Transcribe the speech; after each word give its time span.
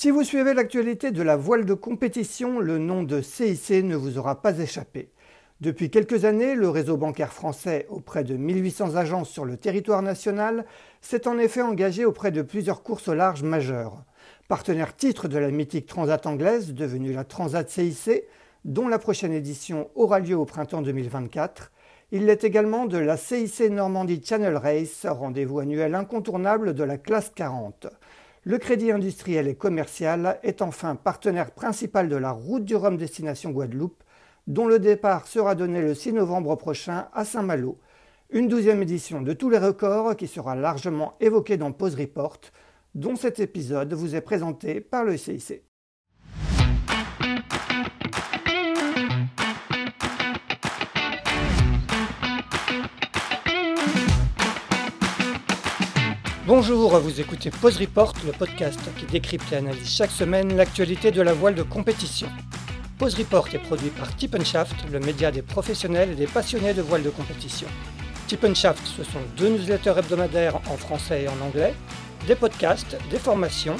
Si 0.00 0.12
vous 0.12 0.22
suivez 0.22 0.54
l'actualité 0.54 1.10
de 1.10 1.24
la 1.24 1.34
voile 1.34 1.64
de 1.64 1.74
compétition, 1.74 2.60
le 2.60 2.78
nom 2.78 3.02
de 3.02 3.20
CIC 3.20 3.82
ne 3.82 3.96
vous 3.96 4.16
aura 4.16 4.40
pas 4.40 4.56
échappé. 4.56 5.10
Depuis 5.60 5.90
quelques 5.90 6.24
années, 6.24 6.54
le 6.54 6.68
réseau 6.68 6.96
bancaire 6.96 7.32
français, 7.32 7.84
auprès 7.90 8.22
de 8.22 8.36
1800 8.36 8.94
agences 8.94 9.28
sur 9.28 9.44
le 9.44 9.56
territoire 9.56 10.02
national, 10.02 10.66
s'est 11.00 11.26
en 11.26 11.36
effet 11.36 11.62
engagé 11.62 12.04
auprès 12.04 12.30
de 12.30 12.42
plusieurs 12.42 12.84
courses 12.84 13.08
au 13.08 13.14
large 13.14 13.42
majeures. 13.42 14.04
Partenaire 14.46 14.94
titre 14.94 15.26
de 15.26 15.36
la 15.36 15.50
mythique 15.50 15.86
Transat 15.86 16.24
anglaise, 16.26 16.74
devenue 16.74 17.12
la 17.12 17.24
Transat 17.24 17.68
CIC, 17.68 18.22
dont 18.64 18.86
la 18.86 19.00
prochaine 19.00 19.32
édition 19.32 19.90
aura 19.96 20.20
lieu 20.20 20.36
au 20.36 20.44
printemps 20.44 20.82
2024, 20.82 21.72
il 22.12 22.24
l'est 22.24 22.44
également 22.44 22.86
de 22.86 22.98
la 22.98 23.16
CIC 23.16 23.68
Normandie 23.68 24.22
Channel 24.24 24.56
Race, 24.56 25.06
rendez-vous 25.06 25.58
annuel 25.58 25.96
incontournable 25.96 26.72
de 26.72 26.84
la 26.84 26.98
classe 26.98 27.32
40. 27.34 27.88
Le 28.44 28.58
Crédit 28.58 28.92
industriel 28.92 29.48
et 29.48 29.56
commercial 29.56 30.38
est 30.44 30.62
enfin 30.62 30.94
partenaire 30.94 31.50
principal 31.50 32.08
de 32.08 32.14
la 32.14 32.30
route 32.30 32.64
du 32.64 32.76
Rhum 32.76 32.96
destination 32.96 33.50
Guadeloupe, 33.50 34.04
dont 34.46 34.66
le 34.66 34.78
départ 34.78 35.26
sera 35.26 35.56
donné 35.56 35.82
le 35.82 35.92
6 35.92 36.12
novembre 36.12 36.54
prochain 36.54 37.08
à 37.12 37.24
Saint-Malo. 37.24 37.78
Une 38.30 38.46
douzième 38.46 38.82
édition 38.82 39.22
de 39.22 39.32
tous 39.32 39.50
les 39.50 39.58
records 39.58 40.16
qui 40.16 40.28
sera 40.28 40.54
largement 40.54 41.14
évoquée 41.20 41.56
dans 41.56 41.72
Pause 41.72 41.96
Report, 41.96 42.40
dont 42.94 43.16
cet 43.16 43.40
épisode 43.40 43.92
vous 43.92 44.14
est 44.14 44.20
présenté 44.20 44.80
par 44.80 45.04
le 45.04 45.16
CIC. 45.16 45.67
Bonjour, 56.48 56.98
vous 57.00 57.20
écoutez 57.20 57.50
Pause 57.50 57.76
Report, 57.76 58.14
le 58.24 58.32
podcast 58.32 58.80
qui 58.96 59.04
décrypte 59.04 59.52
et 59.52 59.56
analyse 59.56 59.86
chaque 59.86 60.10
semaine 60.10 60.56
l'actualité 60.56 61.10
de 61.10 61.20
la 61.20 61.34
voile 61.34 61.54
de 61.54 61.62
compétition. 61.62 62.26
Pause 62.96 63.16
Report 63.16 63.48
est 63.52 63.58
produit 63.58 63.90
par 63.90 64.16
Tip 64.16 64.34
le 64.34 64.98
média 64.98 65.30
des 65.30 65.42
professionnels 65.42 66.12
et 66.12 66.14
des 66.14 66.26
passionnés 66.26 66.72
de 66.72 66.80
voile 66.80 67.02
de 67.02 67.10
compétition. 67.10 67.68
Tip 68.28 68.46
Shaft, 68.54 68.82
ce 68.86 69.04
sont 69.04 69.20
deux 69.36 69.50
newsletters 69.50 69.92
hebdomadaires 69.98 70.56
en 70.70 70.78
français 70.78 71.24
et 71.24 71.28
en 71.28 71.38
anglais, 71.44 71.74
des 72.26 72.34
podcasts, 72.34 72.96
des 73.10 73.18
formations, 73.18 73.76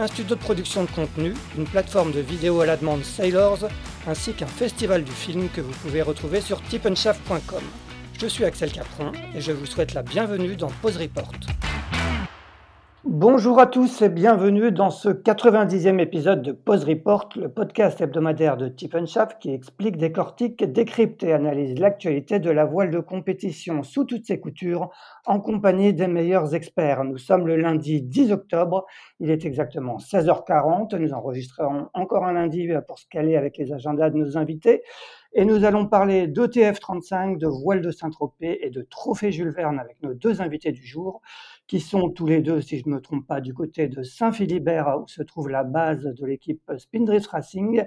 un 0.00 0.08
studio 0.08 0.34
de 0.34 0.40
production 0.40 0.82
de 0.82 0.90
contenu, 0.90 1.34
une 1.56 1.66
plateforme 1.66 2.10
de 2.10 2.18
vidéo 2.18 2.60
à 2.62 2.66
la 2.66 2.76
demande 2.76 3.04
Sailors, 3.04 3.68
ainsi 4.08 4.32
qu'un 4.32 4.48
festival 4.48 5.04
du 5.04 5.12
film 5.12 5.48
que 5.50 5.60
vous 5.60 5.70
pouvez 5.82 6.02
retrouver 6.02 6.40
sur 6.40 6.60
tipenshaft.com. 6.62 7.62
Je 8.20 8.26
suis 8.26 8.44
Axel 8.44 8.72
Capron 8.72 9.12
et 9.36 9.40
je 9.40 9.52
vous 9.52 9.66
souhaite 9.66 9.94
la 9.94 10.02
bienvenue 10.02 10.56
dans 10.56 10.72
Pause 10.82 10.96
Report. 10.96 11.30
Bonjour 13.10 13.58
à 13.58 13.66
tous 13.66 14.02
et 14.02 14.10
bienvenue 14.10 14.70
dans 14.70 14.90
ce 14.90 15.08
90e 15.08 15.98
épisode 15.98 16.42
de 16.42 16.52
Pause 16.52 16.84
Report, 16.84 17.30
le 17.36 17.48
podcast 17.48 18.02
hebdomadaire 18.02 18.58
de 18.58 18.68
Tip 18.68 18.94
qui 19.40 19.50
explique, 19.50 19.96
décortique, 19.96 20.62
décrypte 20.62 21.22
et 21.22 21.32
analyse 21.32 21.78
l'actualité 21.78 22.38
de 22.38 22.50
la 22.50 22.66
voile 22.66 22.90
de 22.90 23.00
compétition 23.00 23.82
sous 23.82 24.04
toutes 24.04 24.26
ses 24.26 24.40
coutures 24.40 24.90
en 25.24 25.40
compagnie 25.40 25.94
des 25.94 26.06
meilleurs 26.06 26.54
experts. 26.54 27.02
Nous 27.04 27.16
sommes 27.16 27.46
le 27.46 27.56
lundi 27.56 28.02
10 28.02 28.30
octobre, 28.30 28.84
il 29.20 29.30
est 29.30 29.46
exactement 29.46 29.96
16h40, 29.96 30.94
nous 30.98 31.14
enregistrerons 31.14 31.88
encore 31.94 32.26
un 32.26 32.34
lundi 32.34 32.68
pour 32.86 32.98
se 32.98 33.06
caler 33.08 33.36
avec 33.36 33.56
les 33.56 33.72
agendas 33.72 34.10
de 34.10 34.18
nos 34.18 34.36
invités 34.36 34.82
et 35.34 35.44
nous 35.44 35.64
allons 35.64 35.86
parler 35.86 36.26
d'ETF 36.26 36.80
35, 36.80 37.38
de 37.38 37.46
voile 37.46 37.82
de 37.82 37.90
Saint-Tropez 37.90 38.66
et 38.66 38.70
de 38.70 38.82
Trophée 38.82 39.30
Jules 39.30 39.50
Verne 39.50 39.78
avec 39.78 40.02
nos 40.02 40.14
deux 40.14 40.40
invités 40.40 40.72
du 40.72 40.84
jour 40.86 41.20
qui 41.68 41.80
sont 41.80 42.08
tous 42.08 42.26
les 42.26 42.40
deux, 42.40 42.62
si 42.62 42.78
je 42.78 42.88
ne 42.88 42.94
me 42.94 43.00
trompe 43.00 43.26
pas, 43.26 43.42
du 43.42 43.52
côté 43.52 43.88
de 43.88 44.02
Saint-Philibert, 44.02 45.00
où 45.00 45.06
se 45.06 45.22
trouve 45.22 45.50
la 45.50 45.64
base 45.64 46.02
de 46.02 46.26
l'équipe 46.26 46.72
Spindrift 46.78 47.26
Racing. 47.28 47.84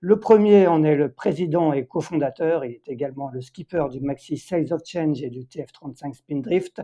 Le 0.00 0.20
premier 0.20 0.66
en 0.66 0.84
est 0.84 0.94
le 0.94 1.10
président 1.10 1.72
et 1.72 1.86
cofondateur. 1.86 2.66
Il 2.66 2.72
est 2.72 2.88
également 2.88 3.30
le 3.30 3.40
skipper 3.40 3.86
du 3.90 4.00
Maxi 4.00 4.36
Sales 4.36 4.72
of 4.72 4.82
Change 4.84 5.22
et 5.22 5.30
du 5.30 5.44
TF35 5.44 6.12
Spindrift. 6.12 6.82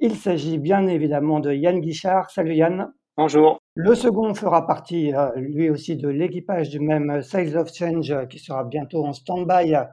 Il 0.00 0.16
s'agit 0.16 0.58
bien 0.58 0.88
évidemment 0.88 1.38
de 1.38 1.52
Yann 1.52 1.80
Guichard. 1.80 2.30
Salut 2.30 2.56
Yann. 2.56 2.92
Bonjour. 3.16 3.60
Le 3.76 3.94
second 3.94 4.34
fera 4.34 4.66
partie, 4.66 5.14
euh, 5.14 5.30
lui 5.36 5.70
aussi, 5.70 5.94
de 5.94 6.08
l'équipage 6.08 6.70
du 6.70 6.80
même 6.80 7.22
Sales 7.22 7.56
of 7.56 7.72
Change 7.72 8.10
euh, 8.10 8.26
qui 8.26 8.40
sera 8.40 8.64
bientôt 8.64 9.04
en 9.04 9.12
stand-by 9.12 9.76
euh, 9.76 9.84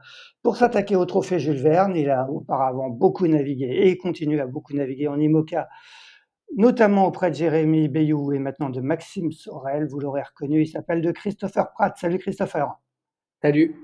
pour 0.41 0.55
s'attaquer 0.55 0.95
au 0.95 1.05
trophée 1.05 1.37
Jules 1.37 1.61
Verne. 1.61 1.95
Il 1.95 2.09
a 2.09 2.27
auparavant 2.27 2.89
beaucoup 2.89 3.27
navigué 3.27 3.67
et 3.83 3.95
continue 3.95 4.39
à 4.39 4.47
beaucoup 4.47 4.73
naviguer 4.73 5.07
en 5.07 5.19
IMOCA, 5.19 5.69
notamment 6.57 7.05
auprès 7.05 7.29
de 7.29 7.35
Jérémy 7.35 7.89
Bayou 7.89 8.33
et 8.33 8.39
maintenant 8.39 8.71
de 8.71 8.81
Maxime 8.81 9.31
Sorel. 9.31 9.87
Vous 9.87 9.99
l'aurez 9.99 10.23
reconnu, 10.23 10.63
il 10.63 10.67
s'appelle 10.67 11.03
de 11.03 11.11
Christopher 11.11 11.71
Pratt. 11.73 11.95
Salut 11.97 12.17
Christopher. 12.17 12.73
Salut. 13.43 13.75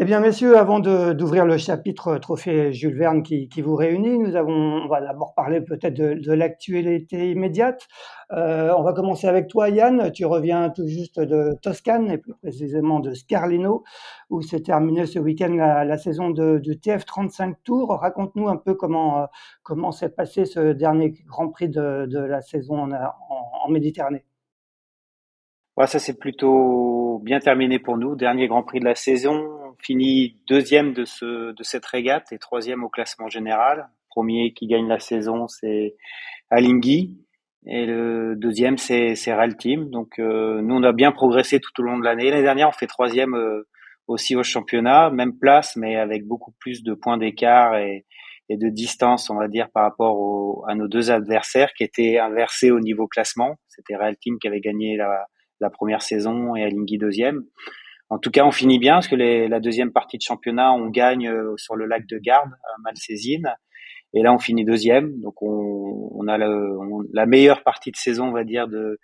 Eh 0.00 0.04
bien, 0.04 0.20
messieurs, 0.20 0.56
avant 0.56 0.78
d'ouvrir 0.78 1.44
le 1.44 1.58
chapitre 1.58 2.18
Trophée 2.18 2.72
Jules 2.72 2.96
Verne 2.96 3.24
qui, 3.24 3.60
vous 3.60 3.74
réunit, 3.74 4.16
nous 4.16 4.36
avons, 4.36 4.84
on 4.84 4.86
va 4.86 5.00
d'abord 5.00 5.34
parler 5.34 5.60
peut-être 5.60 5.94
de, 5.94 6.32
l'actualité 6.32 7.32
immédiate. 7.32 7.88
Euh, 8.30 8.72
on 8.78 8.84
va 8.84 8.92
commencer 8.92 9.26
avec 9.26 9.48
toi, 9.48 9.70
Yann. 9.70 10.12
Tu 10.12 10.24
reviens 10.24 10.70
tout 10.70 10.86
juste 10.86 11.18
de 11.18 11.56
Toscane, 11.62 12.12
et 12.12 12.18
plus 12.18 12.34
précisément 12.34 13.00
de 13.00 13.12
Scarlino, 13.12 13.82
où 14.30 14.40
s'est 14.40 14.60
terminée 14.60 15.04
ce 15.04 15.18
week-end 15.18 15.52
la, 15.56 15.98
saison 15.98 16.30
du 16.30 16.76
TF35 16.76 17.54
Tour. 17.64 17.98
Raconte-nous 18.00 18.48
un 18.48 18.56
peu 18.56 18.74
comment, 18.74 19.22
euh, 19.22 19.26
comment 19.64 19.90
s'est 19.90 20.10
passé 20.10 20.44
ce 20.44 20.74
dernier 20.74 21.12
Grand 21.26 21.48
Prix 21.48 21.70
de, 21.70 22.06
la 22.20 22.40
saison 22.40 22.88
en 22.88 23.68
Méditerranée. 23.68 24.24
Ouais, 25.76 25.88
ça 25.88 25.98
s'est 25.98 26.16
plutôt 26.16 27.18
bien 27.24 27.40
terminé 27.40 27.80
pour 27.80 27.98
nous. 27.98 28.14
Dernier 28.14 28.46
Grand 28.46 28.62
Prix 28.62 28.78
de 28.78 28.84
la 28.84 28.94
saison 28.94 29.67
finit 29.82 30.36
deuxième 30.48 30.92
de, 30.92 31.04
ce, 31.04 31.52
de 31.52 31.62
cette 31.62 31.86
régate 31.86 32.32
et 32.32 32.38
troisième 32.38 32.84
au 32.84 32.88
classement 32.88 33.28
général. 33.28 33.88
Premier 34.10 34.52
qui 34.52 34.66
gagne 34.66 34.88
la 34.88 34.98
saison, 34.98 35.46
c'est 35.48 35.96
Alinghi. 36.50 37.16
Et 37.66 37.84
le 37.86 38.34
deuxième, 38.36 38.78
c'est 38.78 39.14
Real 39.26 39.56
Team. 39.56 39.90
Donc, 39.90 40.18
euh, 40.18 40.62
nous, 40.62 40.74
on 40.74 40.82
a 40.82 40.92
bien 40.92 41.12
progressé 41.12 41.60
tout 41.60 41.70
au 41.80 41.82
long 41.82 41.98
de 41.98 42.04
l'année. 42.04 42.30
L'année 42.30 42.42
dernière, 42.42 42.68
on 42.68 42.72
fait 42.72 42.86
troisième 42.86 43.34
euh, 43.34 43.66
aussi 44.06 44.36
au 44.36 44.42
championnat, 44.42 45.10
même 45.10 45.38
place, 45.38 45.76
mais 45.76 45.96
avec 45.96 46.26
beaucoup 46.26 46.52
plus 46.60 46.82
de 46.82 46.94
points 46.94 47.18
d'écart 47.18 47.76
et, 47.76 48.04
de 48.48 48.70
distance, 48.70 49.28
on 49.28 49.34
va 49.36 49.46
dire, 49.46 49.68
par 49.70 49.82
rapport 49.82 50.64
à 50.66 50.74
nos 50.74 50.88
deux 50.88 51.10
adversaires 51.10 51.74
qui 51.74 51.84
étaient 51.84 52.18
inversés 52.18 52.70
au 52.70 52.80
niveau 52.80 53.06
classement. 53.06 53.56
C'était 53.68 53.94
Real 53.94 54.16
Team 54.16 54.38
qui 54.40 54.48
avait 54.48 54.60
gagné 54.60 54.96
la, 54.96 55.26
la 55.60 55.68
première 55.68 56.00
saison 56.00 56.56
et 56.56 56.64
Alinghi 56.64 56.96
deuxième. 56.96 57.42
En 58.10 58.18
tout 58.18 58.30
cas, 58.30 58.44
on 58.44 58.50
finit 58.50 58.78
bien 58.78 58.94
parce 58.94 59.08
que 59.08 59.16
les, 59.16 59.48
la 59.48 59.60
deuxième 59.60 59.92
partie 59.92 60.16
de 60.16 60.22
championnat, 60.22 60.72
on 60.72 60.88
gagne 60.88 61.28
euh, 61.28 61.54
sur 61.56 61.76
le 61.76 61.84
lac 61.86 62.06
de 62.06 62.18
Garde, 62.18 62.50
à 62.50 62.76
Malsaisine. 62.82 63.54
Et 64.14 64.22
là, 64.22 64.32
on 64.32 64.38
finit 64.38 64.64
deuxième. 64.64 65.20
Donc, 65.20 65.42
on, 65.42 66.10
on 66.14 66.26
a 66.26 66.38
le, 66.38 66.78
la 67.12 67.26
meilleure 67.26 67.62
partie 67.62 67.90
de 67.90 67.96
saison, 67.96 68.28
on 68.28 68.32
va 68.32 68.44
dire, 68.44 68.66
de, 68.66 68.98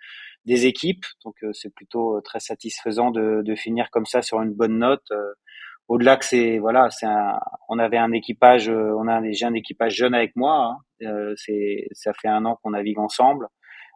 des 0.45 0.65
équipes. 0.65 1.05
Donc, 1.23 1.35
euh, 1.43 1.51
c'est 1.53 1.73
plutôt 1.73 2.17
euh, 2.17 2.21
très 2.21 2.39
satisfaisant 2.39 3.11
de, 3.11 3.43
de, 3.43 3.55
finir 3.55 3.91
comme 3.91 4.07
ça 4.07 4.23
sur 4.23 4.41
une 4.41 4.53
bonne 4.53 4.79
note. 4.79 5.07
Au-delà 5.87 6.17
que 6.17 6.25
c'est, 6.25 6.57
voilà, 6.57 6.89
c'est 6.89 7.05
un, 7.05 7.39
on 7.69 7.77
avait 7.77 7.99
un 7.99 8.11
équipage, 8.11 8.69
on 8.69 9.07
a 9.07 9.21
déjà 9.21 9.49
un 9.49 9.53
équipage 9.53 9.93
jeune 9.93 10.15
avec 10.15 10.35
moi. 10.35 10.79
Hein. 11.01 11.33
c'est, 11.35 11.87
ça 11.91 12.11
fait 12.19 12.27
un 12.27 12.43
an 12.45 12.57
qu'on 12.63 12.71
navigue 12.71 12.97
ensemble. 12.97 13.47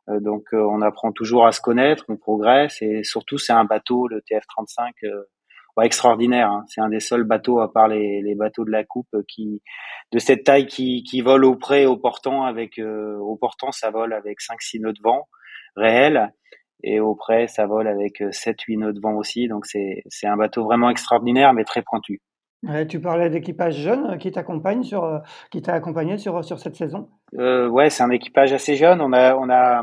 Euh, 0.10 0.20
donc 0.20 0.54
euh, 0.54 0.62
on 0.62 0.82
apprend 0.82 1.12
toujours 1.12 1.46
à 1.46 1.52
se 1.52 1.62
connaître, 1.62 2.06
on 2.10 2.18
progresse 2.18 2.82
et 2.82 3.04
surtout 3.04 3.38
c'est 3.38 3.54
un 3.54 3.66
bateau, 3.66 4.08
le 4.08 4.22
TF35, 4.22 4.92
euh, 5.04 5.24
extraordinaire. 5.84 6.50
Hein. 6.50 6.66
C'est 6.68 6.82
un 6.82 6.90
des 6.90 7.00
seuls 7.00 7.24
bateaux 7.24 7.62
à 7.62 7.72
part 7.72 7.88
les, 7.88 8.36
bateaux 8.36 8.66
de 8.66 8.72
la 8.72 8.84
coupe 8.84 9.16
qui 9.30 9.62
de 10.12 10.20
cette 10.20 10.44
taille 10.44 10.68
qui, 10.68 11.22
vole 11.22 11.46
au 11.46 11.56
près 11.56 11.86
au 11.86 11.96
portant 11.96 12.44
avec 12.44 12.80
au 12.80 13.38
portant 13.38 13.72
ça 13.72 13.90
vole 13.90 14.12
avec 14.12 14.42
5 14.42 14.62
6 14.62 14.82
nœuds 14.82 14.92
de 14.92 15.02
vent 15.02 15.30
réels 15.78 16.34
et 16.84 17.00
au 17.00 17.16
près 17.16 17.48
ça 17.48 17.66
vole 17.66 17.88
avec 17.88 18.22
7 18.32 18.60
8 18.62 18.78
nœuds 18.78 18.94
de 18.94 19.00
vent 19.00 19.14
aussi 19.14 19.48
donc 19.48 19.66
c'est 19.66 20.04
c'est 20.10 20.28
un 20.28 20.36
bateau 20.36 20.66
vraiment 20.66 20.90
extraordinaire 20.90 21.54
mais 21.54 21.64
très 21.64 21.82
pointu. 21.82 22.22
Tu 22.90 23.00
parlais 23.00 23.30
d'équipage 23.30 23.78
jeune 23.78 24.18
qui 24.18 24.32
t'accompagne 24.32 24.84
sur 24.84 25.22
qui 25.50 25.62
t'a 25.62 25.74
accompagné 25.74 26.18
sur 26.18 26.44
sur 26.44 26.60
cette 26.60 26.76
saison? 26.76 27.10
Euh, 27.38 27.68
ouais, 27.68 27.90
c'est 27.90 28.04
un 28.04 28.10
équipage 28.10 28.52
assez 28.52 28.76
jeune. 28.76 29.02
On 29.02 29.14
a, 29.14 29.36
on 29.36 29.50
a, 29.50 29.82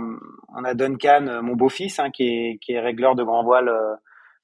on 0.54 0.64
a 0.64 0.74
Duncan, 0.74 1.26
euh, 1.26 1.42
mon 1.42 1.54
beau-fils, 1.54 1.98
hein, 1.98 2.10
qui 2.10 2.24
est, 2.24 2.58
qui 2.60 2.72
est 2.72 2.80
régleur 2.80 3.14
de 3.14 3.22
grand 3.22 3.44
voile, 3.44 3.68
euh, 3.68 3.94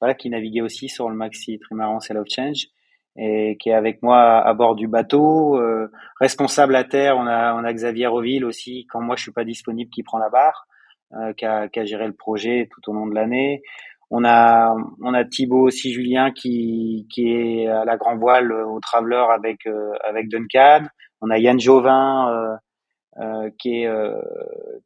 voilà, 0.00 0.14
qui 0.14 0.31
naviguait 0.31 0.61
aussi 0.61 0.88
sur 0.88 1.08
le 1.08 1.14
Maxi 1.14 1.58
Trimaran 1.58 2.00
Sail 2.00 2.19
of 2.19 2.26
Change 2.29 2.69
et 3.17 3.58
qui 3.61 3.69
est 3.69 3.75
avec 3.75 4.02
moi 4.02 4.40
à, 4.40 4.55
bord 4.55 4.75
du 4.75 4.88
bateau. 4.88 5.56
Euh, 5.58 5.90
responsable 6.20 6.75
à 6.75 6.84
terre, 6.84 7.17
on 7.19 7.26
a, 7.26 7.55
on 7.55 7.64
a 7.64 7.73
Xavier 7.73 8.06
Reville 8.06 8.44
aussi, 8.44 8.87
quand 8.90 9.00
moi 9.00 9.17
je 9.17 9.23
suis 9.23 9.32
pas 9.32 9.44
disponible, 9.44 9.90
qui 9.90 10.02
prend 10.02 10.19
la 10.19 10.31
barre, 10.31 10.67
euh, 11.14 11.32
qui, 11.34 11.44
a, 11.44 11.69
qui 11.69 11.81
a 11.81 11.84
géré 11.84 12.06
le 12.06 12.14
projet 12.14 12.69
tout 12.70 12.90
au 12.90 12.94
long 12.94 13.06
de 13.06 13.14
l'année. 13.14 13.62
On 14.14 14.25
a, 14.25 14.75
on 15.00 15.14
a 15.14 15.25
Thibaut 15.25 15.67
aussi 15.67 15.93
Julien 15.93 16.32
qui, 16.32 17.06
qui 17.11 17.32
est 17.32 17.67
à 17.67 17.85
la 17.85 17.97
grand 17.97 18.17
voile 18.17 18.53
au 18.53 18.79
Traveler 18.79 19.25
avec, 19.35 19.67
avec 20.05 20.29
Duncan. 20.29 20.87
On 21.23 21.31
a 21.31 21.38
Yann 21.38 21.59
Jovin 21.59 22.59
euh, 23.20 23.50
qui 23.59 23.82
est 23.82 23.87
euh, 23.87 24.19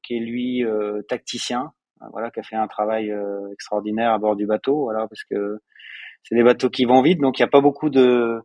qui 0.02 0.16
est 0.16 0.20
lui 0.20 0.64
euh, 0.64 1.00
tacticien 1.08 1.70
voilà, 2.10 2.28
qui 2.32 2.40
a 2.40 2.42
fait 2.42 2.56
un 2.56 2.66
travail 2.66 3.10
extraordinaire 3.52 4.12
à 4.12 4.18
bord 4.18 4.36
du 4.36 4.46
bateau, 4.46 4.82
voilà, 4.82 5.08
parce 5.08 5.24
que 5.24 5.58
c'est 6.22 6.34
des 6.34 6.42
bateaux 6.42 6.68
qui 6.68 6.84
vont 6.84 7.00
vite, 7.00 7.20
donc 7.20 7.38
il 7.38 7.42
n'y 7.42 7.46
a 7.46 7.50
pas 7.50 7.62
beaucoup 7.62 7.88
de, 7.88 8.38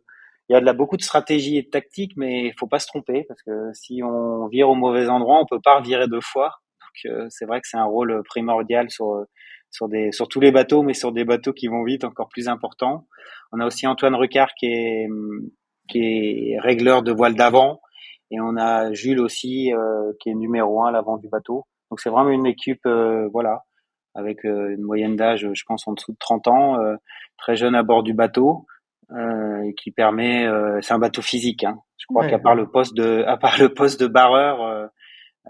il 0.48 0.54
y 0.54 0.56
a 0.56 0.60
de 0.60 0.64
la, 0.64 0.72
beaucoup 0.72 0.96
de 0.96 1.02
stratégie 1.02 1.58
et 1.58 1.62
de 1.62 1.68
tactique, 1.68 2.12
mais 2.16 2.46
il 2.46 2.54
faut 2.58 2.66
pas 2.66 2.78
se 2.78 2.86
tromper 2.86 3.24
parce 3.28 3.42
que 3.42 3.70
si 3.74 4.02
on 4.02 4.46
vire 4.46 4.70
au 4.70 4.74
mauvais 4.74 5.08
endroit, 5.08 5.38
on 5.38 5.44
peut 5.44 5.60
pas 5.62 5.80
revirer 5.80 6.08
deux 6.08 6.22
fois. 6.22 6.52
Donc 6.80 7.28
c'est 7.28 7.44
vrai 7.44 7.60
que 7.60 7.68
c'est 7.68 7.76
un 7.76 7.84
rôle 7.84 8.22
primordial 8.24 8.88
sur 8.88 9.22
sur 9.72 9.88
des 9.88 10.12
sur 10.12 10.28
tous 10.28 10.38
les 10.38 10.52
bateaux, 10.52 10.82
mais 10.82 10.94
sur 10.94 11.10
des 11.10 11.24
bateaux 11.24 11.52
qui 11.52 11.66
vont 11.66 11.82
vite, 11.82 12.04
encore 12.04 12.28
plus 12.28 12.48
important. 12.48 13.06
On 13.50 13.58
a 13.58 13.66
aussi 13.66 13.86
Antoine 13.88 14.14
Recard 14.14 14.54
qui 14.54 14.66
est 14.66 15.08
qui 15.88 15.98
est 16.52 16.60
régleur 16.60 17.02
de 17.02 17.10
voile 17.10 17.34
d'avant, 17.34 17.80
et 18.30 18.40
on 18.40 18.56
a 18.56 18.92
Jules 18.92 19.20
aussi 19.20 19.72
euh, 19.72 20.12
qui 20.20 20.30
est 20.30 20.34
numéro 20.34 20.84
un 20.84 20.88
à 20.88 20.92
l'avant 20.92 21.16
du 21.16 21.28
bateau. 21.28 21.66
Donc 21.90 22.00
c'est 22.00 22.10
vraiment 22.10 22.30
une 22.30 22.46
équipe, 22.46 22.86
euh, 22.86 23.28
voilà, 23.32 23.64
avec 24.14 24.44
euh, 24.44 24.74
une 24.74 24.82
moyenne 24.82 25.16
d'âge, 25.16 25.48
je 25.52 25.62
pense 25.66 25.88
en 25.88 25.94
dessous 25.94 26.12
de 26.12 26.18
30 26.18 26.48
ans, 26.48 26.76
très 27.38 27.56
jeune 27.56 27.74
à 27.74 27.82
bord 27.82 28.04
du 28.04 28.14
bateau, 28.14 28.66
qui 29.76 29.90
permet, 29.90 30.48
c'est 30.80 30.94
un 30.94 30.98
bateau 30.98 31.20
physique. 31.20 31.64
Hein. 31.64 31.78
Je 32.02 32.06
crois 32.06 32.26
qu'à 32.26 32.38
part 32.40 32.56
le 32.56 32.66
poste 32.66 32.96
de, 32.96 33.22
à 33.26 33.36
part 33.36 33.58
le 33.60 33.72
poste 33.72 34.00
de 34.00 34.08
barreur 34.08 34.60
euh, 34.62 34.86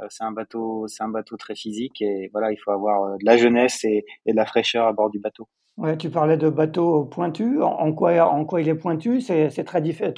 c'est 0.08 0.24
un 0.24 0.32
bateau, 0.32 0.86
c'est 0.88 1.02
un 1.02 1.08
bateau 1.08 1.36
très 1.36 1.54
physique 1.54 2.00
et 2.00 2.28
voilà, 2.32 2.52
il 2.52 2.56
faut 2.56 2.70
avoir 2.70 3.02
euh, 3.04 3.16
de 3.20 3.24
la 3.24 3.36
jeunesse 3.36 3.84
et, 3.84 4.04
de 4.26 4.34
la 4.34 4.46
fraîcheur 4.46 4.86
à 4.86 4.92
bord 4.92 5.10
du 5.10 5.18
bateau. 5.18 5.48
Ouais, 5.78 5.96
tu 5.96 6.10
parlais 6.10 6.36
de 6.36 6.50
bateau 6.50 7.06
pointu. 7.06 7.62
En, 7.62 7.92
quoi, 7.94 8.12
en 8.26 8.44
quoi 8.44 8.60
il 8.60 8.68
est 8.68 8.74
pointu? 8.74 9.20
C'est 9.22 9.64
très 9.64 9.80
différent. 9.80 10.12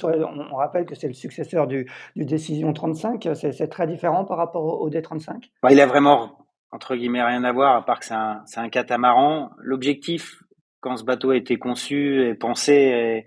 On, 0.51 0.55
rappelle 0.57 0.85
que 0.85 0.95
c'est 0.95 1.07
le 1.07 1.13
successeur 1.13 1.65
du, 1.65 1.89
du 2.17 2.25
Décision 2.25 2.73
35. 2.73 3.29
C'est 3.33 3.69
très 3.69 3.87
différent 3.87 4.25
par 4.25 4.37
rapport 4.37 4.81
au, 4.81 4.89
D35. 4.89 5.49
il 5.69 5.79
a 5.79 5.87
vraiment 5.87 6.39
entre 6.71 6.97
guillemets 6.97 7.23
rien 7.23 7.45
à 7.45 7.53
voir, 7.53 7.77
à 7.77 7.85
part 7.85 7.99
que 7.99 8.05
c'est 8.05 8.13
un, 8.13 8.43
un, 8.57 8.69
catamaran. 8.69 9.51
L'objectif, 9.59 10.43
quand 10.81 10.97
ce 10.97 11.05
bateau 11.05 11.29
a 11.29 11.37
été 11.37 11.55
conçu 11.55 12.27
et 12.27 12.35
pensé, 12.35 13.25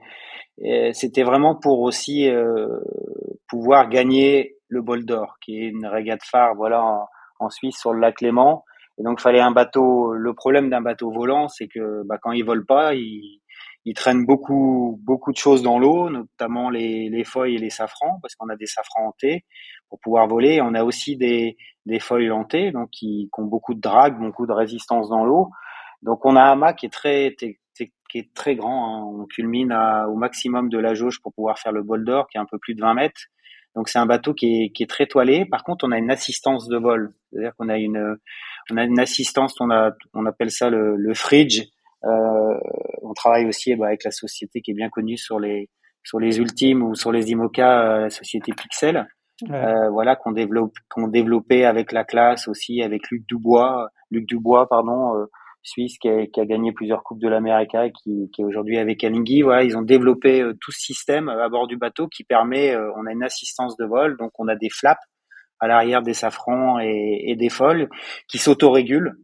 c'était 0.92 1.22
vraiment 1.22 1.54
pour 1.54 1.80
aussi 1.80 2.28
euh, 2.28 2.80
pouvoir 3.48 3.88
gagner 3.88 4.57
le 4.68 4.82
bol 4.82 5.04
d'or, 5.04 5.36
qui 5.40 5.58
est 5.58 5.68
une 5.68 5.86
régate 5.86 6.24
phare, 6.24 6.54
voilà, 6.54 7.08
en, 7.38 7.50
Suisse 7.50 7.78
sur 7.78 7.92
le 7.92 8.00
lac 8.00 8.20
Léman. 8.20 8.64
Et 8.98 9.02
donc, 9.04 9.20
fallait 9.20 9.40
un 9.40 9.52
bateau. 9.52 10.12
Le 10.12 10.34
problème 10.34 10.70
d'un 10.70 10.80
bateau 10.80 11.10
volant, 11.10 11.48
c'est 11.48 11.68
que 11.68 12.02
bah, 12.04 12.18
quand 12.20 12.32
il 12.32 12.44
vole 12.44 12.66
pas, 12.66 12.94
il, 12.94 13.40
il 13.84 13.94
traîne 13.94 14.26
beaucoup, 14.26 15.00
beaucoup 15.02 15.32
de 15.32 15.36
choses 15.36 15.62
dans 15.62 15.78
l'eau, 15.78 16.10
notamment 16.10 16.68
les, 16.68 17.08
les 17.08 17.24
feuilles 17.24 17.54
et 17.54 17.58
les 17.58 17.70
safrans, 17.70 18.18
parce 18.20 18.34
qu'on 18.34 18.48
a 18.48 18.56
des 18.56 18.66
safrans 18.66 19.06
hantés 19.06 19.44
pour 19.88 20.00
pouvoir 20.00 20.26
voler. 20.26 20.60
On 20.60 20.74
a 20.74 20.82
aussi 20.82 21.16
des, 21.16 21.56
des 21.86 22.00
feuilles 22.00 22.30
hantées, 22.30 22.72
donc 22.72 22.90
qui, 22.90 23.30
qui, 23.32 23.40
ont 23.40 23.44
beaucoup 23.44 23.74
de 23.74 23.80
drague, 23.80 24.18
beaucoup 24.18 24.46
de 24.46 24.52
résistance 24.52 25.08
dans 25.08 25.24
l'eau. 25.24 25.50
Donc, 26.02 26.24
on 26.26 26.36
a 26.36 26.42
un 26.42 26.56
mât 26.56 26.74
qui 26.74 26.86
est 26.86 26.92
très, 26.92 27.34
qui 28.08 28.18
est 28.18 28.34
très 28.34 28.56
grand. 28.56 28.96
Hein. 28.96 29.20
On 29.22 29.26
culmine 29.26 29.72
à, 29.72 30.08
au 30.08 30.16
maximum 30.16 30.68
de 30.68 30.78
la 30.78 30.94
jauge 30.94 31.20
pour 31.22 31.32
pouvoir 31.32 31.58
faire 31.58 31.72
le 31.72 31.82
bol 31.82 32.04
d'or, 32.04 32.28
qui 32.28 32.38
est 32.38 32.40
un 32.40 32.46
peu 32.46 32.58
plus 32.58 32.74
de 32.74 32.80
20 32.80 32.94
mètres. 32.94 33.20
Donc 33.78 33.88
c'est 33.88 34.00
un 34.00 34.06
bateau 34.06 34.34
qui 34.34 34.64
est, 34.64 34.70
qui 34.70 34.82
est 34.82 34.88
très 34.88 35.06
toilé. 35.06 35.44
Par 35.44 35.62
contre, 35.62 35.86
on 35.86 35.92
a 35.92 35.98
une 35.98 36.10
assistance 36.10 36.66
de 36.66 36.76
vol, 36.76 37.14
c'est-à-dire 37.30 37.52
qu'on 37.56 37.68
a 37.68 37.78
une 37.78 38.16
on 38.72 38.76
a 38.76 38.82
une 38.82 38.98
assistance, 38.98 39.54
on 39.60 39.70
a 39.70 39.92
on 40.14 40.26
appelle 40.26 40.50
ça 40.50 40.68
le, 40.68 40.96
le 40.96 41.14
fridge. 41.14 41.62
Euh, 42.04 42.58
on 43.02 43.14
travaille 43.14 43.46
aussi 43.46 43.76
bah, 43.76 43.86
avec 43.86 44.02
la 44.02 44.10
société 44.10 44.62
qui 44.62 44.72
est 44.72 44.74
bien 44.74 44.88
connue 44.88 45.16
sur 45.16 45.38
les 45.38 45.70
sur 46.02 46.18
les 46.18 46.40
ultimes 46.40 46.82
ou 46.82 46.96
sur 46.96 47.12
les 47.12 47.30
IMOCA, 47.30 47.80
euh, 47.80 48.00
la 48.00 48.10
société 48.10 48.52
Pixel. 48.52 49.06
Euh, 49.48 49.88
voilà 49.90 50.16
qu'on 50.16 50.32
développe 50.32 50.74
qu'on 50.90 51.06
développait 51.06 51.64
avec 51.64 51.92
la 51.92 52.02
classe 52.02 52.48
aussi 52.48 52.82
avec 52.82 53.08
Luc 53.12 53.24
Dubois 53.28 53.90
Luc 54.10 54.26
Dubois 54.26 54.68
pardon 54.68 55.12
Suisse 55.62 55.98
qui 55.98 56.08
a, 56.08 56.26
qui 56.26 56.40
a, 56.40 56.46
gagné 56.46 56.72
plusieurs 56.72 57.02
coupes 57.02 57.20
de 57.20 57.28
l'Amérique 57.28 57.74
et 57.74 57.92
qui, 57.92 58.30
qui 58.32 58.42
est 58.42 58.44
aujourd'hui 58.44 58.78
avec 58.78 59.02
Alinghi. 59.04 59.42
Voilà, 59.42 59.64
ils 59.64 59.76
ont 59.76 59.82
développé 59.82 60.40
euh, 60.40 60.54
tout 60.60 60.72
ce 60.72 60.80
système 60.80 61.28
euh, 61.28 61.44
à 61.44 61.48
bord 61.48 61.66
du 61.66 61.76
bateau 61.76 62.08
qui 62.08 62.24
permet, 62.24 62.74
euh, 62.74 62.90
on 62.96 63.06
a 63.06 63.12
une 63.12 63.22
assistance 63.22 63.76
de 63.76 63.84
vol, 63.84 64.16
donc 64.16 64.32
on 64.38 64.48
a 64.48 64.56
des 64.56 64.70
flaps 64.70 65.02
à 65.60 65.66
l'arrière 65.66 66.02
des 66.02 66.14
safrans 66.14 66.78
et, 66.78 67.24
et 67.26 67.36
des 67.36 67.48
foils 67.48 67.88
qui 68.28 68.38
s'autorégulent. 68.38 69.14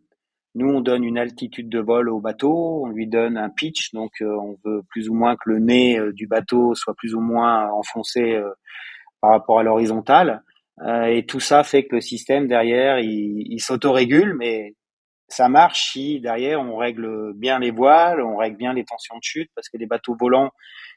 Nous, 0.56 0.68
on 0.68 0.80
donne 0.80 1.04
une 1.04 1.18
altitude 1.18 1.68
de 1.68 1.80
vol 1.80 2.08
au 2.08 2.20
bateau, 2.20 2.84
on 2.84 2.88
lui 2.88 3.08
donne 3.08 3.36
un 3.36 3.50
pitch, 3.50 3.92
donc 3.92 4.12
on 4.20 4.56
veut 4.64 4.82
plus 4.88 5.08
ou 5.08 5.14
moins 5.14 5.34
que 5.34 5.50
le 5.50 5.58
nez 5.58 5.98
du 6.12 6.28
bateau 6.28 6.76
soit 6.76 6.94
plus 6.94 7.14
ou 7.14 7.20
moins 7.20 7.68
enfoncé 7.70 8.40
par 9.20 9.30
rapport 9.30 9.58
à 9.58 9.64
l'horizontale. 9.64 10.44
et 11.08 11.26
tout 11.26 11.40
ça 11.40 11.64
fait 11.64 11.86
que 11.86 11.96
le 11.96 12.00
système 12.00 12.46
derrière, 12.46 13.00
il, 13.00 13.42
il 13.50 13.60
s'autorégule, 13.60 14.34
mais 14.38 14.76
ça 15.28 15.48
marche 15.48 15.92
si 15.92 16.20
derrière 16.20 16.60
on 16.60 16.76
règle 16.76 17.32
bien 17.34 17.58
les 17.58 17.70
voiles, 17.70 18.20
on 18.20 18.36
règle 18.36 18.56
bien 18.56 18.72
les 18.72 18.84
tensions 18.84 19.16
de 19.16 19.22
chute, 19.22 19.50
parce 19.54 19.68
que 19.68 19.76
les 19.76 19.86
bateaux 19.86 20.16
volants, 20.18 20.50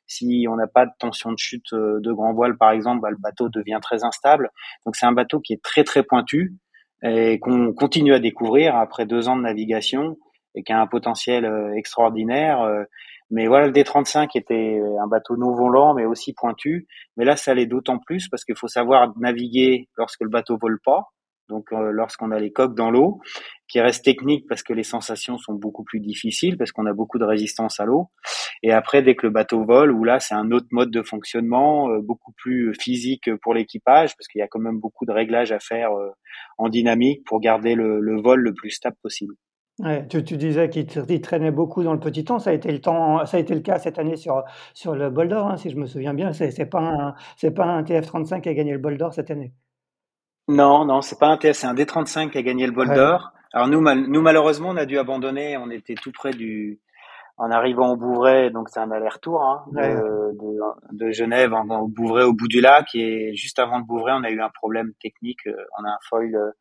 si 0.06 0.46
on 0.50 0.56
n'a 0.56 0.68
pas 0.68 0.86
de 0.86 0.92
tension 1.00 1.32
de 1.32 1.38
chute 1.38 1.74
euh, 1.74 2.00
de 2.02 2.12
grand 2.12 2.34
voile 2.34 2.58
par 2.58 2.72
exemple, 2.72 3.02
bah, 3.02 3.10
le 3.10 3.18
bateau 3.18 3.50
devient 3.50 3.80
très 3.82 4.04
instable. 4.04 4.50
Donc 4.86 4.96
c'est 4.96 5.06
un 5.06 5.12
bateau 5.12 5.40
qui 5.40 5.54
est 5.54 5.62
très 5.62 5.84
très 5.84 6.04
pointu 6.04 6.56
et 7.04 7.40
qu'on 7.40 7.74
continue 7.74 8.14
à 8.14 8.20
découvrir 8.20 8.76
après 8.76 9.06
deux 9.06 9.28
ans 9.30 9.36
de 9.36 9.44
navigation 9.44 10.18
et 10.56 10.64
qui 10.64 10.74
a 10.74 10.82
un 10.82 10.88
potentiel 10.88 11.46
euh, 11.46 11.74
extraordinaire. 11.76 12.62
Euh. 12.62 12.84
Mais 13.30 13.48
voilà, 13.48 13.68
le 13.68 13.74
D35 13.74 14.30
était 14.36 14.82
un 15.04 15.08
bateau 15.08 15.36
non 15.36 15.54
volant, 15.54 15.94
mais 15.94 16.06
aussi 16.06 16.34
pointu. 16.34 16.88
Mais 17.18 17.26
là, 17.26 17.36
ça 17.36 17.54
l'est 17.54 17.66
d'autant 17.66 18.00
plus 18.00 18.30
parce 18.30 18.46
qu'il 18.46 18.56
faut 18.56 18.70
savoir 18.70 19.12
naviguer 19.18 19.90
lorsque 19.98 20.22
le 20.22 20.30
bateau 20.30 20.58
vole 20.58 20.80
pas 20.84 21.10
donc 21.50 21.72
euh, 21.72 21.92
lorsqu'on 21.92 22.32
a 22.32 22.40
les 22.40 22.52
coques 22.52 22.76
dans 22.76 22.92
l'eau, 22.92 23.20
qui 23.68 23.80
reste 23.80 24.04
technique 24.04 24.48
parce 24.48 24.64
que 24.64 24.74
les 24.74 24.84
sensations 24.84 25.38
sont 25.38 25.54
beaucoup 25.54 25.84
plus 25.84 26.00
difficiles, 26.00 26.58
parce 26.58 26.72
qu'on 26.72 26.86
a 26.86 26.94
beaucoup 26.94 27.20
de 27.20 27.26
résistance 27.26 27.80
à 27.80 27.86
l'eau. 27.86 28.08
Et 28.64 28.72
après, 28.72 29.02
dès 29.02 29.16
que 29.16 29.26
le 29.26 29.32
bateau 29.32 29.64
vole, 29.64 29.92
où 29.92 30.04
là 30.04 30.20
c'est 30.20 30.36
un 30.36 30.52
autre 30.52 30.68
mode 30.72 30.92
de 30.92 31.02
fonctionnement, 31.02 31.90
euh, 31.90 32.00
beaucoup 32.02 32.34
plus 32.34 32.74
physique 32.80 33.34
pour 33.42 33.54
l'équipage, 33.54 34.16
parce 34.18 34.28
qu'il 34.28 34.40
y 34.40 34.44
a 34.44 34.48
quand 34.48 34.60
même 34.60 34.80
beaucoup 34.80 35.06
de 35.06 35.12
réglages 35.12 35.52
à 35.52 35.60
faire 35.60 35.92
euh, 35.92 36.10
en 36.58 36.70
dynamique 36.70 37.24
pour 37.26 37.40
garder 37.40 37.76
le, 37.76 38.22
vol 38.22 38.42
le 38.42 38.54
plus 38.54 38.72
stable 38.72 38.98
possible. 39.02 39.36
Tu, 40.10 40.24
disais 40.24 40.70
qu'il 40.70 41.22
traînait 41.22 41.52
beaucoup 41.52 41.84
dans 41.84 41.94
le 41.94 42.00
petit 42.00 42.26
temps. 42.26 42.40
Ça 42.40 42.50
a 42.50 42.54
été 42.54 42.72
le 42.72 43.60
cas 43.60 43.78
cette 43.78 44.00
année 44.00 44.16
sur 44.16 44.96
le 44.96 45.10
Bol 45.12 45.28
d'Or, 45.28 45.48
hein, 45.48 45.58
si 45.58 45.70
je 45.70 45.76
me 45.78 45.86
souviens 45.86 46.16
bien. 46.16 46.34
C'est 46.34 46.66
pas 46.66 47.14
c'est 47.36 47.52
pas 47.52 47.66
un 47.66 47.84
TF35 47.84 48.42
qui 48.42 48.50
a 48.50 48.56
gagné 48.56 48.72
le 48.72 48.80
Bol 48.80 48.98
d'Or 48.98 49.14
cette 49.14 49.30
année. 49.30 49.54
Non, 50.48 50.86
non, 50.86 51.02
c'est 51.02 51.20
pas 51.20 51.28
un 51.28 51.38
TS, 51.38 51.54
c'est 51.54 51.68
un 51.68 51.74
D35 51.74 52.32
qui 52.32 52.38
a 52.38 52.42
gagné 52.42 52.66
le 52.66 52.72
bol 52.72 52.88
d'or. 52.94 53.32
Alors 53.54 53.68
nous, 53.68 53.82
nous 53.82 54.22
malheureusement, 54.22 54.70
on 54.70 54.78
a 54.78 54.86
dû 54.86 54.98
abandonner. 54.98 55.58
On 55.58 55.70
était 55.70 55.96
tout 55.96 56.12
près 56.12 56.32
du, 56.32 56.80
en 57.38 57.52
arrivant 57.52 57.92
au 57.92 57.96
Bouvray, 57.96 58.50
donc 58.50 58.70
c'est 58.70 58.80
un 58.80 58.92
aller-retour 58.92 59.42
hein, 59.42 59.64
de, 59.72 60.34
de, 60.92 61.12
Genève 61.12 61.54
en, 61.54 61.68
au 61.82 61.88
Bouvray, 61.88 62.24
au 62.24 62.34
bout 62.34 62.48
du 62.48 62.62
lac. 62.62 62.88
Et 62.96 63.36
juste 63.36 63.60
avant 63.60 63.78
le 63.78 63.84
Bouvray, 63.84 64.16
on 64.18 64.24
a 64.24 64.32
eu 64.32 64.42
un 64.42 64.50
problème 64.50 64.92
technique. 65.02 65.46
Euh, 65.46 65.56
on 65.80 65.84
a 65.86 65.90
un 65.90 65.98
foil 66.10 66.34
euh, 66.34 66.52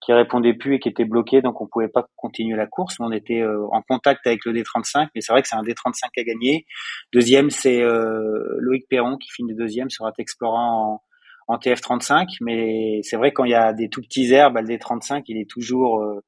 qui 0.00 0.12
répondait 0.12 0.52
plus 0.52 0.74
et 0.74 0.78
qui 0.78 0.90
était 0.90 1.06
bloqué, 1.06 1.40
donc 1.40 1.60
on 1.62 1.66
pouvait 1.66 1.88
pas 1.88 2.06
continuer 2.16 2.54
la 2.54 2.66
course. 2.66 2.96
On 3.00 3.12
était 3.12 3.40
euh, 3.40 3.66
en 3.72 3.80
contact 3.80 4.26
avec 4.26 4.44
le 4.44 4.52
D35, 4.52 5.08
mais 5.14 5.22
c'est 5.22 5.32
vrai 5.32 5.40
que 5.40 5.48
c'est 5.48 5.56
un 5.56 5.62
D35 5.62 6.10
qui 6.12 6.20
a 6.20 6.24
gagné. 6.24 6.66
Deuxième, 7.14 7.48
c'est 7.48 7.82
Loïc 8.58 8.86
Perron 8.90 9.16
qui 9.16 9.30
finit 9.30 9.54
deuxième 9.54 9.88
sur 9.88 10.06
Explorant 10.18 10.92
en 10.92 11.02
en 11.48 11.56
TF35, 11.58 12.38
mais 12.40 13.00
c'est 13.02 13.16
vrai 13.16 13.32
quand 13.32 13.44
il 13.44 13.52
y 13.52 13.54
a 13.54 13.72
des 13.72 13.88
tout 13.88 14.02
petits 14.02 14.32
airs, 14.32 14.50
bah, 14.50 14.62
le 14.62 14.68
D35 14.68 15.24
il 15.28 15.38
est 15.38 15.48
toujours 15.48 16.00
euh, 16.00 16.20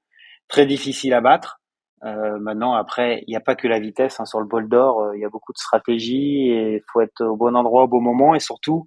très 0.49 0.67
difficile 0.67 1.15
à 1.15 1.21
battre. 1.21 1.61
Euh, 2.05 2.39
maintenant, 2.39 2.75
après, 2.75 3.25
il 3.27 3.31
n'y 3.31 3.37
a 3.37 3.41
pas 3.41 3.57
que 3.57 3.67
la 3.67 3.81
vitesse 3.81 4.21
hein, 4.21 4.25
sur 4.25 4.41
le 4.41 4.47
bol 4.47 4.69
d'or, 4.69 5.01
euh, 5.01 5.17
il 5.17 5.21
y 5.21 5.25
a 5.25 5.29
beaucoup 5.29 5.53
de 5.53 5.59
stratégie 5.59 6.51
et 6.51 6.83
faut 6.93 7.01
être 7.01 7.23
au 7.25 7.37
bon 7.37 7.57
endroit 7.57 7.85
au 7.85 7.89
bon 7.89 8.01
moment 8.01 8.35
et 8.35 8.41
surtout 8.41 8.87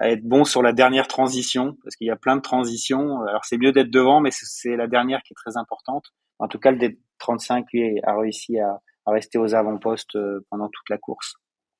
être 0.00 0.22
bon 0.22 0.44
sur 0.44 0.62
la 0.62 0.72
dernière 0.72 1.08
transition 1.08 1.76
parce 1.82 1.96
qu'il 1.96 2.06
y 2.06 2.10
a 2.10 2.16
plein 2.16 2.36
de 2.36 2.40
transitions. 2.40 3.20
Alors 3.22 3.44
c'est 3.44 3.58
mieux 3.58 3.72
d'être 3.72 3.90
devant, 3.90 4.20
mais 4.20 4.30
c'est 4.32 4.76
la 4.76 4.86
dernière 4.86 5.22
qui 5.22 5.32
est 5.32 5.36
très 5.36 5.58
importante. 5.58 6.04
En 6.38 6.46
tout 6.46 6.60
cas, 6.60 6.70
le 6.70 6.78
D35 6.78 7.64
lui 7.72 8.00
a 8.04 8.16
réussi 8.16 8.60
à, 8.60 8.80
à 9.06 9.10
rester 9.10 9.38
aux 9.38 9.54
avant-postes 9.56 10.16
pendant 10.50 10.68
toute 10.68 10.88
la 10.88 10.98
course. 10.98 11.34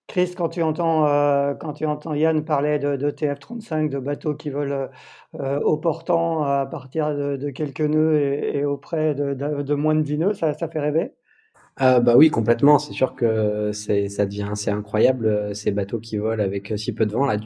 Chris, 0.08 0.32
quand 0.34 0.48
tu 0.48 0.62
entends, 0.62 1.06
euh, 1.06 1.52
quand 1.52 1.74
tu 1.74 1.84
entends 1.84 2.14
Yann 2.14 2.42
parler 2.42 2.78
de, 2.78 3.10
TF-35, 3.10 3.90
de 3.90 3.98
bateaux 3.98 4.34
qui 4.34 4.48
volent 4.48 4.88
euh, 5.38 5.60
au 5.60 5.76
portant 5.76 6.44
à 6.44 6.64
partir 6.64 7.14
de, 7.14 7.50
quelques 7.50 7.82
nœuds 7.82 8.18
et, 8.18 8.64
auprès 8.64 9.14
de, 9.14 9.74
moins 9.74 9.94
de 9.94 10.00
10 10.00 10.18
nœuds, 10.18 10.32
ça, 10.32 10.54
fait 10.54 10.80
rêver? 10.80 11.12
Euh, 11.82 12.00
bah 12.00 12.16
oui, 12.16 12.30
complètement. 12.30 12.78
C'est 12.78 12.94
sûr 12.94 13.14
que 13.14 13.70
ça 13.72 14.24
devient 14.24 14.48
assez 14.50 14.70
incroyable 14.70 15.54
ces 15.54 15.72
bateaux 15.72 16.00
qui 16.00 16.16
volent 16.16 16.42
avec 16.42 16.72
si 16.76 16.94
peu 16.94 17.04
de 17.04 17.12
vent. 17.12 17.26
Là, 17.26 17.36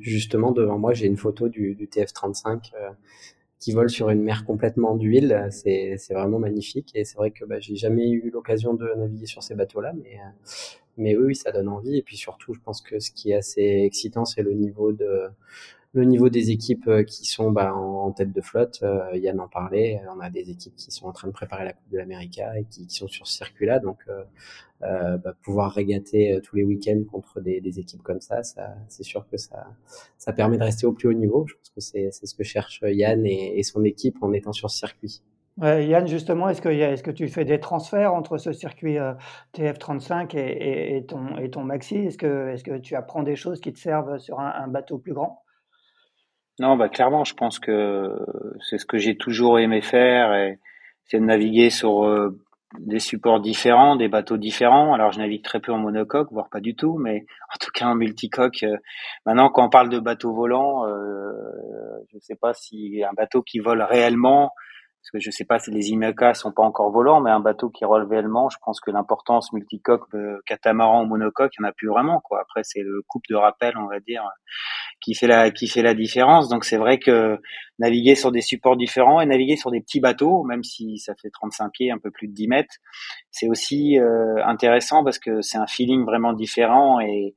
justement 0.00 0.50
devant 0.50 0.76
moi, 0.76 0.94
j'ai 0.94 1.06
une 1.06 1.16
photo 1.16 1.48
du, 1.48 1.76
du 1.76 1.86
TF35 1.86 2.72
qui 3.60 3.72
vole 3.72 3.90
sur 3.90 4.10
une 4.10 4.22
mer 4.22 4.44
complètement 4.44 4.96
d'huile. 4.96 5.46
C'est, 5.52 5.94
c'est 5.98 6.14
vraiment 6.14 6.40
magnifique 6.40 6.90
et 6.96 7.04
c'est 7.04 7.16
vrai 7.16 7.30
que 7.30 7.44
bah, 7.44 7.60
j'ai 7.60 7.76
jamais 7.76 8.10
eu 8.10 8.30
l'occasion 8.30 8.74
de 8.74 8.88
naviguer 8.96 9.26
sur 9.26 9.44
ces 9.44 9.54
bateaux-là, 9.54 9.92
mais 10.02 10.18
mais 10.98 11.16
oui, 11.16 11.34
ça 11.34 11.52
donne 11.52 11.68
envie. 11.68 11.96
Et 11.96 12.02
puis 12.02 12.16
surtout, 12.16 12.54
je 12.54 12.60
pense 12.60 12.82
que 12.82 12.98
ce 12.98 13.10
qui 13.10 13.30
est 13.30 13.36
assez 13.36 13.82
excitant, 13.84 14.24
c'est 14.24 14.42
le 14.42 14.52
niveau 14.52 14.92
de, 14.92 15.28
le 15.94 16.04
niveau 16.04 16.28
des 16.28 16.50
équipes 16.50 16.90
qui 17.06 17.24
sont 17.24 17.50
bah, 17.50 17.74
en, 17.74 18.12
tête 18.12 18.32
de 18.32 18.40
flotte. 18.40 18.84
Yann 19.14 19.40
en 19.40 19.48
parlait. 19.48 20.00
On 20.14 20.20
a 20.20 20.30
des 20.30 20.50
équipes 20.50 20.74
qui 20.76 20.90
sont 20.90 21.06
en 21.06 21.12
train 21.12 21.28
de 21.28 21.32
préparer 21.32 21.64
la 21.64 21.72
Coupe 21.72 21.90
de 21.90 21.98
l'Amérique 21.98 22.38
et 22.38 22.64
qui, 22.64 22.88
sont 22.90 23.08
sur 23.08 23.26
circuit-là. 23.26 23.78
Donc 23.78 23.98
euh, 24.82 25.16
bah, 25.18 25.34
pouvoir 25.42 25.72
régater 25.72 26.34
euh, 26.34 26.40
tous 26.40 26.54
les 26.54 26.62
week-ends 26.62 27.02
contre 27.10 27.40
des, 27.40 27.80
équipes 27.80 28.02
comme 28.02 28.20
ça, 28.20 28.44
ça 28.44 28.76
c'est 28.86 29.02
sûr 29.02 29.26
que 29.28 29.36
ça, 29.36 29.66
ça 30.18 30.32
permet 30.32 30.56
de 30.56 30.62
rester 30.62 30.86
au 30.86 30.92
plus 30.92 31.08
haut 31.08 31.12
niveau. 31.12 31.44
Je 31.48 31.54
pense 31.54 31.70
que 31.70 31.80
c'est 31.80 32.12
ce 32.12 32.32
que 32.32 32.44
cherche 32.44 32.80
Yann 32.84 33.26
et, 33.26 33.60
son 33.64 33.82
équipe 33.82 34.22
en 34.22 34.32
étant 34.32 34.52
sur 34.52 34.70
circuit. 34.70 35.20
Ouais, 35.60 35.86
Yann, 35.86 36.06
justement, 36.06 36.48
est-ce 36.48 36.62
que, 36.62 37.10
tu 37.10 37.28
fais 37.28 37.44
des 37.44 37.58
transferts 37.58 38.14
entre 38.14 38.38
ce 38.38 38.52
circuit 38.52 38.98
euh, 38.98 39.14
TF35 39.54 40.36
et, 40.36 40.96
et, 40.96 41.06
ton, 41.06 41.64
Maxi? 41.64 41.96
Est-ce 41.96 42.16
que, 42.16 42.78
tu 42.78 42.94
apprends 42.94 43.22
des 43.22 43.36
choses 43.36 43.60
qui 43.60 43.72
te 43.72 43.78
servent 43.78 44.18
sur 44.18 44.38
un, 44.38 44.68
bateau 44.68 44.98
plus 44.98 45.14
grand? 45.14 45.42
Non, 46.60 46.76
bah, 46.76 46.88
clairement, 46.88 47.24
je 47.24 47.34
pense 47.34 47.58
que 47.58 48.16
c'est 48.68 48.78
ce 48.78 48.86
que 48.86 48.98
j'ai 48.98 49.16
toujours 49.16 49.58
aimé 49.58 49.80
faire, 49.80 50.56
c'est 51.04 51.18
de 51.18 51.24
naviguer 51.24 51.70
sur 51.70 52.04
des 52.76 52.98
supports 52.98 53.40
différents, 53.40 53.96
des 53.96 54.08
bateaux 54.08 54.36
différents. 54.36 54.92
Alors 54.94 55.12
je 55.12 55.18
navigue 55.18 55.42
très 55.42 55.60
peu 55.60 55.72
en 55.72 55.78
monocoque, 55.78 56.30
voire 56.32 56.48
pas 56.50 56.60
du 56.60 56.74
tout, 56.74 56.98
mais 56.98 57.24
en 57.54 57.58
tout 57.58 57.70
cas 57.72 57.86
en 57.86 57.94
multicoque. 57.94 58.62
Euh, 58.62 58.76
maintenant, 59.26 59.48
quand 59.50 59.66
on 59.66 59.70
parle 59.70 59.88
de 59.88 59.98
bateau 59.98 60.32
volant, 60.32 60.86
euh, 60.86 61.32
je 62.10 62.16
ne 62.16 62.20
sais 62.20 62.36
pas 62.36 62.54
si 62.54 63.02
un 63.04 63.14
bateau 63.14 63.42
qui 63.42 63.58
vole 63.58 63.82
réellement 63.82 64.52
parce 65.00 65.10
que 65.12 65.20
je 65.20 65.30
sais 65.30 65.44
pas 65.44 65.58
si 65.58 65.70
les 65.70 65.90
IMECA 65.90 66.34
sont 66.34 66.52
pas 66.52 66.62
encore 66.62 66.90
volants, 66.90 67.20
mais 67.20 67.30
un 67.30 67.40
bateau 67.40 67.70
qui 67.70 67.84
roule 67.84 68.02
réellement, 68.02 68.50
je 68.50 68.58
pense 68.62 68.80
que 68.80 68.90
l'importance 68.90 69.52
multicoque, 69.52 70.02
euh, 70.14 70.38
catamaran 70.44 71.04
ou 71.04 71.06
monocoque, 71.06 71.52
il 71.58 71.62
n'y 71.62 71.66
en 71.66 71.70
a 71.70 71.72
plus 71.72 71.88
vraiment, 71.88 72.20
quoi. 72.20 72.40
Après, 72.40 72.60
c'est 72.64 72.82
le 72.82 73.02
couple 73.06 73.26
de 73.30 73.36
rappel, 73.36 73.74
on 73.78 73.86
va 73.86 74.00
dire, 74.00 74.22
qui 75.00 75.14
fait 75.14 75.28
la, 75.28 75.50
qui 75.50 75.68
fait 75.68 75.82
la 75.82 75.94
différence. 75.94 76.48
Donc, 76.48 76.64
c'est 76.64 76.76
vrai 76.76 76.98
que 76.98 77.38
naviguer 77.78 78.16
sur 78.16 78.32
des 78.32 78.42
supports 78.42 78.76
différents 78.76 79.20
et 79.20 79.26
naviguer 79.26 79.56
sur 79.56 79.70
des 79.70 79.80
petits 79.80 80.00
bateaux, 80.00 80.42
même 80.42 80.64
si 80.64 80.98
ça 80.98 81.14
fait 81.14 81.30
35 81.30 81.70
pieds, 81.72 81.90
un 81.90 81.98
peu 81.98 82.10
plus 82.10 82.28
de 82.28 82.34
10 82.34 82.48
mètres, 82.48 82.74
c'est 83.30 83.48
aussi 83.48 83.98
euh, 83.98 84.44
intéressant 84.44 85.04
parce 85.04 85.18
que 85.18 85.40
c'est 85.42 85.58
un 85.58 85.66
feeling 85.66 86.04
vraiment 86.04 86.32
différent 86.32 87.00
et, 87.00 87.36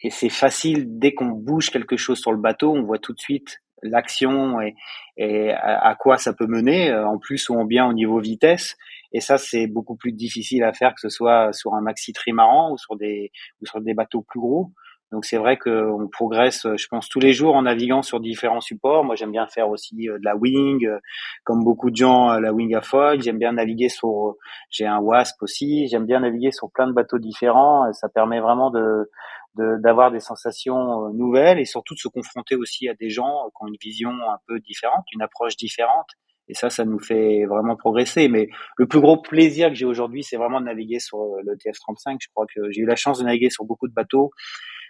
et 0.00 0.10
c'est 0.10 0.30
facile 0.30 0.98
dès 0.98 1.14
qu'on 1.14 1.26
bouge 1.26 1.70
quelque 1.70 1.96
chose 1.96 2.18
sur 2.18 2.32
le 2.32 2.38
bateau, 2.38 2.72
on 2.72 2.82
voit 2.82 2.98
tout 2.98 3.12
de 3.12 3.20
suite 3.20 3.60
l'action 3.88 4.60
et, 4.60 4.74
et 5.16 5.50
à, 5.52 5.94
quoi 5.98 6.16
ça 6.16 6.32
peut 6.32 6.46
mener, 6.46 6.90
euh, 6.90 7.06
en 7.06 7.18
plus 7.18 7.48
ou 7.48 7.54
en 7.54 7.64
bien 7.64 7.86
au 7.86 7.92
niveau 7.92 8.20
vitesse. 8.20 8.76
Et 9.12 9.20
ça, 9.20 9.38
c'est 9.38 9.66
beaucoup 9.66 9.96
plus 9.96 10.12
difficile 10.12 10.64
à 10.64 10.72
faire 10.72 10.94
que 10.94 11.00
ce 11.00 11.08
soit 11.08 11.52
sur 11.52 11.74
un 11.74 11.80
maxi 11.80 12.12
trimaran 12.12 12.72
ou 12.72 12.78
sur 12.78 12.96
des 12.96 13.30
ou 13.60 13.66
sur 13.66 13.80
des 13.80 13.94
bateaux 13.94 14.22
plus 14.22 14.40
gros. 14.40 14.72
Donc 15.12 15.24
c'est 15.26 15.36
vrai 15.36 15.56
qu'on 15.56 16.08
progresse, 16.10 16.66
je 16.76 16.86
pense, 16.88 17.08
tous 17.08 17.20
les 17.20 17.32
jours 17.32 17.54
en 17.54 17.62
naviguant 17.62 18.02
sur 18.02 18.18
différents 18.18 18.60
supports. 18.60 19.04
Moi, 19.04 19.14
j'aime 19.14 19.30
bien 19.30 19.46
faire 19.46 19.68
aussi 19.68 20.08
euh, 20.08 20.18
de 20.18 20.24
la 20.24 20.34
wing, 20.34 20.84
euh, 20.86 20.98
comme 21.44 21.62
beaucoup 21.62 21.90
de 21.90 21.96
gens, 21.96 22.32
la 22.40 22.52
wing 22.52 22.74
à 22.74 22.80
foil. 22.80 23.22
J'aime 23.22 23.38
bien 23.38 23.52
naviguer 23.52 23.88
sur, 23.88 24.34
j'ai 24.70 24.86
un 24.86 24.98
wasp 24.98 25.40
aussi. 25.42 25.86
J'aime 25.86 26.06
bien 26.06 26.20
naviguer 26.20 26.50
sur 26.50 26.68
plein 26.72 26.88
de 26.88 26.92
bateaux 26.92 27.18
différents. 27.18 27.92
Ça 27.92 28.08
permet 28.08 28.40
vraiment 28.40 28.70
de 28.70 29.08
d'avoir 29.56 30.10
des 30.10 30.20
sensations 30.20 31.06
euh, 31.06 31.12
nouvelles 31.12 31.58
et 31.58 31.64
surtout 31.64 31.94
de 31.94 31.98
se 31.98 32.08
confronter 32.08 32.56
aussi 32.56 32.88
à 32.88 32.94
des 32.94 33.10
gens 33.10 33.50
qui 33.50 33.64
ont 33.64 33.68
une 33.68 33.76
vision 33.80 34.10
un 34.10 34.38
peu 34.46 34.58
différente, 34.60 35.04
une 35.12 35.22
approche 35.22 35.56
différente. 35.56 36.08
Et 36.48 36.54
ça, 36.54 36.68
ça 36.68 36.84
nous 36.84 36.98
fait 36.98 37.46
vraiment 37.46 37.76
progresser. 37.76 38.28
Mais 38.28 38.48
le 38.76 38.86
plus 38.86 39.00
gros 39.00 39.16
plaisir 39.16 39.68
que 39.68 39.74
j'ai 39.74 39.86
aujourd'hui, 39.86 40.22
c'est 40.22 40.36
vraiment 40.36 40.60
de 40.60 40.66
naviguer 40.66 40.98
sur 40.98 41.18
euh, 41.22 41.40
le 41.44 41.54
TF35. 41.54 42.18
Je 42.20 42.28
crois 42.34 42.46
que 42.52 42.70
j'ai 42.70 42.82
eu 42.82 42.86
la 42.86 42.96
chance 42.96 43.18
de 43.18 43.24
naviguer 43.24 43.50
sur 43.50 43.64
beaucoup 43.64 43.88
de 43.88 43.94
bateaux. 43.94 44.30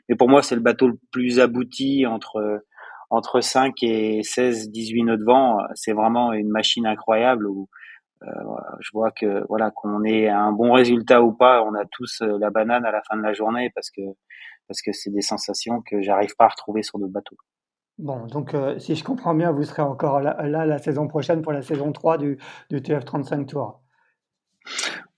Mais 0.08 0.16
pour 0.16 0.28
moi, 0.28 0.42
c'est 0.42 0.56
le 0.56 0.60
bateau 0.60 0.88
le 0.88 0.98
plus 1.12 1.40
abouti 1.40 2.06
entre, 2.06 2.62
entre 3.10 3.40
5 3.40 3.74
et 3.82 4.22
16, 4.22 4.70
18 4.70 5.04
nœuds 5.04 5.16
de 5.16 5.24
vent. 5.24 5.58
C'est 5.74 5.92
vraiment 5.92 6.32
une 6.32 6.48
machine 6.48 6.86
incroyable 6.86 7.46
où, 7.46 7.68
euh, 8.22 8.26
je 8.80 8.90
vois 8.92 9.12
que 9.12 9.44
voilà 9.48 9.70
qu'on 9.70 10.02
ait 10.04 10.28
un 10.28 10.52
bon 10.52 10.72
résultat 10.72 11.22
ou 11.22 11.32
pas, 11.32 11.62
on 11.62 11.74
a 11.74 11.84
tous 11.90 12.22
la 12.22 12.50
banane 12.50 12.84
à 12.84 12.90
la 12.90 13.02
fin 13.02 13.16
de 13.16 13.22
la 13.22 13.32
journée 13.32 13.70
parce 13.74 13.90
que 13.90 14.02
parce 14.68 14.82
que 14.82 14.92
c'est 14.92 15.10
des 15.10 15.20
sensations 15.20 15.82
que 15.82 16.02
j'arrive 16.02 16.34
pas 16.36 16.46
à 16.46 16.48
retrouver 16.48 16.82
sur 16.82 16.98
d'autres 16.98 17.12
bateaux. 17.12 17.36
Bon, 17.98 18.26
donc 18.26 18.54
euh, 18.54 18.78
si 18.78 18.96
je 18.96 19.04
comprends 19.04 19.34
bien, 19.34 19.52
vous 19.52 19.62
serez 19.62 19.82
encore 19.82 20.20
là, 20.20 20.42
la 20.42 20.78
saison 20.78 21.06
prochaine 21.06 21.42
pour 21.42 21.52
la 21.52 21.62
saison 21.62 21.92
3 21.92 22.18
du, 22.18 22.38
du 22.70 22.80
TF35 22.80 23.46
Tour. 23.46 23.80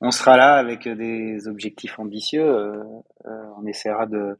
On 0.03 0.11
sera 0.11 0.37
là 0.37 0.57
avec 0.57 0.87
des 0.87 1.49
objectifs 1.49 1.99
ambitieux. 1.99 2.45
Euh, 2.45 2.85
euh, 3.25 3.45
on 3.57 3.67
essaiera 3.67 4.05
de, 4.05 4.39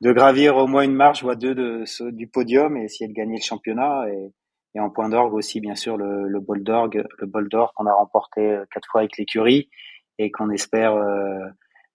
de, 0.00 0.12
gravir 0.12 0.56
au 0.56 0.66
moins 0.66 0.82
une 0.82 0.94
marche 0.94 1.22
ou 1.22 1.32
deux 1.36 1.54
de, 1.54 2.10
du 2.10 2.26
podium 2.26 2.76
et 2.76 2.84
essayer 2.84 3.06
de 3.06 3.14
gagner 3.14 3.36
le 3.36 3.42
championnat. 3.42 4.08
Et, 4.08 4.32
et 4.74 4.80
en 4.80 4.90
point 4.90 5.08
d'orgue 5.08 5.34
aussi, 5.34 5.60
bien 5.60 5.76
sûr, 5.76 5.96
le, 5.96 6.26
le 6.26 6.40
bol 6.40 6.64
d'orgue, 6.64 7.06
le 7.18 7.26
bol 7.28 7.48
d'or 7.48 7.74
qu'on 7.74 7.86
a 7.86 7.92
remporté 7.92 8.58
quatre 8.72 8.88
fois 8.90 9.02
avec 9.02 9.16
l'écurie 9.18 9.70
et 10.18 10.32
qu'on 10.32 10.50
espère 10.50 10.96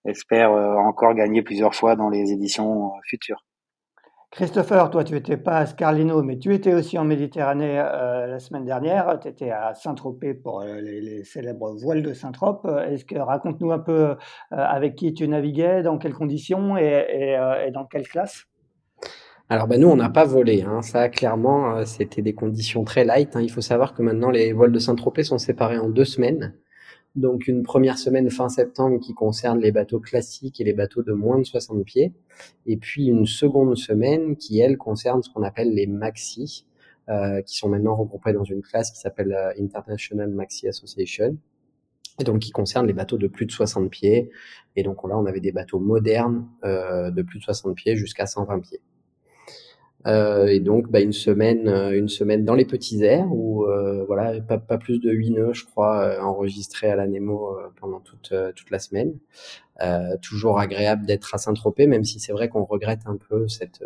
espère 0.06 0.52
euh, 0.52 0.76
encore 0.76 1.14
gagner 1.14 1.42
plusieurs 1.42 1.76
fois 1.76 1.96
dans 1.96 2.10
les 2.10 2.32
éditions 2.32 2.88
euh, 2.88 3.00
futures. 3.06 3.46
Christopher, 4.32 4.90
toi, 4.90 5.04
tu 5.04 5.14
n'étais 5.14 5.38
pas 5.38 5.58
à 5.58 5.66
Scarlino, 5.68 6.24
mais 6.24 6.40
tu 6.40 6.56
étais 6.56 6.74
aussi 6.74 6.98
en 6.98 7.04
Méditerranée 7.04 7.80
euh, 7.80 8.26
la 8.26 8.40
semaine 8.40 8.66
dernière. 8.66 9.20
Tu 9.22 9.28
étais 9.28 9.52
à 9.52 9.76
Saint-Tropez 9.76 10.34
pour 10.34 10.64
les, 10.64 11.24
célèbres 11.24 11.76
voiles 11.80 12.02
de 12.02 12.14
Saint-Trope. 12.14 12.68
Est-ce 12.90 13.06
que 13.06 13.16
raconte-nous 13.16 13.72
un 13.72 13.78
peu 13.78 14.16
avec 14.50 14.96
qui 14.96 15.14
tu 15.14 15.28
naviguais, 15.28 15.84
dans 15.84 16.00
quelles 16.00 16.16
conditions 16.16 16.78
et, 16.78 17.06
et, 17.12 17.72
dans 17.72 17.86
quelle 17.86 18.08
classe? 18.08 18.46
Alors 19.50 19.68
ben 19.68 19.80
nous, 19.80 19.90
on 19.90 19.96
n'a 19.96 20.10
pas 20.10 20.26
volé. 20.26 20.64
Hein. 20.64 20.82
Ça, 20.82 21.10
clairement, 21.10 21.86
c'était 21.86 22.24
des 22.24 22.34
conditions 22.34 22.84
très 22.84 23.06
light. 23.06 23.36
Hein. 23.36 23.42
Il 23.42 23.52
faut 23.52 23.62
savoir 23.62 23.94
que 23.94 24.02
maintenant, 24.02 24.32
les 24.32 24.52
voiles 24.52 24.72
de 24.72 24.80
Saint-Tropez 24.80 25.26
sont 25.26 25.38
séparées 25.38 25.78
en 25.78 25.90
deux 25.90 26.06
semaines. 26.06 26.56
Donc 27.16 27.48
une 27.48 27.62
première 27.62 28.00
semaine 28.00 28.30
fin 28.32 28.50
septembre 28.50 29.00
qui 29.00 29.14
concerne 29.14 29.60
les 29.60 29.72
bateaux 29.72 30.00
classiques 30.00 30.60
et 30.60 30.64
les 30.64 30.74
bateaux 30.74 31.04
de 31.04 31.14
moins 31.14 31.38
de 31.38 31.44
60 31.44 31.86
pieds. 31.86 32.12
Et 32.66 32.78
puis 32.78 33.06
une 33.06 33.28
seconde 33.28 33.78
semaine 33.78 34.36
qui, 34.36 34.60
elle, 34.60 34.78
concerne 34.78 35.22
ce 35.22 35.30
qu'on 35.30 35.44
appelle 35.44 35.74
les 35.74 35.86
maxi, 35.86 36.66
euh, 37.10 37.42
qui 37.44 37.56
sont 37.58 37.70
maintenant 37.70 37.96
regroupés 37.96 38.34
dans 38.34 38.44
une 38.44 38.64
classe 38.64 38.90
qui 38.92 39.00
s'appelle 39.00 39.32
euh, 39.32 39.54
International 39.62 40.30
Maxi 40.30 40.68
Association. 40.68 41.38
Et 42.20 42.24
donc 42.24 42.40
qui 42.40 42.52
concerne 42.52 42.88
les 42.88 42.94
bateaux 42.94 43.18
de 43.18 43.28
plus 43.28 43.46
de 43.46 43.52
60 43.52 43.90
pieds. 43.92 44.32
Et 44.76 44.84
donc 44.84 45.08
là, 45.08 45.18
on 45.18 45.26
avait 45.26 45.40
des 45.40 45.52
bateaux 45.52 45.80
modernes 45.80 46.48
euh, 46.64 47.12
de 47.12 47.22
plus 47.22 47.40
de 47.40 47.44
60 47.44 47.76
pieds 47.76 47.96
jusqu'à 47.96 48.26
120 48.26 48.60
pieds. 48.60 48.82
Euh, 50.06 50.48
et 50.48 50.60
donc, 50.60 50.90
bah, 50.90 51.00
une 51.00 51.14
semaine, 51.14 51.68
euh, 51.68 51.98
une 51.98 52.10
semaine 52.10 52.44
dans 52.44 52.56
les 52.56 52.66
petits 52.66 53.04
airs 53.04 53.32
où 53.32 53.66
euh, 53.66 54.04
voilà, 54.06 54.40
pas, 54.42 54.58
pas, 54.58 54.78
plus 54.78 55.00
de 55.00 55.12
8 55.12 55.32
nœuds, 55.32 55.54
je 55.54 55.66
crois, 55.66 56.22
enregistrés 56.22 56.90
à 56.90 56.96
la 56.96 57.08
Nemo 57.08 57.58
pendant 57.80 58.00
toute 58.00 58.34
toute 58.56 58.70
la 58.72 58.80
semaine. 58.80 59.14
toujours 60.22 60.60
agréable 60.60 61.06
d'être 61.06 61.34
à 61.34 61.38
Saint-Tropez, 61.38 61.88
même 61.88 62.04
si 62.04 62.20
c'est 62.20 62.34
vrai 62.34 62.50
qu'on 62.50 62.66
regrette 62.66 63.02
un 63.06 63.18
peu 63.18 63.48
cette 63.48 63.84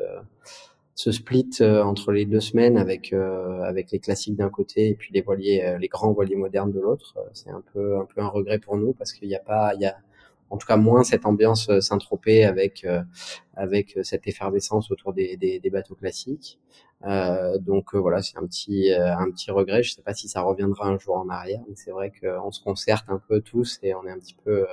ce 0.95 1.11
split 1.11 1.49
entre 1.61 2.11
les 2.11 2.25
deux 2.25 2.39
semaines 2.39 2.77
avec 2.77 3.13
avec 3.13 3.91
les 3.91 3.99
classiques 3.99 4.35
d'un 4.35 4.49
côté 4.49 4.89
et 4.89 4.95
puis 4.95 5.13
les 5.13 5.21
voiliers, 5.21 5.77
les 5.79 5.87
grands 5.87 6.11
voiliers 6.11 6.35
modernes 6.35 6.71
de 6.71 6.79
l'autre. 6.79 7.15
C'est 7.33 7.51
un 7.51 7.63
peu 7.73 7.97
un 7.97 8.05
peu 8.05 8.21
un 8.21 8.27
regret 8.27 8.59
pour 8.59 8.77
nous 8.77 8.93
parce 8.93 9.13
qu'il 9.13 9.27
n'y 9.27 9.35
a 9.35 9.39
pas, 9.39 9.73
il 9.75 9.81
y 9.81 9.85
a 9.85 9.97
en 10.49 10.57
tout 10.57 10.67
cas 10.67 10.77
moins 10.77 11.03
cette 11.03 11.25
ambiance 11.25 11.69
euh, 11.69 11.81
Saint-Tropez 11.81 12.45
avec 12.45 12.83
euh, 12.85 13.03
avec 13.55 13.97
euh, 13.97 14.03
cette 14.03 14.27
effervescence 14.27 14.91
autour 14.91 15.13
des, 15.13 15.35
des, 15.37 15.69
bateaux 15.69 15.95
classiques. 15.95 16.59
Donc 17.59 17.93
voilà, 17.95 18.21
c'est 18.21 18.37
un 18.37 18.45
petit 18.45 18.91
un 18.91 19.29
petit 19.31 19.51
regret. 19.51 19.83
Je 19.83 19.93
sais 19.93 20.01
pas 20.01 20.13
si 20.13 20.27
ça 20.27 20.41
reviendra 20.41 20.87
un 20.87 20.97
jour 20.97 21.17
en 21.17 21.29
arrière, 21.29 21.61
mais 21.67 21.75
c'est 21.75 21.91
vrai 21.91 22.11
qu'on 22.11 22.51
se 22.51 22.61
concerte 22.61 23.05
un 23.07 23.19
peu 23.19 23.41
tous 23.41 23.79
et 23.83 23.93
on 23.93 24.05
est 24.05 24.11
un 24.11 24.19
petit 24.19 24.35
peu 24.43 24.65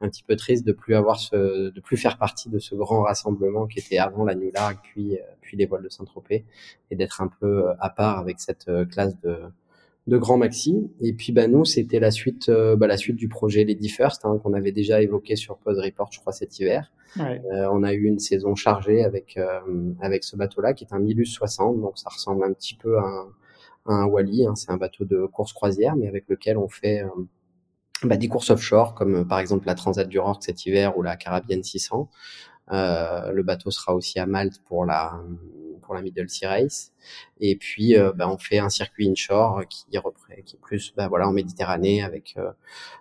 un 0.00 0.08
petit 0.08 0.22
peu 0.22 0.36
triste 0.36 0.64
de 0.64 0.72
plus 0.72 0.94
avoir 0.94 1.18
ce 1.18 1.70
de 1.70 1.80
plus 1.80 1.96
faire 1.96 2.18
partie 2.18 2.48
de 2.48 2.58
ce 2.58 2.74
grand 2.74 3.02
rassemblement 3.02 3.66
qui 3.66 3.78
était 3.80 3.98
avant 3.98 4.24
la 4.24 4.34
New 4.34 4.50
puis 4.82 5.18
puis 5.40 5.56
les 5.56 5.66
voiles 5.66 5.82
de 5.82 5.88
Saint-Tropez 5.88 6.44
et 6.90 6.96
d'être 6.96 7.20
un 7.20 7.28
peu 7.28 7.68
à 7.80 7.90
part 7.90 8.18
avec 8.18 8.40
cette 8.40 8.70
classe 8.90 9.18
de 9.20 9.38
de 10.08 10.16
Grand 10.16 10.38
Maxi. 10.38 10.90
Et 11.00 11.12
puis 11.12 11.32
bah 11.32 11.46
nous, 11.46 11.64
c'était 11.64 12.00
la 12.00 12.10
suite, 12.10 12.48
euh, 12.48 12.76
bah, 12.76 12.86
la 12.86 12.96
suite 12.96 13.16
du 13.16 13.28
projet 13.28 13.64
Lady 13.64 13.90
First 13.90 14.24
hein, 14.24 14.40
qu'on 14.42 14.54
avait 14.54 14.72
déjà 14.72 15.02
évoqué 15.02 15.36
sur 15.36 15.58
Pod 15.58 15.78
Report, 15.78 16.08
je 16.10 16.18
crois 16.20 16.32
cet 16.32 16.58
hiver. 16.58 16.90
Euh, 17.18 17.68
on 17.72 17.82
a 17.82 17.92
eu 17.92 18.04
une 18.04 18.18
saison 18.18 18.54
chargée 18.54 19.04
avec 19.04 19.36
euh, 19.36 19.60
avec 20.00 20.24
ce 20.24 20.36
bateau-là 20.36 20.72
qui 20.72 20.84
est 20.84 20.92
un 20.92 20.98
Milus 20.98 21.26
60, 21.26 21.80
donc 21.80 21.98
ça 21.98 22.10
ressemble 22.10 22.44
un 22.44 22.52
petit 22.52 22.74
peu 22.74 22.98
à 22.98 23.02
un, 23.02 23.26
un 23.86 24.06
Wally. 24.06 24.46
Hein, 24.46 24.54
c'est 24.56 24.70
un 24.70 24.76
bateau 24.76 25.04
de 25.04 25.26
course 25.26 25.52
croisière, 25.52 25.94
mais 25.94 26.08
avec 26.08 26.24
lequel 26.28 26.56
on 26.56 26.68
fait 26.68 27.02
bah, 28.02 28.16
des 28.16 28.28
courses 28.28 28.50
offshore, 28.50 28.94
comme 28.94 29.26
par 29.28 29.40
exemple 29.40 29.66
la 29.66 29.74
Transat 29.74 30.08
du 30.08 30.18
cet 30.40 30.64
hiver 30.64 30.96
ou 30.96 31.02
la 31.02 31.16
Caribbean 31.16 31.62
600. 31.62 32.08
le 32.70 33.42
bateau 33.42 33.70
sera 33.70 33.94
aussi 33.94 34.18
à 34.18 34.26
Malte 34.26 34.62
pour 34.64 34.86
la 34.86 35.20
pour 35.78 35.94
la 35.94 36.02
Middle 36.02 36.28
Sea 36.28 36.46
Race. 36.46 36.92
Et 37.40 37.56
puis, 37.56 37.96
euh, 37.96 38.12
bah, 38.12 38.30
on 38.30 38.38
fait 38.38 38.58
un 38.58 38.68
circuit 38.68 39.08
inshore 39.08 39.62
qui, 39.68 39.86
qui 39.90 39.96
est 40.56 40.60
plus 40.60 40.92
bah, 40.96 41.08
voilà, 41.08 41.28
en 41.28 41.32
Méditerranée 41.32 42.02
avec 42.02 42.34
euh, 42.36 42.50